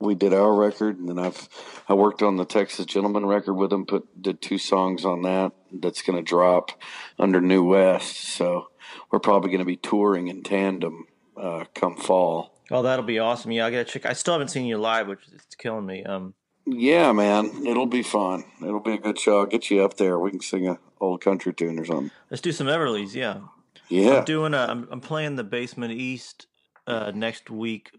we 0.00 0.14
did 0.14 0.32
our 0.34 0.54
record, 0.54 0.98
and 0.98 1.08
then 1.08 1.18
I've 1.18 1.48
I 1.88 1.94
worked 1.94 2.22
on 2.22 2.36
the 2.36 2.44
Texas 2.44 2.86
Gentlemen 2.86 3.26
record 3.26 3.54
with 3.54 3.72
him. 3.72 3.86
Put 3.86 4.20
did 4.20 4.40
two 4.40 4.58
songs 4.58 5.04
on 5.04 5.22
that. 5.22 5.52
That's 5.72 6.02
going 6.02 6.16
to 6.16 6.22
drop 6.22 6.72
under 7.18 7.40
New 7.40 7.64
West. 7.64 8.16
So 8.16 8.68
we're 9.10 9.18
probably 9.18 9.50
going 9.50 9.60
to 9.60 9.64
be 9.64 9.76
touring 9.76 10.28
in 10.28 10.42
tandem 10.42 11.06
uh, 11.36 11.64
come 11.74 11.96
fall. 11.96 12.54
Oh, 12.70 12.82
that'll 12.82 13.04
be 13.04 13.18
awesome. 13.18 13.50
Yeah, 13.50 13.66
I 13.66 13.70
gotta 13.70 13.84
check. 13.84 14.04
I 14.04 14.12
still 14.12 14.34
haven't 14.34 14.48
seen 14.48 14.66
you 14.66 14.76
live, 14.76 15.08
which 15.08 15.26
is 15.32 15.42
killing 15.56 15.86
me. 15.86 16.04
Um, 16.04 16.34
Yeah, 16.70 17.12
man, 17.12 17.66
it'll 17.66 17.86
be 17.86 18.02
fun. 18.02 18.44
It'll 18.62 18.80
be 18.80 18.94
a 18.94 18.98
good 18.98 19.18
show. 19.18 19.40
I'll 19.40 19.46
get 19.46 19.70
you 19.70 19.84
up 19.84 19.96
there. 19.96 20.18
We 20.18 20.30
can 20.30 20.40
sing 20.40 20.68
a 20.68 20.78
old 21.00 21.20
country 21.20 21.52
tune 21.52 21.78
or 21.78 21.84
something. 21.84 22.10
let's 22.30 22.40
do 22.40 22.52
some 22.52 22.68
Everly's. 22.68 23.14
Yeah, 23.14 23.40
Yeah, 23.88 24.18
I'm 24.18 24.24
doing. 24.24 24.54
A, 24.54 24.58
I'm, 24.58 24.88
I'm 24.90 25.00
playing 25.00 25.36
the 25.36 25.44
Basement 25.44 25.92
East 25.92 26.46
uh, 26.86 27.12
next 27.14 27.50
week 27.50 27.92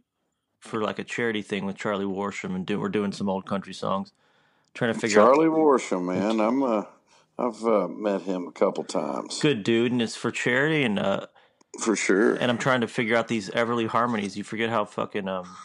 for 0.59 0.81
like 0.81 0.99
a 0.99 1.03
charity 1.03 1.41
thing 1.41 1.65
with 1.65 1.77
Charlie 1.77 2.05
Worsham, 2.05 2.55
and 2.55 2.65
do, 2.65 2.79
we're 2.79 2.89
doing 2.89 3.11
some 3.11 3.29
old 3.29 3.45
country 3.45 3.73
songs. 3.73 4.11
Trying 4.73 4.93
to 4.93 4.99
figure 4.99 5.21
out. 5.21 5.33
Charlie 5.33 5.47
Worsham, 5.47 6.05
man. 6.05 6.39
I'm 6.39 6.61
uh, 6.61 6.83
I've 7.39 7.63
uh, 7.65 7.87
met 7.87 8.21
him 8.23 8.47
a 8.47 8.51
couple 8.51 8.83
times 8.83 9.39
Good 9.39 9.63
dude, 9.63 9.91
and 9.91 10.01
it's 10.01 10.15
for 10.15 10.29
charity, 10.29 10.83
and 10.83 10.99
uh, 10.99 11.27
for 11.79 11.95
sure. 11.95 12.35
and 12.35 12.51
I'm 12.51 12.57
trying 12.57 12.81
to 12.81 12.87
figure 12.87 13.15
out 13.15 13.27
these 13.27 13.49
Everly 13.49 13.87
harmonies. 13.87 14.37
You 14.37 14.43
forget 14.43 14.69
how 14.69 14.85
fucking 14.85 15.27
um 15.27 15.55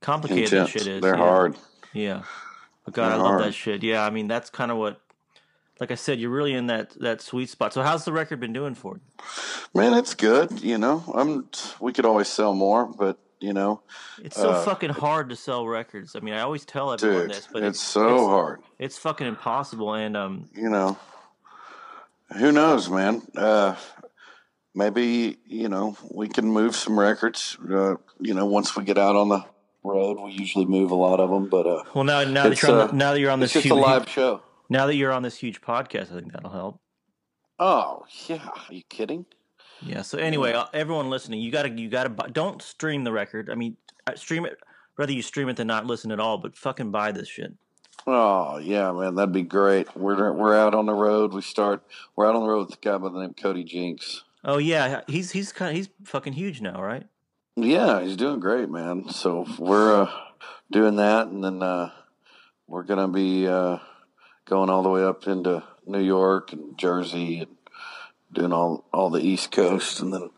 complicated 0.00 0.52
Intense. 0.52 0.70
shit 0.70 0.86
is. 0.86 1.02
They're 1.02 1.16
yeah. 1.16 1.22
hard. 1.22 1.56
Yeah. 1.94 2.22
But 2.84 2.94
God, 2.94 3.12
I 3.12 3.16
love 3.16 3.40
that 3.40 3.54
shit. 3.54 3.82
Yeah, 3.82 4.04
I 4.04 4.10
mean 4.10 4.28
that's 4.28 4.50
kind 4.50 4.70
of 4.70 4.76
what 4.76 5.00
like 5.80 5.90
I 5.90 5.96
said, 5.96 6.20
you're 6.20 6.30
really 6.30 6.54
in 6.54 6.66
that 6.66 6.90
that 7.00 7.20
sweet 7.20 7.48
spot. 7.48 7.72
So 7.72 7.82
how's 7.82 8.04
the 8.04 8.12
record 8.12 8.40
been 8.40 8.52
doing 8.52 8.74
for 8.74 8.94
you? 8.94 9.24
Man, 9.74 9.94
it's 9.94 10.14
good. 10.14 10.62
You 10.62 10.78
know, 10.78 11.02
I'm. 11.14 11.48
We 11.80 11.92
could 11.92 12.04
always 12.04 12.28
sell 12.28 12.54
more, 12.54 12.86
but 12.86 13.18
you 13.40 13.52
know, 13.52 13.82
It's 14.22 14.36
so 14.36 14.50
Uh, 14.50 14.64
fucking 14.64 14.90
hard 14.90 15.28
to 15.30 15.36
sell 15.36 15.66
records. 15.66 16.14
I 16.16 16.20
mean, 16.20 16.34
I 16.34 16.40
always 16.40 16.64
tell 16.64 16.92
everyone 16.92 17.22
dude, 17.22 17.30
this, 17.30 17.48
but 17.52 17.62
it's 17.62 17.80
so 17.80 18.28
hard. 18.28 18.62
It's 18.78 18.96
fucking 18.96 19.26
impossible 19.26 19.94
and 19.94 20.16
um 20.16 20.48
You 20.54 20.70
know, 20.70 20.96
who 22.38 22.52
knows, 22.52 22.88
man? 22.88 23.22
Uh, 23.36 23.74
maybe 24.74 25.38
you 25.44 25.68
know 25.68 25.96
we 26.10 26.28
can 26.28 26.46
move 26.46 26.76
some 26.76 26.98
records. 26.98 27.58
Uh, 27.60 27.96
you 28.20 28.34
know, 28.34 28.46
once 28.46 28.76
we 28.76 28.84
get 28.84 28.96
out 28.96 29.16
on 29.16 29.28
the 29.28 29.44
road, 29.84 30.18
we 30.20 30.32
usually 30.32 30.64
move 30.64 30.90
a 30.90 30.94
lot 30.96 31.20
of 31.20 31.30
them. 31.30 31.48
But 31.48 31.66
uh, 31.66 31.82
well 31.94 32.04
now 32.04 32.24
now 32.24 32.48
that 32.48 32.60
you're 32.60 32.72
on 32.72 32.78
uh, 32.78 32.86
the, 32.88 32.92
now 32.94 33.12
that 33.12 33.20
you're 33.20 33.30
on 33.30 33.42
it's 33.42 33.52
this 33.52 33.62
just 33.62 33.72
a 33.72 33.74
huge 33.76 33.84
live 33.84 34.08
show. 34.08 34.42
now 34.68 34.86
that 34.86 34.96
you're 34.96 35.12
on 35.12 35.22
this 35.22 35.36
huge 35.36 35.60
podcast, 35.60 36.10
I 36.12 36.20
think 36.20 36.32
that'll 36.32 36.50
help. 36.50 36.80
Oh 37.58 38.04
yeah, 38.26 38.48
are 38.68 38.74
you 38.74 38.82
kidding? 38.88 39.26
Yeah. 39.82 40.02
So 40.02 40.18
anyway, 40.18 40.52
uh, 40.52 40.66
everyone 40.72 41.10
listening, 41.10 41.40
you 41.40 41.50
gotta 41.50 41.70
you 41.70 41.88
gotta 41.88 42.08
buy, 42.08 42.28
don't 42.28 42.60
stream 42.62 43.04
the 43.04 43.12
record. 43.12 43.50
I 43.50 43.54
mean, 43.54 43.76
uh, 44.06 44.14
stream 44.16 44.46
it. 44.46 44.58
Rather 44.96 45.12
you 45.12 45.22
stream 45.22 45.48
it 45.48 45.56
than 45.56 45.66
not 45.66 45.86
listen 45.86 46.10
at 46.10 46.20
all. 46.20 46.38
But 46.38 46.56
fucking 46.56 46.90
buy 46.90 47.12
this 47.12 47.28
shit. 47.28 47.52
Oh 48.06 48.58
yeah, 48.58 48.92
man, 48.92 49.14
that'd 49.14 49.32
be 49.32 49.42
great. 49.42 49.94
We're 49.96 50.32
we're 50.32 50.56
out 50.56 50.74
on 50.74 50.86
the 50.86 50.94
road. 50.94 51.32
We 51.32 51.42
start. 51.42 51.82
We're 52.16 52.26
out 52.26 52.34
on 52.34 52.42
the 52.42 52.48
road 52.48 52.68
with 52.68 52.78
a 52.78 52.80
guy 52.80 52.98
by 52.98 53.08
the 53.08 53.18
name 53.20 53.30
of 53.30 53.36
Cody 53.36 53.64
Jinks. 53.64 54.24
Oh 54.44 54.58
yeah, 54.58 55.02
he's 55.06 55.30
he's 55.30 55.52
kind 55.52 55.70
of, 55.70 55.76
he's 55.76 55.88
fucking 56.04 56.34
huge 56.34 56.60
now, 56.60 56.82
right? 56.82 57.06
Yeah, 57.56 58.02
he's 58.02 58.16
doing 58.16 58.40
great, 58.40 58.68
man. 58.68 59.08
So 59.10 59.46
we're 59.58 60.02
uh, 60.02 60.10
doing 60.70 60.96
that, 60.96 61.28
and 61.28 61.44
then 61.44 61.62
uh, 61.62 61.90
we're 62.66 62.82
gonna 62.82 63.08
be 63.08 63.46
uh, 63.46 63.78
going 64.44 64.70
all 64.70 64.82
the 64.82 64.88
way 64.88 65.04
up 65.04 65.26
into 65.26 65.62
New 65.86 66.02
York 66.02 66.52
and 66.52 66.76
Jersey 66.76 67.40
and 67.40 67.56
doing 68.32 68.52
all 68.52 68.84
all 68.92 69.10
the 69.10 69.20
East 69.20 69.52
Coast, 69.52 70.00
and 70.00 70.12
then 70.12 70.30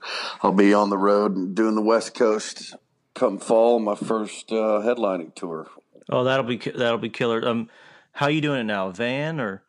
I'll 0.43 0.53
be 0.53 0.75
on 0.75 0.91
the 0.91 0.99
road 0.99 1.35
and 1.35 1.55
doing 1.55 1.75
the 1.75 1.83
West 1.83 2.15
Coast 2.15 2.75
come 3.15 3.39
fall. 3.39 3.81
My 3.81 3.95
first 3.97 4.53
uh, 4.53 4.83
headlining 4.85 5.35
tour. 5.35 5.69
Oh, 6.09 6.25
that'll 6.25 6.45
be 6.45 6.59
that'll 6.59 6.99
be 6.99 7.09
killer. 7.09 7.49
Um, 7.49 7.69
how 8.13 8.29
you 8.29 8.41
doing 8.41 8.61
it 8.61 8.65
now? 8.65 8.91
Van 8.91 9.41
or? 9.41 9.63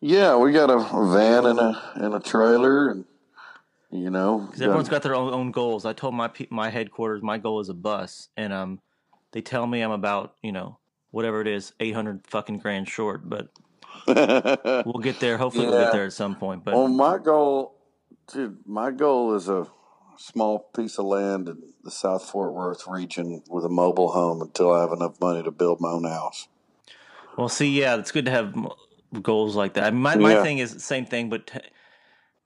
Yeah, 0.00 0.36
we 0.36 0.52
got 0.52 0.68
a, 0.68 0.76
a 0.76 1.12
van 1.12 1.46
and 1.46 1.58
a 1.58 1.92
and 1.94 2.14
a 2.14 2.20
trailer, 2.20 2.90
and 2.90 3.04
you 3.92 4.10
know, 4.10 4.40
Because 4.40 4.62
everyone's 4.62 4.88
got 4.90 5.02
their 5.02 5.14
own, 5.16 5.34
own 5.34 5.52
goals. 5.52 5.86
I 5.86 5.92
told 5.94 6.14
my 6.14 6.30
my 6.50 6.70
headquarters 6.70 7.22
my 7.22 7.38
goal 7.38 7.60
is 7.60 7.68
a 7.70 7.74
bus, 7.74 8.28
and 8.36 8.52
um, 8.52 8.80
they 9.32 9.42
tell 9.42 9.66
me 9.66 9.82
I'm 9.82 9.92
about 9.92 10.34
you 10.42 10.52
know 10.52 10.78
whatever 11.12 11.40
it 11.42 11.48
is, 11.48 11.72
eight 11.80 11.94
hundred 11.94 12.26
fucking 12.26 12.58
grand 12.58 12.88
short. 12.88 13.28
But 13.28 13.48
we'll 14.84 15.02
get 15.02 15.20
there. 15.20 15.38
Hopefully, 15.38 15.66
we'll 15.66 15.76
get 15.76 15.90
there 15.92 16.06
at 16.06 16.12
some 16.14 16.36
point. 16.36 16.64
But 16.64 16.76
Well, 16.76 16.88
my 16.88 17.18
goal, 17.18 17.74
dude, 18.32 18.58
my 18.66 18.90
goal 18.92 19.34
is 19.36 19.48
a 19.48 19.68
small 20.18 20.60
piece 20.76 20.98
of 20.98 21.06
land 21.06 21.48
in 21.48 21.58
the 21.84 21.90
South 21.90 22.24
Fort 22.30 22.54
Worth 22.54 22.86
region 22.88 23.42
with 23.48 23.64
a 23.64 23.70
mobile 23.70 24.12
home 24.12 24.42
until 24.42 24.72
I 24.72 24.82
have 24.82 24.92
enough 24.92 25.20
money 25.20 25.42
to 25.42 25.50
build 25.52 25.80
my 25.80 25.90
own 25.90 26.04
house. 26.04 26.48
Well, 27.36 27.48
see, 27.50 27.68
yeah, 27.80 27.96
it's 27.96 28.12
good 28.12 28.26
to 28.26 28.30
have 28.32 28.54
goals 29.22 29.56
like 29.56 29.74
that. 29.74 29.84
I 29.84 29.90
mean, 29.92 30.02
my 30.02 30.16
my 30.16 30.34
Yeah. 30.34 30.42
thing 30.42 30.58
is 30.58 30.74
the 30.74 30.80
same 30.80 31.06
thing, 31.06 31.30
but 31.30 31.48
t- 31.48 31.60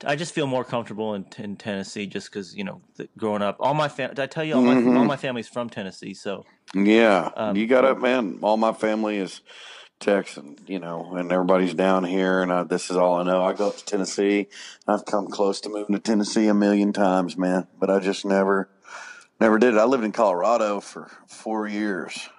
I 0.05 0.15
just 0.15 0.33
feel 0.33 0.47
more 0.47 0.63
comfortable 0.63 1.15
in, 1.15 1.25
in 1.37 1.55
Tennessee 1.55 2.05
just 2.05 2.29
because 2.31 2.55
you 2.55 2.63
know 2.63 2.81
th- 2.97 3.09
growing 3.17 3.41
up, 3.41 3.57
all 3.59 3.73
my 3.73 3.87
fam- 3.87 4.09
did 4.09 4.19
I 4.19 4.27
tell 4.27 4.43
you 4.43 4.55
all 4.55 4.61
my 4.61 4.75
Mhm. 4.75 4.97
all 4.97 5.05
my 5.05 5.17
family's 5.17 5.47
from 5.47 5.69
Tennessee, 5.69 6.13
so 6.13 6.45
Yeah, 6.75 7.31
Um, 7.35 7.55
you 7.55 7.65
got 7.65 7.85
it, 7.85 7.99
man. 8.01 8.39
All 8.41 8.57
my 8.57 8.73
family 8.73 9.17
is 9.17 9.41
Texan, 9.99 10.57
you 10.67 10.79
know, 10.79 11.15
and 11.15 11.31
everybody's 11.31 11.73
down 11.73 12.03
here, 12.03 12.41
and 12.41 12.51
I, 12.53 12.63
this 12.63 12.91
is 12.91 12.97
all 12.97 13.15
I 13.15 13.23
know. 13.23 13.43
I 13.43 13.53
go 13.53 13.69
up 13.69 13.77
to 13.77 13.85
Tennessee. 13.85 14.47
I've 14.87 15.05
come 15.05 15.27
close 15.27 15.59
to 15.61 15.69
moving 15.69 15.95
to 15.95 16.01
Tennessee 16.01 16.47
a 16.47 16.53
million 16.53 16.93
times, 16.93 17.37
man, 17.37 17.67
but 17.79 17.89
I 17.89 17.99
just 17.99 18.23
never, 18.25 18.69
never 19.39 19.57
did 19.57 19.73
it. 19.73 19.79
I 19.79 19.85
lived 19.85 20.03
in 20.03 20.11
Colorado 20.11 20.81
for 20.81 21.09
four 21.27 21.67
years. 21.67 22.29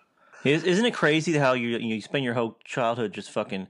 Is- 0.44 0.62
Isn't 0.62 0.84
it 0.86 0.94
crazy 0.94 1.32
how 1.38 1.54
you 1.54 1.78
you 1.78 2.00
spend 2.00 2.24
your 2.24 2.34
whole 2.34 2.58
childhood 2.64 3.12
just 3.12 3.30
fucking 3.32 3.66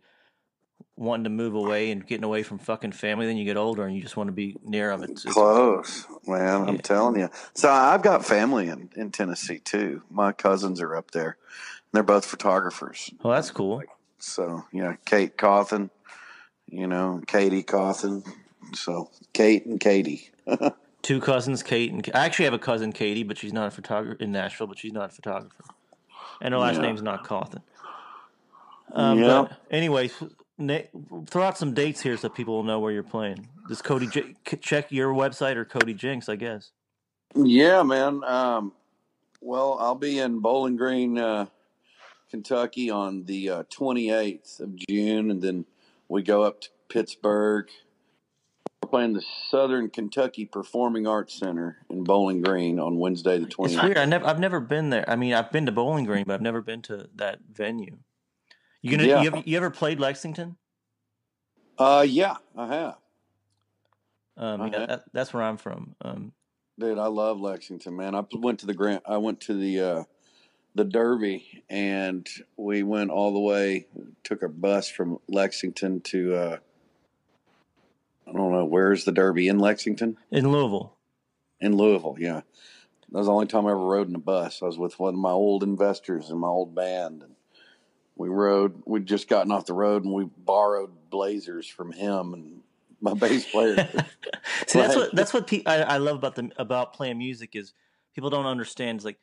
wanting 0.98 1.24
to 1.24 1.30
move 1.30 1.54
away 1.54 1.90
and 1.90 2.06
getting 2.06 2.24
away 2.24 2.42
from 2.42 2.58
fucking 2.58 2.92
family? 2.92 3.26
Then 3.26 3.36
you 3.36 3.44
get 3.44 3.56
older 3.56 3.84
and 3.86 3.94
you 3.96 4.02
just 4.02 4.16
want 4.16 4.28
to 4.28 4.32
be 4.32 4.56
near 4.64 4.90
them. 4.90 5.04
It's, 5.04 5.24
it's 5.24 5.34
Close, 5.34 6.06
man. 6.26 6.68
I'm 6.68 6.74
Yeah. 6.76 6.80
telling 6.82 7.20
you. 7.20 7.30
So 7.54 7.70
I've 7.70 8.02
got 8.02 8.24
family 8.24 8.68
in, 8.68 8.90
in 8.96 9.10
Tennessee 9.10 9.58
too. 9.60 10.02
My 10.10 10.32
cousins 10.32 10.80
are 10.80 10.96
up 10.96 11.12
there. 11.12 11.36
They're 11.92 12.02
both 12.02 12.26
photographers. 12.26 13.10
well, 13.22 13.34
that's 13.34 13.50
cool. 13.50 13.82
So 14.18 14.64
yeah, 14.72 14.96
Kate 15.06 15.36
Cauthen, 15.38 15.90
you 16.66 16.86
know, 16.86 17.22
Katie 17.26 17.62
Cauthen. 17.62 18.26
So 18.74 19.10
Kate 19.32 19.64
and 19.64 19.80
Katie. 19.80 20.30
Two 21.02 21.20
cousins, 21.20 21.62
Kate 21.62 21.92
and 21.92 22.06
I 22.12 22.26
actually 22.26 22.44
have 22.46 22.54
a 22.54 22.58
cousin, 22.58 22.92
Katie, 22.92 23.22
but 23.22 23.38
she's 23.38 23.52
not 23.52 23.68
a 23.68 23.70
photographer 23.70 24.20
in 24.20 24.32
Nashville, 24.32 24.66
but 24.66 24.78
she's 24.78 24.92
not 24.92 25.10
a 25.10 25.14
photographer, 25.14 25.64
and 26.42 26.52
her 26.52 26.58
last 26.60 26.76
Yeah. 26.76 26.82
name's 26.82 27.02
not 27.02 27.24
Cauthen. 27.24 27.62
Um. 28.92 29.20
But 29.20 29.52
anyways, 29.70 30.12
throw 30.58 31.42
out 31.42 31.56
some 31.56 31.72
dates 31.72 32.00
here 32.00 32.16
so 32.16 32.28
people 32.28 32.54
will 32.54 32.64
know 32.64 32.80
where 32.80 32.92
you're 32.92 33.02
playing. 33.02 33.48
Does 33.68 33.80
Cody 33.80 34.06
J- 34.06 34.34
check 34.60 34.90
your 34.90 35.12
website 35.14 35.56
or 35.56 35.64
Cody 35.64 35.94
Jinks? 35.94 36.28
I 36.28 36.36
guess. 36.36 36.72
Yeah, 37.34 37.82
man. 37.82 38.24
Um, 38.24 38.72
well, 39.40 39.76
I'll 39.80 39.94
be 39.94 40.18
in 40.18 40.40
Bowling 40.40 40.76
Green, 40.76 41.18
uh, 41.18 41.46
Kentucky 42.30 42.90
on 42.90 43.24
the 43.24 43.50
uh, 43.50 43.62
28th 43.64 44.60
of 44.60 44.76
June, 44.76 45.30
and 45.30 45.40
then 45.40 45.64
we 46.08 46.22
go 46.22 46.42
up 46.42 46.60
to 46.62 46.68
Pittsburgh. 46.88 47.68
We're 48.82 48.88
playing 48.88 49.12
the 49.12 49.24
Southern 49.50 49.90
Kentucky 49.90 50.44
Performing 50.44 51.06
Arts 51.06 51.38
Center 51.38 51.78
in 51.90 52.04
Bowling 52.04 52.42
Green 52.42 52.78
on 52.78 52.98
Wednesday 52.98 53.38
the 53.38 53.46
It's 53.46 53.56
weird. 53.82 53.98
I 53.98 54.04
never, 54.04 54.26
I've 54.26 54.40
never 54.40 54.60
been 54.60 54.90
there. 54.90 55.08
I 55.08 55.16
mean, 55.16 55.34
I've 55.34 55.52
been 55.52 55.66
to 55.66 55.72
Bowling 55.72 56.04
Green, 56.04 56.24
but 56.26 56.34
I've 56.34 56.42
never 56.42 56.62
been 56.62 56.82
to 56.82 57.08
that 57.16 57.40
venue. 57.52 57.98
You 58.90 58.96
gonna 58.96 59.08
Yeah. 59.08 59.22
you, 59.22 59.26
ever, 59.28 59.42
you 59.44 59.56
ever 59.56 59.70
played 59.70 60.00
Lexington? 60.00 60.56
Uh, 61.78 62.04
yeah, 62.08 62.36
I 62.56 62.66
have. 62.66 62.96
Um, 64.36 64.60
I 64.62 64.66
yeah, 64.70 64.78
have. 64.80 64.88
that, 64.88 65.04
that's 65.12 65.32
where 65.32 65.42
I'm 65.42 65.56
from. 65.56 65.94
Um, 66.00 66.32
Dude, 66.78 66.98
I 66.98 67.06
love 67.06 67.40
Lexington, 67.40 67.96
man. 67.96 68.14
I 68.14 68.24
went 68.32 68.60
to 68.60 68.66
the 68.66 68.74
Grant. 68.74 69.02
I 69.04 69.16
went 69.16 69.40
to 69.42 69.54
the 69.54 69.80
uh, 69.80 70.04
the 70.76 70.84
Derby, 70.84 71.64
and 71.68 72.26
we 72.56 72.84
went 72.84 73.10
all 73.10 73.32
the 73.32 73.40
way. 73.40 73.86
Took 74.22 74.42
a 74.42 74.48
bus 74.48 74.88
from 74.88 75.18
Lexington 75.28 76.00
to 76.02 76.34
uh, 76.36 76.56
I 78.28 78.32
don't 78.32 78.52
know 78.52 78.64
where's 78.64 79.04
the 79.04 79.10
Derby 79.12 79.48
in 79.48 79.58
Lexington, 79.58 80.18
in 80.30 80.52
Louisville. 80.52 80.94
in 81.60 81.76
Louisville. 81.76 82.16
Yeah, 82.18 82.42
that 83.10 83.18
was 83.18 83.26
the 83.26 83.32
only 83.32 83.46
time 83.46 83.66
I 83.66 83.70
ever 83.70 83.80
rode 83.84 84.08
in 84.08 84.14
a 84.14 84.20
bus. 84.20 84.62
I 84.62 84.66
was 84.66 84.78
with 84.78 85.00
one 85.00 85.14
of 85.14 85.20
my 85.20 85.30
old 85.32 85.64
investors 85.64 86.30
in 86.30 86.38
my 86.38 86.46
old 86.48 86.76
band, 86.76 87.22
and 87.22 87.34
We 88.18 88.28
rode. 88.28 88.82
We'd 88.84 89.06
just 89.06 89.28
gotten 89.28 89.50
off 89.52 89.64
the 89.66 89.72
road, 89.74 90.04
and 90.04 90.12
we 90.12 90.24
borrowed 90.24 90.90
blazers 91.08 91.66
from 91.68 91.92
him 91.92 92.34
and 92.34 92.60
my 93.00 93.14
bass 93.14 93.46
player. 93.50 93.76
See, 94.66 94.80
that's 94.80 94.96
what 94.96 95.14
that's 95.14 95.32
what 95.32 95.46
pe- 95.46 95.62
I, 95.64 95.82
I 95.82 95.96
love 95.98 96.16
about 96.16 96.34
the 96.34 96.50
about 96.56 96.92
playing 96.92 97.16
music 97.18 97.54
is 97.54 97.72
people 98.14 98.28
don't 98.28 98.44
understand. 98.46 98.96
It's 98.96 99.04
like 99.04 99.18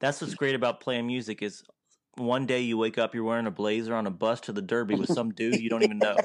that's 0.00 0.20
what's 0.20 0.34
great 0.34 0.54
about 0.54 0.80
playing 0.80 1.06
music 1.08 1.42
is 1.42 1.64
one 2.14 2.46
day 2.46 2.60
you 2.60 2.78
wake 2.78 2.98
up, 2.98 3.14
you're 3.14 3.24
wearing 3.24 3.46
a 3.46 3.50
blazer 3.50 3.94
on 3.94 4.06
a 4.06 4.10
bus 4.10 4.40
to 4.42 4.52
the 4.52 4.62
Derby 4.62 4.94
with 4.94 5.12
some 5.12 5.32
dude 5.32 5.60
you 5.60 5.68
don't 5.68 5.82
even 5.82 5.98
know, 5.98 6.16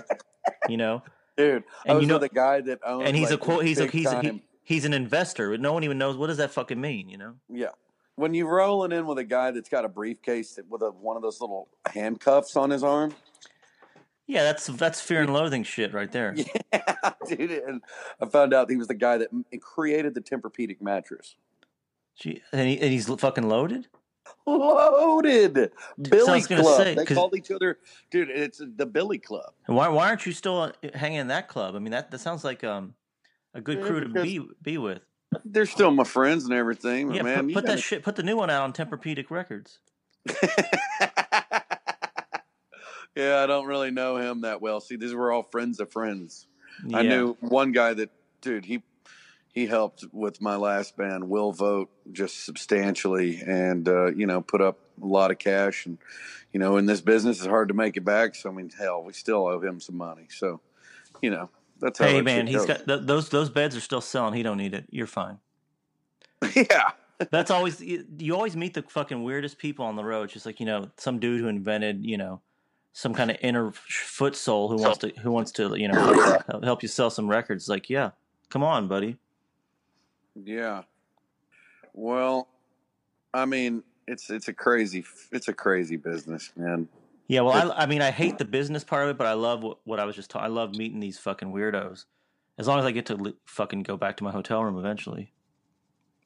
you 0.69 0.78
know, 0.78 1.01
Dude, 1.38 1.63
I 1.86 1.89
And 1.89 1.95
was 1.97 2.01
you 2.03 2.07
know- 2.07 2.15
with 2.15 2.32
a 2.32 2.34
guy 2.34 2.61
that 2.61 2.80
owns, 2.86 3.07
and 3.07 3.17
he's 3.17 3.32
a 3.32 3.38
quote. 3.38 3.65
He's 3.65 3.80
a 3.80 3.88
he's 3.88 4.05
a, 4.05 4.22
he, 4.22 4.43
he's 4.63 4.86
an 4.86 4.93
investor. 4.93 5.57
No 5.57 5.74
one 5.74 5.84
even 5.84 5.97
knows 5.97 6.17
what 6.17 6.28
does 6.28 6.38
that 6.38 6.51
fucking 6.51 6.80
mean, 6.80 7.09
you 7.09 7.17
know. 7.17 7.34
Yeah. 7.49 7.69
When 8.16 8.34
you're 8.34 8.53
rolling 8.53 8.91
in 8.91 9.05
with 9.05 9.18
a 9.18 9.24
guy 9.24 9.51
that's 9.51 9.70
got 9.70 9.86
a 9.86 9.89
briefcase 9.89 10.55
that- 10.55 10.68
with 10.70 10.82
a, 10.82 10.91
one 10.91 11.16
of 11.16 11.22
those 11.24 11.39
little 11.41 11.70
handcuffs 11.91 12.55
on 12.55 12.70
his 12.70 12.84
arm, 12.84 13.14
Yeah, 14.28 14.43
that's 14.43 14.68
that's 14.68 15.01
fear 15.01 15.22
and 15.22 15.34
loathing 15.34 15.64
shit 15.64 15.93
right 15.93 16.12
there. 16.12 16.34
yeah, 16.36 17.12
dude. 17.28 17.51
And 17.51 17.82
I 18.22 18.26
found 18.28 18.53
out 18.53 18.70
he 18.70 18.78
was 18.78 18.88
the 18.88 18.93
guy 18.95 19.18
that 19.18 19.30
created 19.62 20.14
the 20.14 20.22
Tempur-Pedic 20.22 20.82
mattress. 20.82 21.36
Gee, 22.20 22.41
and, 22.51 22.68
he, 22.70 22.80
and 22.80 22.91
he's 22.91 23.07
fucking 23.07 23.47
loaded. 23.47 23.88
Loaded 24.45 25.72
Billy 26.01 26.41
Club. 26.41 26.78
say, 26.78 26.95
they 26.95 27.05
called 27.05 27.36
each 27.36 27.51
other, 27.51 27.80
dude. 28.12 28.30
It's 28.30 28.62
the 28.76 28.86
Billy 28.86 29.18
Club. 29.18 29.53
Why 29.66 29.88
why 29.88 30.09
aren't 30.09 30.26
you 30.26 30.32
still 30.32 30.59
uh, 30.59 30.72
hanging 30.93 31.20
in 31.20 31.28
that 31.28 31.47
club? 31.47 31.76
I 31.76 31.80
mean, 31.80 31.91
that 31.91 32.12
that 32.12 32.20
sounds 32.20 32.43
like 32.43 32.64
um 32.64 32.93
a 33.53 33.62
good 33.62 33.80
Yeah, 33.80 33.88
crew 33.88 33.99
to 34.01 34.07
be 34.09 34.39
be 34.62 34.78
with. 34.78 35.01
They're 35.45 35.65
still 35.65 35.91
my 35.91 36.03
friends 36.03 36.45
and 36.45 36.53
everything, 36.53 37.07
but 37.07 37.15
Yeah, 37.17 37.23
man. 37.23 37.45
put, 37.47 37.53
put 37.55 37.63
that 37.65 37.69
gotta- 37.71 37.82
shit. 37.82 38.03
Put 38.03 38.15
the 38.15 38.23
new 38.23 38.36
one 38.38 38.49
out 38.49 38.63
on 38.63 38.73
Tempur-Pedic 38.73 39.29
Records. 39.32 39.79
yeah, 43.15 43.39
I 43.43 43.45
don't 43.47 43.65
really 43.65 43.91
know 43.91 44.17
him 44.17 44.41
that 44.41 44.61
well. 44.61 44.79
See, 44.82 44.95
these 44.95 45.13
were 45.13 45.32
all 45.32 45.43
friends 45.43 45.79
of 45.79 45.91
friends. 45.91 46.47
I 46.93 47.03
knew 47.03 47.38
one 47.41 47.71
guy 47.71 47.93
that, 47.93 48.09
dude, 48.41 48.65
he 48.65 48.84
he 49.53 49.67
helped 49.67 50.05
with 50.13 50.41
my 50.41 50.55
last 50.55 50.95
band, 50.95 51.29
Will 51.29 51.51
Vote, 51.51 51.89
just 52.11 52.45
substantially, 52.45 53.41
and 53.45 53.88
uh, 53.88 54.07
you 54.11 54.25
know, 54.25 54.41
put 54.41 54.61
up 54.61 54.79
a 55.01 55.05
lot 55.05 55.29
of 55.32 55.38
cash. 55.39 55.86
And 55.86 55.97
you 56.53 56.59
know, 56.59 56.77
in 56.77 56.86
this 56.86 57.01
business, 57.01 57.38
it's 57.39 57.47
hard 57.47 57.67
to 57.67 57.73
make 57.73 57.97
it 57.97 58.05
back. 58.05 58.36
So 58.36 58.49
I 58.49 58.53
mean, 58.53 58.69
hell, 58.77 59.03
we 59.03 59.13
still 59.13 59.45
owe 59.47 59.59
him 59.59 59.79
some 59.79 59.97
money. 59.97 60.27
So, 60.29 60.61
you 61.21 61.29
know, 61.29 61.49
that's 61.82 61.99
how. 61.99 62.05
Hey 62.05 62.21
man, 62.21 62.47
he's 62.47 62.57
goes. 62.57 62.67
got 62.67 62.88
th- 62.88 63.01
those 63.03 63.29
those 63.29 63.49
beds 63.49 63.75
are 63.75 63.82
still 63.82 64.01
selling. 64.01 64.34
He 64.34 64.43
don't 64.43 64.57
need 64.57 64.73
it. 64.73 64.86
You're 64.89 65.07
fine. 65.07 65.39
yeah. 66.55 66.91
That's 67.29 67.51
always 67.51 67.82
you, 67.82 68.05
you 68.17 68.34
always 68.34 68.55
meet 68.55 68.73
the 68.73 68.82
fucking 68.82 69.23
weirdest 69.23 69.57
people 69.57 69.86
on 69.86 69.95
the 69.95 70.03
road. 70.03 70.23
It's 70.23 70.34
just 70.34 70.45
like 70.45 70.59
you 70.59 70.65
know 70.65 70.89
some 70.97 71.19
dude 71.19 71.41
who 71.41 71.47
invented 71.47 72.05
you 72.05 72.17
know 72.17 72.41
some 72.93 73.13
kind 73.13 73.32
of 73.32 73.38
inner 73.41 73.71
foot 73.71 74.36
soul 74.36 74.69
who 74.69 74.77
wants 74.77 74.97
to 74.99 75.09
who 75.21 75.32
wants 75.32 75.51
to 75.53 75.75
you 75.75 75.88
know 75.88 76.41
help, 76.47 76.63
help 76.63 76.82
you 76.82 76.88
sell 76.88 77.09
some 77.09 77.29
records. 77.29 77.69
Like 77.69 77.89
yeah, 77.89 78.11
come 78.49 78.63
on, 78.63 78.88
buddy. 78.88 79.17
Yeah. 80.36 80.84
Well, 81.93 82.47
I 83.34 83.45
mean, 83.45 83.84
it's 84.07 84.29
it's 84.29 84.47
a 84.47 84.53
crazy 84.53 85.03
it's 85.32 85.47
a 85.47 85.53
crazy 85.53 85.97
business, 85.97 86.51
man. 86.55 86.88
Yeah, 87.32 87.39
well, 87.39 87.71
I, 87.71 87.84
I 87.84 87.86
mean, 87.86 88.01
I 88.01 88.11
hate 88.11 88.39
the 88.39 88.43
business 88.43 88.84
part 88.84 89.05
of 89.05 89.11
it, 89.11 89.17
but 89.17 89.25
I 89.25 89.32
love 89.32 89.63
what, 89.63 89.77
what 89.86 90.01
I 90.01 90.03
was 90.03 90.17
just. 90.17 90.32
Ta- 90.32 90.39
I 90.39 90.47
love 90.47 90.75
meeting 90.75 90.99
these 90.99 91.17
fucking 91.17 91.53
weirdos. 91.53 92.03
As 92.57 92.67
long 92.67 92.77
as 92.77 92.84
I 92.84 92.91
get 92.91 93.05
to 93.05 93.15
li- 93.15 93.38
fucking 93.45 93.84
go 93.84 93.95
back 93.95 94.17
to 94.17 94.25
my 94.25 94.32
hotel 94.32 94.61
room 94.61 94.77
eventually. 94.77 95.32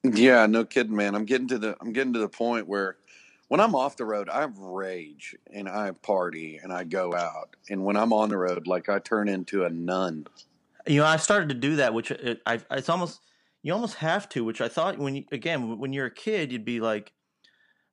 Yeah, 0.04 0.48
no 0.48 0.66
kidding, 0.66 0.96
man. 0.96 1.14
I'm 1.14 1.26
getting 1.26 1.48
to 1.50 1.60
the 1.60 1.78
I'm 1.80 1.94
getting 1.94 2.14
to 2.14 2.20
the 2.20 2.28
point 2.28 2.68
where 2.68 2.98
when 3.50 3.60
I'm 3.60 3.76
off 3.76 3.98
the 3.98 4.06
road, 4.06 4.30
I 4.30 4.48
rage 4.58 5.36
and 5.54 5.70
I 5.70 5.92
party 5.92 6.60
and 6.64 6.74
I 6.74 6.86
go 6.86 7.14
out. 7.14 7.56
And 7.70 7.86
when 7.86 7.98
I'm 7.98 8.12
on 8.12 8.30
the 8.30 8.38
road, 8.38 8.66
like 8.66 8.90
I 8.90 8.98
turn 8.98 9.30
into 9.30 9.64
a 9.64 9.70
nun. 9.70 10.26
You 10.88 11.02
know, 11.02 11.06
I 11.06 11.18
started 11.18 11.50
to 11.50 11.56
do 11.56 11.76
that, 11.76 11.94
which 11.94 12.12
uh, 12.12 12.18
it, 12.20 12.42
I, 12.48 12.60
it's 12.72 12.90
almost 12.90 13.22
you 13.62 13.74
almost 13.74 13.98
have 13.98 14.28
to. 14.30 14.44
Which 14.44 14.60
I 14.60 14.70
thought 14.70 14.98
when 14.98 15.18
you 15.18 15.26
again 15.32 15.78
when 15.78 15.94
you're 15.94 16.08
a 16.08 16.12
kid, 16.12 16.52
you'd 16.52 16.66
be 16.66 16.80
like, 16.80 17.14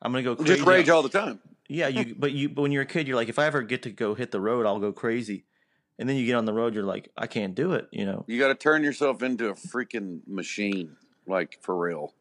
I'm 0.00 0.12
gonna 0.12 0.22
go 0.22 0.34
crazy. 0.34 0.54
Just 0.54 0.66
rage 0.66 0.88
all 0.88 1.02
the 1.02 1.10
time. 1.10 1.40
Yeah, 1.72 1.88
you 1.88 2.14
but 2.18 2.32
you 2.32 2.48
but 2.48 2.62
when 2.62 2.72
you're 2.72 2.82
a 2.82 2.86
kid, 2.86 3.06
you're 3.08 3.16
like, 3.16 3.28
if 3.28 3.38
I 3.38 3.46
ever 3.46 3.62
get 3.62 3.82
to 3.82 3.90
go 3.90 4.14
hit 4.14 4.30
the 4.30 4.40
road, 4.40 4.66
I'll 4.66 4.78
go 4.80 4.92
crazy. 4.92 5.44
And 5.98 6.08
then 6.08 6.16
you 6.16 6.26
get 6.26 6.34
on 6.36 6.44
the 6.46 6.52
road, 6.54 6.74
you're 6.74 6.84
like, 6.84 7.10
I 7.16 7.26
can't 7.26 7.54
do 7.54 7.72
it. 7.72 7.88
You 7.92 8.04
know. 8.06 8.24
You 8.26 8.38
got 8.38 8.48
to 8.48 8.54
turn 8.54 8.82
yourself 8.82 9.22
into 9.22 9.48
a 9.48 9.54
freaking 9.54 10.20
machine, 10.26 10.96
like 11.26 11.58
for 11.62 11.76
real. 11.76 12.14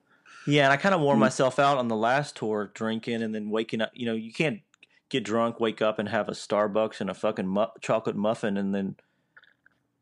Yeah, 0.47 0.63
and 0.65 0.73
I 0.73 0.77
kind 0.77 0.95
of 0.95 1.01
wore 1.01 1.15
Mm. 1.15 1.19
myself 1.19 1.59
out 1.59 1.77
on 1.77 1.87
the 1.87 1.95
last 1.95 2.35
tour, 2.35 2.71
drinking 2.73 3.21
and 3.21 3.33
then 3.33 3.49
waking 3.49 3.81
up. 3.81 3.91
You 3.93 4.05
know, 4.07 4.15
you 4.15 4.31
can't 4.33 4.61
get 5.09 5.23
drunk, 5.23 5.59
wake 5.59 5.81
up, 5.81 5.99
and 5.99 6.09
have 6.09 6.29
a 6.29 6.33
Starbucks 6.33 6.99
and 7.01 7.09
a 7.09 7.13
fucking 7.13 7.47
mu- 7.47 7.65
chocolate 7.81 8.15
muffin, 8.15 8.57
and 8.57 8.73
then 8.73 8.95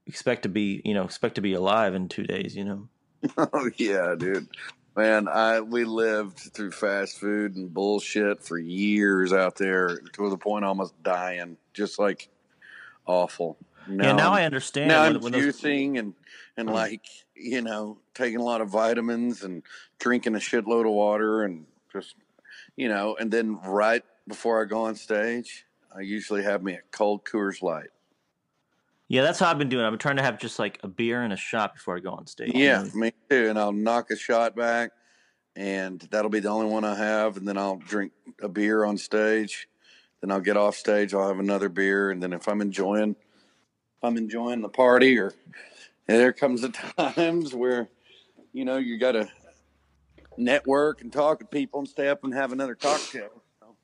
expect 0.06 0.44
to 0.44 0.50
be, 0.50 0.82
you 0.86 0.94
know, 0.94 1.04
expect 1.04 1.36
to 1.36 1.42
be 1.42 1.54
alive 1.54 1.94
in 1.94 2.08
two 2.10 2.24
days. 2.24 2.56
You 2.56 2.66
know. 2.66 2.90
Oh 3.38 3.70
yeah, 3.78 4.16
dude. 4.18 4.48
Man, 5.00 5.30
I 5.30 5.62
we 5.62 5.86
lived 5.86 6.40
through 6.40 6.72
fast 6.72 7.20
food 7.20 7.56
and 7.56 7.74
bullshit 7.74 8.44
for 8.44 8.58
years 8.58 9.32
out 9.32 9.56
there 9.56 9.98
to 10.14 10.30
the 10.30 10.36
point 10.38 10.66
almost 10.66 11.02
dying, 11.04 11.56
just 11.74 12.00
like 12.00 12.28
awful. 13.06 13.56
yeah, 13.88 14.12
now 14.12 14.34
I'm- 14.34 14.44
understand. 14.46 14.90
now 14.90 15.04
when- 15.04 15.16
I'm 15.16 15.22
when 15.22 15.32
those- 15.32 15.56
juicing 15.62 15.98
and 15.98 16.16
and 16.58 16.68
Mm. 16.68 16.74
like 16.74 17.06
you 17.34 17.62
know 17.62 17.98
taking 18.14 18.42
a 18.42 18.44
lot 18.44 18.60
of 18.60 18.68
vitamins 18.68 19.42
and 19.42 19.64
drinking 20.00 20.36
a 20.36 20.40
shitload 20.40 20.82
of 20.86 20.92
water 20.92 21.44
and 21.44 21.66
just 21.94 22.16
you 22.76 22.90
know 22.90 23.16
and 23.16 23.32
then 23.32 23.58
right 23.62 24.04
before 24.28 24.62
I 24.62 24.66
go 24.66 24.84
on 24.84 24.96
stage, 24.96 25.66
I 25.96 26.02
usually 26.02 26.44
have 26.44 26.62
me 26.62 26.74
a 26.74 26.82
cold 26.92 27.24
Coors 27.24 27.62
Light. 27.62 27.90
Yeah, 29.10 29.24
that's 29.24 29.40
how 29.40 29.50
I've 29.50 29.58
been 29.58 29.70
doing. 29.70 29.84
I've 29.84 29.92
been 29.92 30.00
trying 30.00 30.18
to 30.18 30.24
have 30.24 30.38
just 30.38 30.60
like 30.60 30.80
a 30.84 30.88
beer 30.88 31.24
and 31.24 31.34
a 31.34 31.38
shot 31.38 31.74
before 31.74 31.98
I 31.98 32.00
go 32.00 32.12
on 32.12 32.28
stage. 32.28 32.52
Yeah, 32.54 32.86
me 32.94 33.12
too. 33.28 33.50
And 33.50 33.58
I'll 33.58 33.72
knock 33.72 34.12
a 34.12 34.16
shot 34.16 34.56
back, 34.56 34.92
and 35.56 36.00
that'll 36.12 36.30
be 36.30 36.40
the 36.40 36.50
only 36.50 36.68
one 36.68 36.86
I 36.86 36.96
have. 36.96 37.36
And 37.36 37.48
then 37.48 37.58
I'll 37.58 37.78
drink 37.78 38.12
a 38.40 38.48
beer 38.48 38.86
on 38.86 38.98
stage. 39.00 39.68
Then 40.22 40.32
I'll 40.32 40.40
get 40.40 40.58
off 40.58 40.76
stage. 40.76 41.16
I'll 41.16 41.28
have 41.28 41.40
another 41.40 41.70
beer, 41.70 42.12
and 42.12 42.22
then 42.22 42.34
if 42.34 42.48
I'm 42.48 42.62
enjoying, 42.62 43.12
if 43.12 44.04
I'm 44.04 44.16
enjoying 44.16 44.62
the 44.62 44.70
party, 44.70 45.18
or 45.18 45.34
there 46.06 46.32
comes 46.32 46.62
the 46.62 46.70
times 47.16 47.56
where, 47.56 47.90
you 48.54 48.64
know, 48.64 48.78
you 48.78 49.00
got 49.00 49.14
to 49.14 49.28
network 50.38 51.02
and 51.02 51.12
talk 51.12 51.40
to 51.40 51.46
people 51.46 51.80
and 51.80 51.90
stay 51.90 52.10
up 52.10 52.24
and 52.24 52.34
have 52.34 52.52
another 52.52 52.76
cocktail. 52.76 53.42
So 53.60 53.76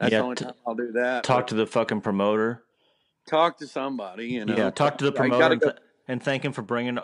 that's 0.00 0.10
Yeah, 0.10 0.18
the 0.18 0.24
only 0.24 0.36
time 0.36 0.54
I'll 0.66 0.74
do 0.74 0.90
that. 0.92 1.22
Talk 1.22 1.42
But 1.42 1.48
to 1.48 1.54
the 1.54 1.66
fucking 1.68 2.00
promoter. 2.00 2.64
Talk 3.30 3.58
to 3.58 3.66
somebody. 3.68 4.26
You 4.28 4.44
know, 4.44 4.56
yeah, 4.56 4.70
talk 4.70 4.98
to 4.98 5.04
the 5.04 5.12
promoter 5.12 5.52
and, 5.52 5.60
go- 5.60 5.72
and 6.08 6.22
thank 6.22 6.44
him 6.44 6.52
for 6.52 6.62
bringing 6.62 6.98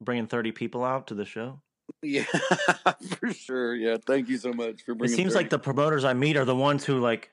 bringing 0.00 0.28
thirty 0.28 0.52
people 0.52 0.84
out 0.84 1.08
to 1.08 1.14
the 1.14 1.24
show. 1.24 1.60
Yeah, 2.02 2.22
for 3.18 3.32
sure. 3.32 3.74
Yeah, 3.74 3.96
thank 4.06 4.28
you 4.28 4.38
so 4.38 4.52
much 4.52 4.82
for 4.82 4.94
bringing. 4.94 5.12
It 5.12 5.16
seems 5.16 5.32
30 5.32 5.42
like 5.42 5.50
the 5.50 5.58
promoters 5.58 6.04
I 6.04 6.14
meet 6.14 6.36
are 6.36 6.44
the 6.44 6.54
ones 6.54 6.84
who 6.84 7.00
like 7.00 7.32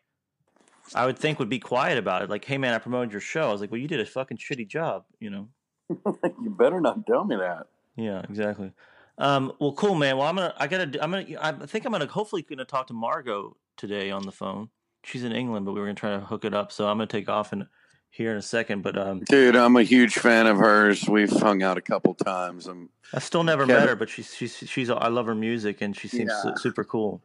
I 0.96 1.06
would 1.06 1.18
think 1.20 1.38
would 1.40 1.50
be 1.50 1.60
quiet 1.60 1.98
about 1.98 2.24
it. 2.24 2.30
Like, 2.30 2.44
hey 2.44 2.58
man, 2.58 2.74
I 2.74 2.80
promoted 2.80 3.12
your 3.12 3.22
show. 3.22 3.50
I 3.50 3.52
was 3.52 3.62
like, 3.62 3.72
well, 3.72 3.80
you 3.80 3.88
did 3.88 4.00
a 4.00 4.06
fucking 4.06 4.38
shitty 4.38 4.68
job, 4.68 5.06
you 5.20 5.30
know. 5.30 5.48
you 5.90 6.50
better 6.50 6.82
not 6.82 7.06
tell 7.06 7.26
me 7.26 7.36
that. 7.36 7.68
Yeah, 7.96 8.24
exactly. 8.28 8.72
Um, 9.18 9.52
well, 9.60 9.74
cool, 9.74 9.96
man. 9.96 10.18
Well, 10.18 10.28
I'm 10.28 10.36
gonna, 10.36 10.54
I 10.58 10.68
gotta, 10.68 11.04
I'm 11.04 11.12
gonna, 11.12 11.26
I 11.42 11.52
think 11.52 11.86
I'm 11.86 11.92
gonna, 11.92 12.08
hopefully, 12.08 12.42
gonna 12.42 12.66
talk 12.66 12.88
to 12.88 12.94
Margo 12.94 13.58
today 13.76 14.12
on 14.12 14.24
the 14.24 14.32
phone. 14.32 14.70
She's 15.04 15.24
in 15.24 15.34
England, 15.34 15.66
but 15.66 15.74
we 15.74 15.80
were 15.80 15.86
gonna 15.86 15.96
try 15.96 16.12
to 16.12 16.22
hook 16.22 16.46
it 16.46 16.54
up. 16.54 16.72
So 16.72 16.88
I'm 16.88 16.98
gonna 16.98 17.08
take 17.08 17.30
off 17.30 17.54
in 17.54 17.68
here 18.10 18.32
in 18.32 18.38
a 18.38 18.42
second. 18.42 18.82
But 18.82 18.98
um, 18.98 19.22
Dude, 19.22 19.56
I'm 19.56 19.76
a 19.76 19.84
huge 19.84 20.16
fan 20.16 20.48
of 20.48 20.58
hers. 20.58 21.08
We've 21.08 21.30
hung 21.32 21.64
out 21.64 21.78
a 21.78 21.82
couple 21.82 22.14
times. 22.14 22.68
I'm 22.68 22.90
I 23.14 23.20
still 23.20 23.44
never 23.44 23.66
Kevin- 23.66 23.80
met 23.82 23.90
her, 23.90 23.96
but 23.96 24.10
she's, 24.10 24.34
she's, 24.36 24.56
she's, 24.58 24.90
I 24.90 25.08
love 25.08 25.26
her 25.28 25.36
music, 25.36 25.82
and 25.82 25.96
she 25.96 26.08
seems 26.08 26.32
Yeah. 26.46 26.54
super 26.58 26.84
cool. 26.84 27.22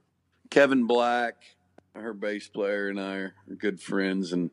Kevin 0.50 0.86
Black, 0.86 1.34
her 1.94 2.12
bass 2.14 2.48
player, 2.48 2.88
and 2.88 3.00
I 3.00 3.14
are 3.16 3.34
good 3.58 3.80
friends. 3.80 4.32
And 4.32 4.50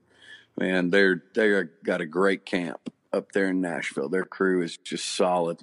man, 0.58 0.90
they're 0.90 1.24
they 1.36 1.64
got 1.84 2.02
a 2.02 2.06
great 2.06 2.46
camp 2.46 2.92
up 3.14 3.32
there 3.34 3.48
in 3.50 3.62
Nashville. 3.62 4.10
Their 4.10 4.26
crew 4.26 4.62
is 4.62 4.78
just 4.78 5.06
solid. 5.06 5.60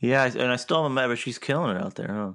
Yeah, 0.00 0.24
and 0.24 0.50
I 0.50 0.56
still 0.56 0.78
haven't 0.82 0.94
met 0.94 1.02
her. 1.02 1.08
but 1.08 1.18
She's 1.18 1.38
killing 1.38 1.76
it 1.76 1.82
out 1.82 1.94
there, 1.94 2.08
huh? 2.12 2.32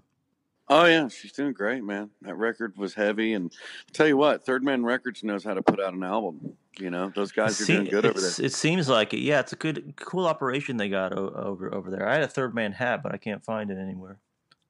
Oh 0.67 0.85
yeah, 0.85 1.07
she's 1.09 1.31
doing 1.31 1.53
great, 1.53 1.83
man. 1.83 2.09
That 2.23 2.35
record 2.35 2.75
was 2.75 2.93
heavy, 2.95 3.33
and 3.33 3.51
I'll 3.53 3.93
tell 3.93 4.07
you 4.07 4.17
what, 4.17 4.45
Third 4.45 4.63
Man 4.63 4.83
Records 4.83 5.23
knows 5.23 5.43
how 5.43 5.53
to 5.53 5.61
put 5.61 5.79
out 5.79 5.93
an 5.93 6.03
album. 6.03 6.57
You 6.79 6.89
know, 6.89 7.11
those 7.15 7.31
guys 7.31 7.61
are 7.61 7.65
doing 7.65 7.85
good 7.85 8.05
over 8.05 8.19
there. 8.19 8.31
It 8.45 8.51
seems 8.51 8.89
like 8.89 9.13
it. 9.13 9.19
Yeah, 9.19 9.39
it's 9.39 9.53
a 9.53 9.57
good, 9.57 9.93
cool 9.95 10.25
operation 10.25 10.77
they 10.77 10.89
got 10.89 11.13
o- 11.13 11.29
over 11.35 11.73
over 11.73 11.91
there. 11.91 12.07
I 12.09 12.13
had 12.15 12.23
a 12.23 12.27
third 12.27 12.55
man 12.55 12.71
hat, 12.71 13.03
but 13.03 13.13
I 13.13 13.17
can't 13.17 13.43
find 13.45 13.69
it 13.69 13.77
anywhere. 13.77 14.17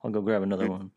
I'll 0.04 0.12
go 0.12 0.22
grab 0.22 0.44
another 0.44 0.70
one. 0.70 0.92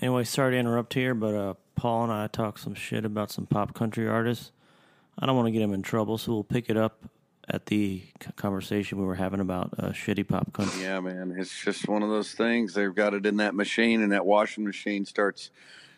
Anyway, 0.00 0.24
sorry 0.24 0.52
to 0.52 0.58
interrupt 0.58 0.94
here, 0.94 1.14
but 1.14 1.34
uh, 1.34 1.54
Paul 1.76 2.04
and 2.04 2.12
I 2.12 2.26
talked 2.26 2.60
some 2.60 2.74
shit 2.74 3.04
about 3.04 3.30
some 3.30 3.46
pop 3.46 3.74
country 3.74 4.08
artists. 4.08 4.50
I 5.18 5.26
don't 5.26 5.36
want 5.36 5.46
to 5.46 5.52
get 5.52 5.62
him 5.62 5.74
in 5.74 5.82
trouble, 5.82 6.18
so 6.18 6.32
we'll 6.32 6.44
pick 6.44 6.70
it 6.70 6.76
up 6.76 7.04
at 7.52 7.66
the 7.66 8.02
conversation 8.36 8.98
we 8.98 9.04
were 9.04 9.14
having 9.14 9.40
about 9.40 9.72
uh, 9.78 9.88
shitty 9.90 10.26
pop 10.26 10.52
country. 10.52 10.82
Yeah, 10.82 11.00
man, 11.00 11.34
it's 11.36 11.62
just 11.62 11.86
one 11.86 12.02
of 12.02 12.08
those 12.08 12.32
things. 12.32 12.74
They've 12.74 12.94
got 12.94 13.12
it 13.14 13.26
in 13.26 13.36
that 13.36 13.54
machine, 13.54 14.02
and 14.02 14.10
that 14.12 14.24
washing 14.24 14.64
machine 14.64 15.04
starts 15.04 15.50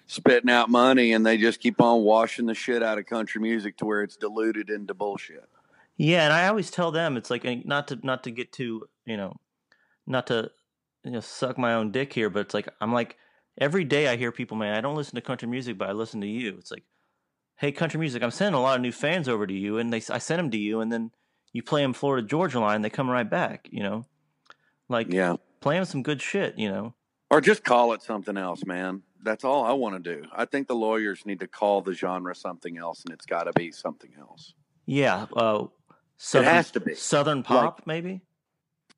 spitting 0.06 0.50
out 0.50 0.68
money, 0.68 1.12
and 1.12 1.24
they 1.24 1.38
just 1.38 1.60
keep 1.60 1.80
on 1.80 2.02
washing 2.02 2.46
the 2.46 2.54
shit 2.54 2.82
out 2.82 2.98
of 2.98 3.06
country 3.06 3.40
music 3.40 3.76
to 3.78 3.86
where 3.86 4.02
it's 4.02 4.16
diluted 4.16 4.68
into 4.68 4.94
bullshit. 4.94 5.48
Yeah, 5.96 6.24
and 6.24 6.32
I 6.32 6.48
always 6.48 6.72
tell 6.72 6.90
them 6.90 7.16
it's 7.16 7.30
like 7.30 7.44
not 7.64 7.88
to 7.88 7.98
not 8.02 8.24
to 8.24 8.30
get 8.30 8.52
too 8.52 8.88
you 9.06 9.16
know, 9.16 9.36
not 10.06 10.26
to 10.28 10.50
you 11.04 11.12
know 11.12 11.20
suck 11.20 11.56
my 11.56 11.74
own 11.74 11.92
dick 11.92 12.12
here, 12.12 12.30
but 12.30 12.40
it's 12.40 12.54
like 12.54 12.68
I'm 12.80 12.92
like 12.92 13.16
every 13.58 13.84
day 13.84 14.08
I 14.08 14.16
hear 14.16 14.32
people, 14.32 14.56
man, 14.56 14.74
I 14.74 14.80
don't 14.80 14.96
listen 14.96 15.14
to 15.14 15.20
country 15.20 15.48
music, 15.48 15.78
but 15.78 15.88
I 15.88 15.92
listen 15.92 16.20
to 16.22 16.26
you. 16.26 16.56
It's 16.58 16.72
like, 16.72 16.84
hey, 17.56 17.70
country 17.70 18.00
music, 18.00 18.22
I'm 18.22 18.32
sending 18.32 18.58
a 18.58 18.62
lot 18.62 18.76
of 18.76 18.82
new 18.82 18.92
fans 18.92 19.28
over 19.28 19.46
to 19.46 19.54
you, 19.54 19.78
and 19.78 19.92
they 19.92 20.02
I 20.10 20.18
send 20.18 20.40
them 20.40 20.50
to 20.50 20.58
you, 20.58 20.80
and 20.80 20.90
then 20.90 21.12
you 21.54 21.62
play 21.62 21.80
them 21.80 21.94
Florida 21.94 22.26
Georgia 22.26 22.60
line, 22.60 22.82
they 22.82 22.90
come 22.90 23.08
right 23.08 23.28
back. 23.28 23.68
You 23.70 23.82
know, 23.82 24.04
like 24.90 25.10
Yeah. 25.10 25.36
play 25.60 25.76
them 25.76 25.86
some 25.86 26.02
good 26.02 26.20
shit. 26.20 26.58
You 26.58 26.68
know. 26.68 26.94
Or 27.30 27.40
just 27.40 27.64
call 27.64 27.94
it 27.94 28.02
something 28.02 28.36
else, 28.36 28.66
man. 28.66 29.02
That's 29.22 29.42
all 29.44 29.64
I 29.64 29.72
want 29.72 30.04
to 30.04 30.14
do. 30.16 30.26
I 30.36 30.44
think 30.44 30.68
the 30.68 30.74
lawyers 30.74 31.24
need 31.24 31.40
to 31.40 31.48
call 31.48 31.80
the 31.80 31.94
genre 31.94 32.34
something 32.34 32.76
else, 32.76 33.02
and 33.04 33.14
it's 33.14 33.24
got 33.24 33.44
to 33.44 33.54
be 33.54 33.72
something 33.72 34.10
else. 34.18 34.52
Yeah, 34.84 35.26
uh, 35.34 35.68
southern, 36.18 36.48
it 36.48 36.52
has 36.52 36.70
to 36.72 36.80
be. 36.80 36.94
southern 36.94 37.42
pop, 37.42 37.82
maybe 37.86 38.20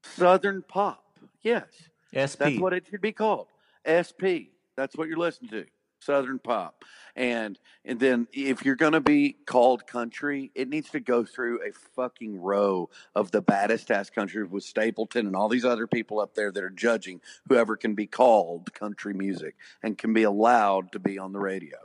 Southern 0.03 0.63
pop. 0.63 1.05
Yes. 1.43 1.67
SP. 2.13 2.39
That's 2.39 2.59
what 2.59 2.73
it 2.73 2.87
should 2.91 3.01
be 3.01 3.13
called. 3.13 3.47
SP. 3.87 4.51
That's 4.77 4.97
what 4.97 5.09
you're 5.09 5.19
listening 5.19 5.51
to. 5.51 5.67
Southern 6.07 6.39
pop. 6.39 6.85
And 7.15 7.59
and 7.85 7.99
then 7.99 8.29
if 8.33 8.65
you're 8.65 8.77
gonna 8.77 9.01
be 9.01 9.37
called 9.47 9.87
country, 9.87 10.51
it 10.55 10.69
needs 10.69 10.91
to 10.91 11.01
go 11.01 11.25
through 11.25 11.61
a 11.67 11.73
fucking 11.95 12.41
row 12.41 12.89
of 13.15 13.31
the 13.31 13.43
baddest 13.43 13.91
ass 13.91 14.11
country 14.11 14.45
with 14.45 14.65
Stapleton 14.65 15.27
and 15.27 15.35
all 15.35 15.49
these 15.49 15.65
other 15.65 15.87
people 15.87 16.21
up 16.21 16.35
there 16.35 16.53
that 16.53 16.63
are 16.63 16.71
judging 16.71 17.21
whoever 17.49 17.77
can 17.77 17.95
be 17.95 18.07
called 18.07 18.73
country 18.73 19.15
music 19.15 19.57
and 19.83 19.99
can 19.99 20.13
be 20.13 20.23
allowed 20.23 20.93
to 20.93 20.99
be 20.99 21.19
on 21.19 21.33
the 21.33 21.41
radio. 21.41 21.79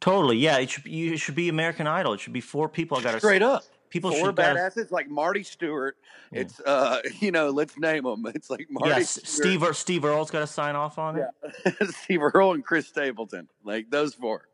Totally, 0.00 0.38
yeah. 0.38 0.58
It 0.58 0.70
should 0.70 0.84
be, 0.84 1.12
it 1.12 1.18
should 1.18 1.34
be 1.34 1.48
American 1.48 1.86
Idol. 1.86 2.14
It 2.14 2.20
should 2.20 2.32
be 2.32 2.40
four 2.40 2.68
people. 2.68 2.96
I 2.96 3.02
got 3.02 3.12
to 3.12 3.18
Straight 3.18 3.42
up. 3.42 3.64
People 3.90 4.10
Four 4.12 4.26
should 4.26 4.36
gotta- 4.36 4.58
badasses 4.58 4.90
like 4.90 5.08
Marty 5.10 5.42
Stuart. 5.42 5.96
Yeah. 6.32 6.40
It's 6.40 6.60
uh 6.60 7.00
you 7.20 7.30
know, 7.32 7.50
let's 7.50 7.76
name 7.76 8.04
them. 8.04 8.24
It's 8.34 8.48
like 8.48 8.66
Marty 8.70 8.90
Yes, 8.90 9.10
Stuart. 9.10 9.26
Steve 9.26 9.76
Steve 9.76 10.04
Earle's 10.04 10.30
got 10.30 10.40
to 10.40 10.46
sign 10.46 10.76
off 10.76 10.98
on 10.98 11.18
it. 11.18 11.26
Yeah. 11.66 11.72
Steve 11.90 12.20
Earle 12.22 12.52
and 12.52 12.64
Chris 12.64 12.86
Stapleton. 12.86 13.48
Like 13.64 13.90
those 13.90 14.14
four. 14.14 14.46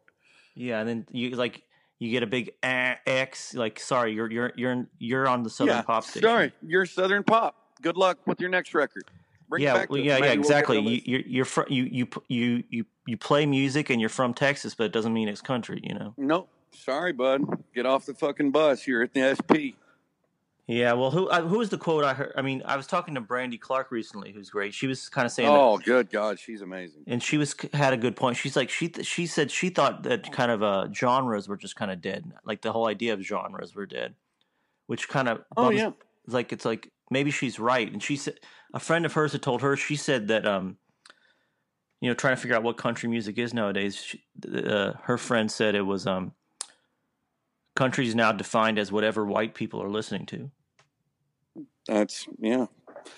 Yeah, 0.54 0.80
and 0.80 0.88
then 0.88 1.06
you 1.12 1.30
like 1.30 1.62
you 1.98 2.10
get 2.10 2.22
a 2.22 2.26
big 2.26 2.52
eh, 2.62 2.94
X. 3.06 3.54
Like, 3.54 3.78
sorry, 3.78 4.12
you're 4.14 4.30
you're 4.30 4.52
you're 4.56 4.86
you're 4.98 5.28
on 5.28 5.42
the 5.42 5.50
Southern 5.50 5.76
yeah. 5.76 5.82
Pop 5.82 6.04
station. 6.04 6.22
Sorry, 6.22 6.52
you're 6.62 6.86
Southern 6.86 7.22
Pop. 7.22 7.54
Good 7.82 7.96
luck 7.96 8.18
with 8.26 8.40
your 8.40 8.48
next 8.50 8.74
record. 8.74 9.04
Bring 9.48 9.62
yeah, 9.62 9.84
well, 9.88 10.00
yeah, 10.00 10.14
yeah, 10.16 10.20
Maybe 10.20 10.20
we'll 10.20 10.20
give 10.22 10.30
it 10.30 10.36
a 10.36 10.40
exactly. 10.40 10.78
you, 10.80 11.02
you're 11.04 11.20
you're 11.20 11.44
fr- 11.44 11.68
you 11.68 11.84
you 11.84 12.08
you 12.28 12.64
you 12.70 12.84
you 13.06 13.16
play 13.16 13.46
music 13.46 13.90
and 13.90 14.00
you're 14.00 14.10
from 14.10 14.34
Texas, 14.34 14.74
but 14.74 14.84
it 14.84 14.92
doesn't 14.92 15.12
mean 15.12 15.28
it's 15.28 15.40
country. 15.40 15.80
You 15.84 15.94
know. 15.94 16.14
Nope. 16.16 16.48
Sorry, 16.72 17.12
bud. 17.12 17.42
Get 17.74 17.86
off 17.86 18.06
the 18.06 18.14
fucking 18.14 18.50
bus. 18.50 18.86
You're 18.86 19.02
at 19.02 19.12
the 19.14 19.34
SP. 19.34 19.74
Yeah. 20.66 20.94
Well, 20.94 21.10
who 21.12 21.28
uh, 21.28 21.42
who 21.42 21.58
was 21.58 21.68
the 21.70 21.78
quote 21.78 22.02
I 22.04 22.14
heard? 22.14 22.32
I 22.36 22.42
mean, 22.42 22.62
I 22.64 22.76
was 22.76 22.86
talking 22.86 23.14
to 23.14 23.20
Brandy 23.20 23.56
Clark 23.58 23.90
recently, 23.92 24.32
who's 24.32 24.50
great. 24.50 24.74
She 24.74 24.86
was 24.86 25.08
kind 25.08 25.24
of 25.24 25.30
saying 25.32 25.48
that 25.48 25.54
Oh, 25.58 25.78
good 25.78 26.10
God, 26.10 26.38
she's 26.40 26.60
amazing. 26.60 27.04
and 27.06 27.22
she 27.22 27.38
was 27.38 27.54
had 27.72 27.92
a 27.92 27.96
good 27.96 28.16
point. 28.16 28.36
She's 28.36 28.56
like 28.56 28.68
she 28.70 28.88
th- 28.88 29.06
she 29.06 29.26
said 29.26 29.50
she 29.50 29.68
thought 29.68 30.02
that 30.04 30.32
kind 30.32 30.50
of 30.50 30.62
uh, 30.62 30.88
genres 30.92 31.48
were 31.48 31.56
just 31.56 31.76
kind 31.76 31.90
of 31.90 32.00
dead, 32.00 32.32
like 32.44 32.62
the 32.62 32.72
whole 32.72 32.86
idea 32.88 33.12
of 33.14 33.20
genres 33.20 33.74
were 33.76 33.86
dead, 33.86 34.14
which 34.86 35.08
kind 35.08 35.28
of 35.28 35.42
Oh 35.56 35.70
yeah. 35.70 35.90
like 36.26 36.52
it's 36.52 36.64
like 36.64 36.90
maybe 37.10 37.30
she's 37.30 37.60
right. 37.60 37.90
And 37.92 38.02
she 38.02 38.16
said 38.16 38.40
a 38.74 38.80
friend 38.80 39.06
of 39.06 39.12
hers 39.12 39.32
had 39.32 39.42
told 39.42 39.62
her 39.62 39.76
she 39.76 39.94
said 39.94 40.26
that 40.28 40.44
um 40.46 40.78
you 42.00 42.10
know 42.10 42.14
trying 42.14 42.34
to 42.34 42.40
figure 42.42 42.56
out 42.56 42.64
what 42.64 42.76
country 42.76 43.08
music 43.08 43.38
is 43.38 43.54
nowadays. 43.54 43.94
She, 43.96 44.24
uh, 44.52 44.94
her 45.04 45.16
friend 45.16 45.48
said 45.50 45.76
it 45.76 45.82
was 45.82 46.08
um 46.08 46.32
country 47.76 48.06
is 48.08 48.14
now 48.16 48.32
defined 48.32 48.78
as 48.78 48.90
whatever 48.92 49.24
white 49.24 49.54
people 49.54 49.82
are 49.82 49.90
listening 49.90 50.26
to. 50.26 50.50
That's 51.86 52.26
yeah. 52.38 52.66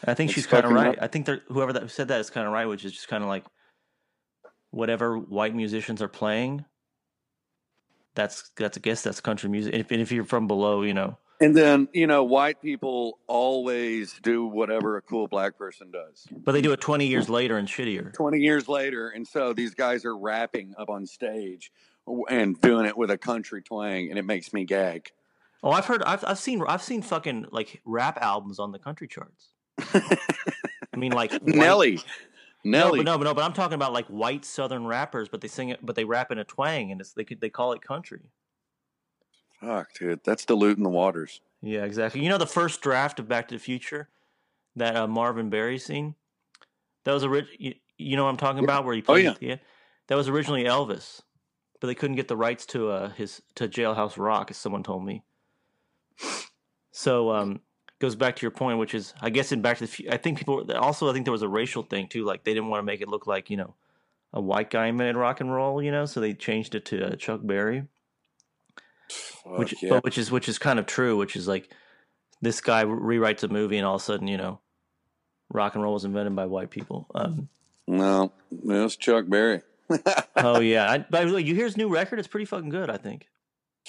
I 0.07 0.15
think 0.15 0.31
It's 0.31 0.35
she's 0.35 0.47
kind 0.47 0.67
of 0.67 0.73
right. 0.73 0.89
right. 0.89 0.99
I 1.01 1.07
think 1.07 1.29
whoever 1.49 1.73
that 1.73 1.91
said 1.91 2.09
that 2.09 2.21
is 2.21 2.31
kind 2.31 2.47
of 2.47 2.53
right, 2.53 2.67
which 2.67 2.85
is 2.85 2.93
just 2.93 3.09
kind 3.09 3.23
of 3.25 3.29
like 3.29 3.45
whatever 4.71 5.19
white 5.19 5.55
musicians 5.55 6.03
are 6.03 6.09
playing. 6.09 6.65
That's 8.15 8.51
that's 8.57 8.77
I 8.79 8.81
guess 8.81 9.03
that's 9.03 9.21
country 9.21 9.49
music. 9.49 9.75
If 9.75 9.91
and 9.91 10.03
if 10.03 10.13
you're 10.13 10.25
from 10.25 10.47
below, 10.47 10.83
you 10.83 10.93
know, 10.95 11.17
And 11.41 11.57
then 11.57 11.89
you 11.95 12.07
know, 12.07 12.25
white 12.25 12.61
people 12.61 13.19
always 13.29 14.15
do 14.23 14.47
whatever 14.47 14.97
a 14.97 15.03
cool 15.03 15.29
black 15.29 15.57
person 15.57 15.91
does. 15.91 16.27
but 16.45 16.53
they 16.53 16.61
do 16.61 16.73
it 16.73 16.81
20 16.81 17.07
years 17.07 17.29
later 17.31 17.57
and 17.59 17.69
shittier. 17.69 18.13
20 18.15 18.39
years 18.41 18.69
later 18.69 19.09
and 19.11 19.27
so 19.27 19.53
these 19.53 19.75
guys 19.75 20.05
are 20.05 20.17
rapping 20.17 20.75
up 20.79 20.91
on 20.91 21.07
stage 21.07 21.71
and 22.31 22.61
doing 22.61 22.87
it 22.87 22.97
with 22.97 23.11
a 23.11 23.19
country 23.19 23.63
twang 23.63 24.09
and 24.11 24.19
it 24.19 24.25
makes 24.25 24.53
me 24.53 24.65
gag 24.65 25.11
Oh, 25.63 25.71
I've 25.73 25.87
heard, 25.87 26.05
I've 26.05 26.25
I've 26.25 26.39
seen, 26.39 26.63
I've 26.69 26.83
seen 26.83 27.03
fucking 27.03 27.47
like 27.51 27.81
rap 27.85 28.17
albums 28.21 28.61
on 28.61 28.71
the 28.71 28.79
country 28.79 29.09
charts. 29.09 29.49
I 29.93 30.97
mean, 30.97 31.11
like 31.13 31.33
white- 31.33 31.43
nelly 31.47 32.01
No, 32.65 32.79
nelly 32.87 32.99
but 33.01 33.07
no, 33.07 33.19
but 33.19 33.25
no, 33.25 33.35
but 33.35 33.45
I'm 33.45 33.53
talking 33.53 33.75
about 33.75 33.93
like 33.93 34.07
white 34.07 34.45
Southern 34.45 34.87
rappers, 34.87 35.29
but 35.29 35.41
they 35.41 35.49
sing 35.49 35.71
it, 35.71 35.81
but 35.85 35.97
they 35.97 36.05
rap 36.05 36.31
in 36.31 36.39
a 36.39 36.45
twang, 36.45 36.93
and 36.93 37.01
it's 37.01 37.13
they 37.13 37.25
could 37.25 37.41
they 37.41 37.51
call 37.51 37.73
it 37.73 37.83
country. 37.83 38.31
fuck 39.61 39.93
dude 39.95 40.21
that's 40.25 40.45
diluting 40.45 40.85
the 40.85 40.91
waters 40.91 41.41
Yeah, 41.61 41.85
exactly. 41.85 42.23
You 42.23 42.29
know 42.29 42.39
the 42.39 42.47
first 42.47 42.81
draft 42.81 43.19
of 43.19 43.29
Back 43.29 43.49
to 43.49 43.57
the 43.57 43.59
Future, 43.61 44.09
that 44.77 44.95
uh, 44.97 45.07
Marvin 45.09 45.51
Berry 45.51 45.79
scene. 45.79 46.15
That 47.05 47.15
was 47.15 47.25
orig- 47.25 47.47
you, 47.59 47.75
you 47.97 48.17
know 48.17 48.25
what 48.25 48.31
I'm 48.31 48.37
talking 48.37 48.63
about, 48.63 48.85
where 48.85 48.95
he 48.95 49.01
Oh, 49.03 49.05
played. 49.15 49.37
yeah. 49.41 49.57
That 50.07 50.15
was 50.17 50.29
originally 50.29 50.65
Elvis, 50.65 51.21
but 51.81 51.87
they 51.87 51.95
couldn't 51.95 52.16
get 52.16 52.29
the 52.29 52.37
rights 52.37 52.66
to 52.66 52.91
uh, 52.91 53.11
his 53.11 53.43
to 53.57 53.68
Jailhouse 53.68 54.16
Rock, 54.16 54.51
as 54.51 54.57
someone 54.57 54.83
told 54.83 55.05
me. 55.05 55.22
So 56.91 57.31
um, 57.31 57.61
goes 58.01 58.16
back 58.16 58.37
to 58.37 58.43
your 58.43 58.51
point, 58.51 58.79
which 58.79 58.95
is 58.95 59.14
I 59.20 59.31
guess 59.31 59.53
in 59.53 59.62
Back 59.62 59.79
to 59.79 59.85
the 59.85 59.91
Future, 59.91 60.12
I 60.12 60.16
think 60.16 60.39
people 60.39 60.70
also 60.76 61.09
I 61.09 61.12
think 61.12 61.24
there 61.26 61.33
was 61.33 61.43
a 61.43 61.49
racial 61.49 61.83
thing 61.83 62.09
too, 62.09 62.24
like 62.24 62.45
they 62.45 62.55
didn't 62.55 62.68
want 62.68 62.81
to 62.81 62.87
make 62.87 63.01
it 63.01 63.09
look 63.09 63.26
like 63.26 63.51
you 63.51 63.57
know 63.57 63.74
a 64.33 64.41
white 64.41 64.70
guy 64.70 64.87
invented 64.87 65.16
rock 65.16 65.41
and 65.41 65.53
roll, 65.53 65.83
you 65.83 65.91
know, 65.91 66.07
so 66.07 66.20
they 66.20 66.35
changed 66.35 66.74
it 66.74 66.85
to 66.87 67.12
uh, 67.12 67.16
Chuck 67.16 67.41
Berry 67.43 67.85
Fuck 69.11 69.59
which 69.59 69.83
yeah. 69.83 69.91
but 69.91 70.05
which 70.05 70.18
is 70.18 70.31
which 70.31 70.49
is 70.49 70.59
kind 70.59 70.79
of 70.79 70.87
true 70.87 71.16
which 71.16 71.37
is 71.37 71.49
like 71.49 71.70
this 72.43 72.61
guy 72.61 72.85
rewrites 72.85 73.43
a 73.43 73.49
movie 73.49 73.79
and 73.79 73.87
all 73.87 73.97
of 73.97 74.03
a 74.03 74.05
sudden 74.05 74.29
you 74.29 74.37
know 74.37 74.61
rock 75.51 75.74
and 75.74 75.83
roll 75.83 75.95
was 75.95 76.05
invented 76.05 76.37
by 76.37 76.47
white 76.47 76.70
people 76.70 77.07
um, 77.14 77.49
no 77.87 78.33
it 78.51 78.66
was 78.66 78.97
chuck 78.97 79.24
berry 79.29 79.62
oh 80.36 80.61
yeah. 80.61 80.91
I, 80.91 80.99
by 80.99 81.24
the 81.24 81.32
way 81.32 81.41
you 81.43 81.55
hear 81.55 81.64
his 81.64 81.76
new 81.76 81.89
record? 81.89 82.18
It's 82.18 82.28
pretty 82.28 82.45
fucking 82.45 82.70
good 82.70 82.91
i 82.91 82.97
think. 82.97 83.28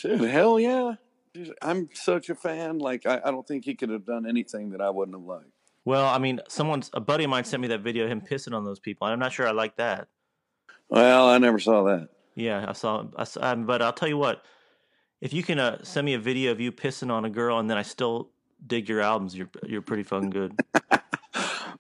Dude, 0.02 0.22
hell 0.22 0.60
yeah. 0.60 0.96
Dude, 1.34 1.54
i'm 1.62 1.90
such 1.94 2.30
a 2.30 2.36
fan. 2.36 2.80
Like 2.80 3.06
I, 3.06 3.22
I 3.24 3.32
don't 3.32 3.48
think 3.48 3.66
he 3.66 3.76
could 3.76 3.90
have 3.90 4.06
done 4.06 4.28
anything 4.28 4.72
that 4.72 4.82
i 4.82 4.90
wouldn't 4.90 5.18
have 5.18 5.26
liked. 5.26 5.50
Well 5.86 6.06
i 6.06 6.18
mean 6.18 6.40
someone's 6.48 6.90
a 6.94 7.00
buddy 7.00 7.24
of 7.24 7.30
mine 7.30 7.44
sent 7.44 7.62
me 7.62 7.68
that 7.70 7.82
video 7.82 8.06
of 8.06 8.12
him 8.12 8.22
pissing 8.22 8.54
on 8.56 8.64
those 8.64 8.80
people 8.80 9.08
and 9.08 9.14
i'm 9.14 9.20
not 9.20 9.34
sure 9.34 9.48
i 9.48 9.52
like 9.52 9.76
that. 9.78 10.08
Well 10.90 11.28
i 11.30 11.38
never 11.38 11.60
saw 11.60 11.84
that. 11.84 12.10
Yeah 12.36 12.66
i 12.68 12.74
saw, 12.74 13.06
I 13.16 13.24
saw 13.26 13.52
um, 13.52 13.66
but 13.66 13.82
i'll 13.82 13.94
tell 13.94 14.10
you 14.10 14.18
what. 14.18 14.44
If 15.22 15.34
you 15.34 15.44
can 15.44 15.60
uh, 15.60 15.84
send 15.84 16.06
me 16.06 16.14
a 16.14 16.20
video 16.20 16.54
of 16.54 16.62
you 16.62 16.72
pissing 16.72 17.12
on 17.12 17.26
a 17.26 17.30
girl 17.30 17.60
and 17.60 17.70
then 17.70 17.78
i 17.78 17.82
still 17.82 18.30
dig 18.66 18.88
your 18.88 19.02
albums 19.02 19.36
you're 19.36 19.50
you're 19.66 19.82
pretty 19.82 20.04
fucking 20.04 20.30
good. 20.30 20.60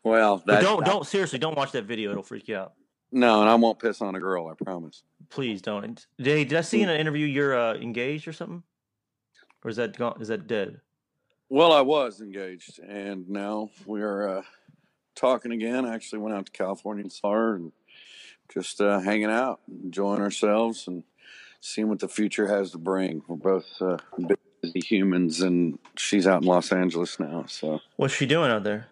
Well 0.02 0.42
don't 0.46 0.86
don't 0.86 1.06
seriously 1.06 1.40
don't 1.40 1.58
watch 1.58 1.74
that 1.74 1.84
video. 1.84 2.12
It'll 2.12 2.24
freak 2.24 2.48
you 2.48 2.56
out 2.56 2.74
no 3.12 3.42
and 3.42 3.50
i 3.50 3.56
won't 3.56 3.80
piss 3.80 4.02
on 4.02 4.16
a 4.16 4.20
girl 4.20 4.48
i 4.48 4.64
promise 4.64 5.04
Please 5.30 5.62
don't. 5.62 6.06
Hey, 6.18 6.44
did 6.44 6.58
I 6.58 6.62
see 6.62 6.82
in 6.82 6.90
an 6.90 7.00
interview 7.00 7.26
you're 7.26 7.58
uh, 7.58 7.76
engaged 7.76 8.28
or 8.28 8.34
something? 8.34 8.64
Or 9.64 9.70
is 9.70 9.76
that 9.76 9.96
gone? 9.98 10.18
Is 10.20 10.30
that 10.30 10.48
dead? 10.48 10.82
Well, 11.50 11.72
I 11.72 11.82
was 11.82 12.22
engaged, 12.22 12.80
and 12.80 13.30
now 13.30 13.70
we 13.86 14.02
are 14.02 14.40
uh, 14.40 14.42
talking 15.16 15.52
again. 15.52 15.86
I 15.86 15.94
actually 15.94 16.20
went 16.20 16.36
out 16.36 16.46
to 16.48 16.52
California 16.52 17.04
and 17.04 17.12
saw 17.12 17.34
her, 17.34 17.56
and 17.56 17.72
just 18.54 18.82
uh, 18.82 19.00
hanging 19.00 19.30
out, 19.32 19.60
enjoying 19.68 20.22
ourselves, 20.22 20.88
and 20.88 21.04
seeing 21.62 21.90
what 21.90 22.00
the 22.00 22.08
future 22.08 22.48
has 22.48 22.72
to 22.72 22.78
bring. 22.78 23.22
We're 23.28 23.36
both 23.36 23.68
uh, 23.82 23.98
busy 24.62 24.80
humans, 24.80 25.42
and 25.42 25.78
she's 25.96 26.28
out 26.28 26.42
in 26.42 26.48
Los 26.48 26.72
Angeles 26.72 27.20
now, 27.20 27.46
so 27.48 27.82
What's 27.98 28.14
she 28.14 28.26
doing 28.26 28.52
out 28.52 28.64
there? 28.64 28.88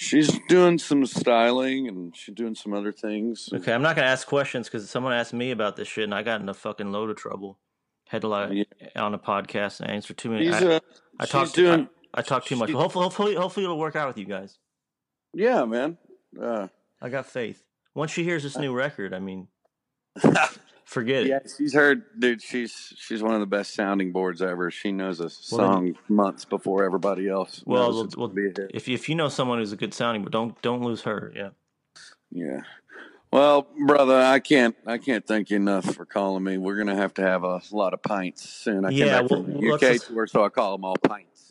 She's 0.00 0.38
doing 0.48 0.78
some 0.78 1.04
styling, 1.04 1.86
and 1.88 2.16
she's 2.16 2.34
doing 2.34 2.54
some 2.54 2.72
other 2.72 2.90
things. 2.92 3.48
Okay, 3.52 3.72
I'm 3.72 3.82
not 3.82 3.96
gonna 3.96 4.08
ask 4.08 4.26
questions 4.26 4.66
because 4.68 4.88
someone 4.88 5.12
asked 5.12 5.34
me 5.34 5.50
about 5.50 5.76
this 5.76 5.88
shit 5.88 6.04
and 6.04 6.14
I 6.14 6.22
got 6.22 6.40
in 6.40 6.48
a 6.48 6.54
fucking 6.54 6.90
load 6.90 7.10
of 7.10 7.16
trouble. 7.16 7.58
Had 8.08 8.22
to 8.22 8.28
like 8.28 8.50
Yeah. 8.52 8.64
on 9.02 9.14
a 9.14 9.18
podcast 9.18 9.80
and 9.80 9.90
answer 9.90 10.14
too 10.14 10.30
many. 10.30 10.46
She's, 10.46 10.54
I, 10.62 10.66
uh, 10.76 10.80
I 11.20 11.26
talked 11.26 11.54
doing, 11.54 11.84
Too, 11.86 11.90
I, 12.14 12.20
I 12.20 12.22
talk 12.22 12.44
too 12.44 12.56
much. 12.56 12.70
hopefully, 12.70 13.04
hopefully, 13.04 13.34
hopefully 13.36 13.64
it'll 13.64 13.78
work 13.78 13.94
out 13.94 14.08
with 14.08 14.18
you 14.18 14.24
guys. 14.24 14.58
yeah, 15.34 15.64
man. 15.64 15.98
Uh, 16.40 16.68
I 17.02 17.08
got 17.10 17.26
faith. 17.26 17.62
Once 17.94 18.10
she 18.10 18.24
hears 18.24 18.42
this 18.42 18.56
new 18.56 18.72
record, 18.72 19.12
I 19.14 19.18
mean, 19.20 19.48
forget 20.90 21.24
Yeah, 21.24 21.36
it. 21.36 21.52
she's 21.56 21.72
heard, 21.72 22.02
dude. 22.18 22.42
She's 22.42 22.92
she's 22.96 23.22
one 23.22 23.34
of 23.34 23.40
the 23.40 23.46
best 23.46 23.74
sounding 23.74 24.12
boards 24.12 24.42
ever. 24.42 24.70
She 24.70 24.90
knows 24.92 25.20
a 25.20 25.24
Well, 25.24 25.30
song 25.30 25.96
months 26.08 26.44
before 26.44 26.84
everybody 26.84 27.28
else. 27.28 27.62
Well, 27.64 27.92
knows 27.92 28.16
well, 28.16 28.28
well, 28.28 28.34
be 28.34 28.50
if 28.74 28.88
you, 28.88 28.94
if 28.94 29.08
you 29.08 29.14
know 29.14 29.28
someone 29.28 29.58
who's 29.58 29.72
a 29.72 29.76
good 29.76 29.94
sounding, 29.94 30.22
but 30.22 30.32
don't 30.32 30.60
don't 30.62 30.82
lose 30.82 31.02
her. 31.02 31.32
Yeah. 31.34 31.50
Yeah. 32.32 32.60
Well, 33.32 33.68
brother, 33.86 34.20
I 34.20 34.40
can't 34.40 34.74
I 34.86 34.98
can't 34.98 35.24
thank 35.24 35.50
you 35.50 35.56
enough 35.56 35.94
for 35.94 36.04
calling 36.04 36.42
me. 36.42 36.58
We're 36.58 36.76
gonna 36.76 36.96
have 36.96 37.14
to 37.14 37.22
have 37.22 37.44
a 37.44 37.62
lot 37.70 37.94
of 37.94 38.02
pints 38.02 38.48
soon. 38.48 38.84
I 38.84 38.90
Yeah, 38.90 39.04
came 39.04 39.08
back 39.08 39.30
well, 39.30 39.42
from 39.44 39.52
well, 39.52 39.60
the 39.60 39.86
let's 39.86 40.04
UK 40.04 40.08
tour, 40.08 40.26
so 40.26 40.44
I 40.44 40.48
call 40.48 40.76
them 40.76 40.84
all 40.84 40.96
pints. 40.96 41.49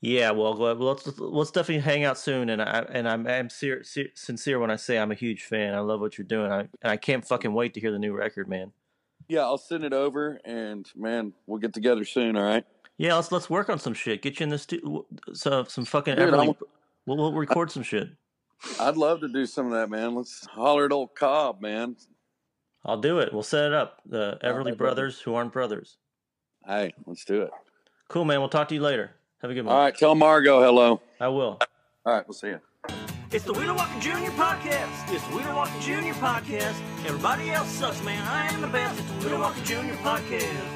Yeah, 0.00 0.30
well, 0.30 0.54
let's 0.54 1.18
let's 1.18 1.50
definitely 1.50 1.80
hang 1.80 2.04
out 2.04 2.18
soon. 2.18 2.50
And 2.50 2.62
I 2.62 2.86
and 2.90 3.08
I'm 3.08 3.26
I'm 3.26 3.50
ser- 3.50 3.82
ser- 3.82 4.10
sincere 4.14 4.60
when 4.60 4.70
I 4.70 4.76
say 4.76 4.98
I'm 4.98 5.10
a 5.10 5.16
huge 5.16 5.44
fan. 5.44 5.74
I 5.74 5.80
love 5.80 6.00
what 6.00 6.16
you're 6.16 6.26
doing. 6.26 6.52
I 6.52 6.60
and 6.60 6.92
I 6.92 6.96
can't 6.96 7.26
fucking 7.26 7.52
wait 7.52 7.74
to 7.74 7.80
hear 7.80 7.90
the 7.90 7.98
new 7.98 8.14
record, 8.16 8.48
man. 8.48 8.72
Yeah, 9.28 9.40
I'll 9.40 9.58
send 9.58 9.84
it 9.84 9.92
over, 9.92 10.40
and 10.44 10.88
man, 10.96 11.32
we'll 11.46 11.58
get 11.58 11.74
together 11.74 12.04
soon. 12.04 12.36
All 12.36 12.44
right. 12.44 12.64
Yeah, 12.96 13.16
let's 13.16 13.32
let's 13.32 13.50
work 13.50 13.68
on 13.68 13.80
some 13.80 13.94
shit. 13.94 14.22
Get 14.22 14.38
you 14.38 14.44
in 14.44 14.50
the 14.50 14.58
stu- 14.58 15.04
so 15.32 15.64
some 15.64 15.84
fucking 15.84 16.14
Dude, 16.14 16.32
Everly. 16.32 16.56
We'll, 17.06 17.16
we'll 17.16 17.32
record 17.32 17.70
some 17.72 17.82
shit. 17.82 18.08
I'd 18.78 18.96
love 18.96 19.20
to 19.20 19.28
do 19.28 19.46
some 19.46 19.66
of 19.66 19.72
that, 19.72 19.90
man. 19.90 20.14
Let's 20.14 20.46
holler 20.46 20.84
at 20.84 20.92
old 20.92 21.14
Cobb, 21.14 21.60
man. 21.60 21.96
I'll 22.84 23.00
do 23.00 23.18
it. 23.18 23.32
We'll 23.32 23.42
set 23.42 23.66
it 23.66 23.74
up. 23.74 24.00
The 24.06 24.38
Everly 24.42 24.76
brothers 24.76 25.20
who 25.20 25.34
aren't 25.34 25.52
brothers. 25.52 25.98
Hey, 26.66 26.92
let's 27.06 27.24
do 27.24 27.42
it. 27.42 27.50
Cool, 28.08 28.24
man. 28.24 28.40
We'll 28.40 28.48
talk 28.48 28.68
to 28.68 28.74
you 28.74 28.80
later. 28.80 29.12
Have 29.40 29.52
a 29.52 29.54
good 29.54 29.66
one. 29.66 29.74
All 29.74 29.80
right, 29.82 29.96
tell 29.96 30.16
Margo 30.16 30.60
hello. 30.60 31.00
I 31.20 31.28
will. 31.28 31.58
All 32.04 32.12
right, 32.12 32.26
we'll 32.26 32.34
see 32.34 32.48
you. 32.48 32.60
It's 33.30 33.44
the 33.44 33.52
Wheeler 33.52 33.74
Walker 33.74 34.00
Jr. 34.00 34.32
Podcast. 34.32 35.12
It's 35.14 35.24
the 35.28 35.36
Wheeler 35.36 35.54
Walker 35.54 35.78
Jr. 35.80 36.14
Podcast. 36.18 36.74
Everybody 37.06 37.50
else 37.50 37.68
sucks, 37.68 38.02
man. 38.02 38.26
I 38.26 38.48
am 38.52 38.60
the 38.60 38.66
best. 38.66 38.98
It's 38.98 39.08
the 39.08 39.28
Wheeler 39.28 39.40
Walker 39.40 39.60
Jr. 39.60 39.94
Podcast. 40.02 40.66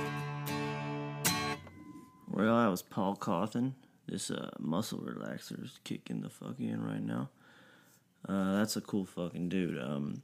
Well, 2.29 2.57
that 2.63 2.69
was 2.69 2.83
Paul 2.83 3.17
Cauthen. 3.17 3.73
This 4.07 4.31
uh, 4.31 4.51
muscle 4.61 5.01
relaxer 5.01 5.65
is 5.65 5.81
kicking 5.83 6.21
the 6.21 6.31
fuck 6.31 6.61
in 6.61 6.85
right 6.85 7.03
now. 7.03 7.31
Uh, 8.29 8.59
that's 8.59 8.77
a 8.77 8.81
cool 8.81 9.07
fucking 9.07 9.49
dude. 9.49 9.83
Um, 9.83 10.23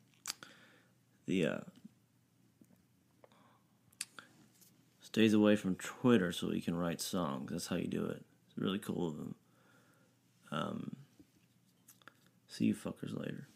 the 1.26 1.46
uh, 1.46 1.58
stays 5.00 5.34
away 5.34 5.56
from 5.56 5.74
Twitter 5.74 6.30
so 6.30 6.50
he 6.50 6.60
can 6.60 6.76
write 6.76 7.00
songs. 7.00 7.50
That's 7.50 7.66
how 7.66 7.76
you 7.76 7.88
do 7.88 8.04
it. 8.04 8.24
Really 8.58 8.78
cool 8.78 9.08
of 9.08 9.14
him. 9.14 9.34
Um, 10.50 10.96
see 12.48 12.64
you 12.64 12.74
fuckers 12.74 13.16
later. 13.16 13.46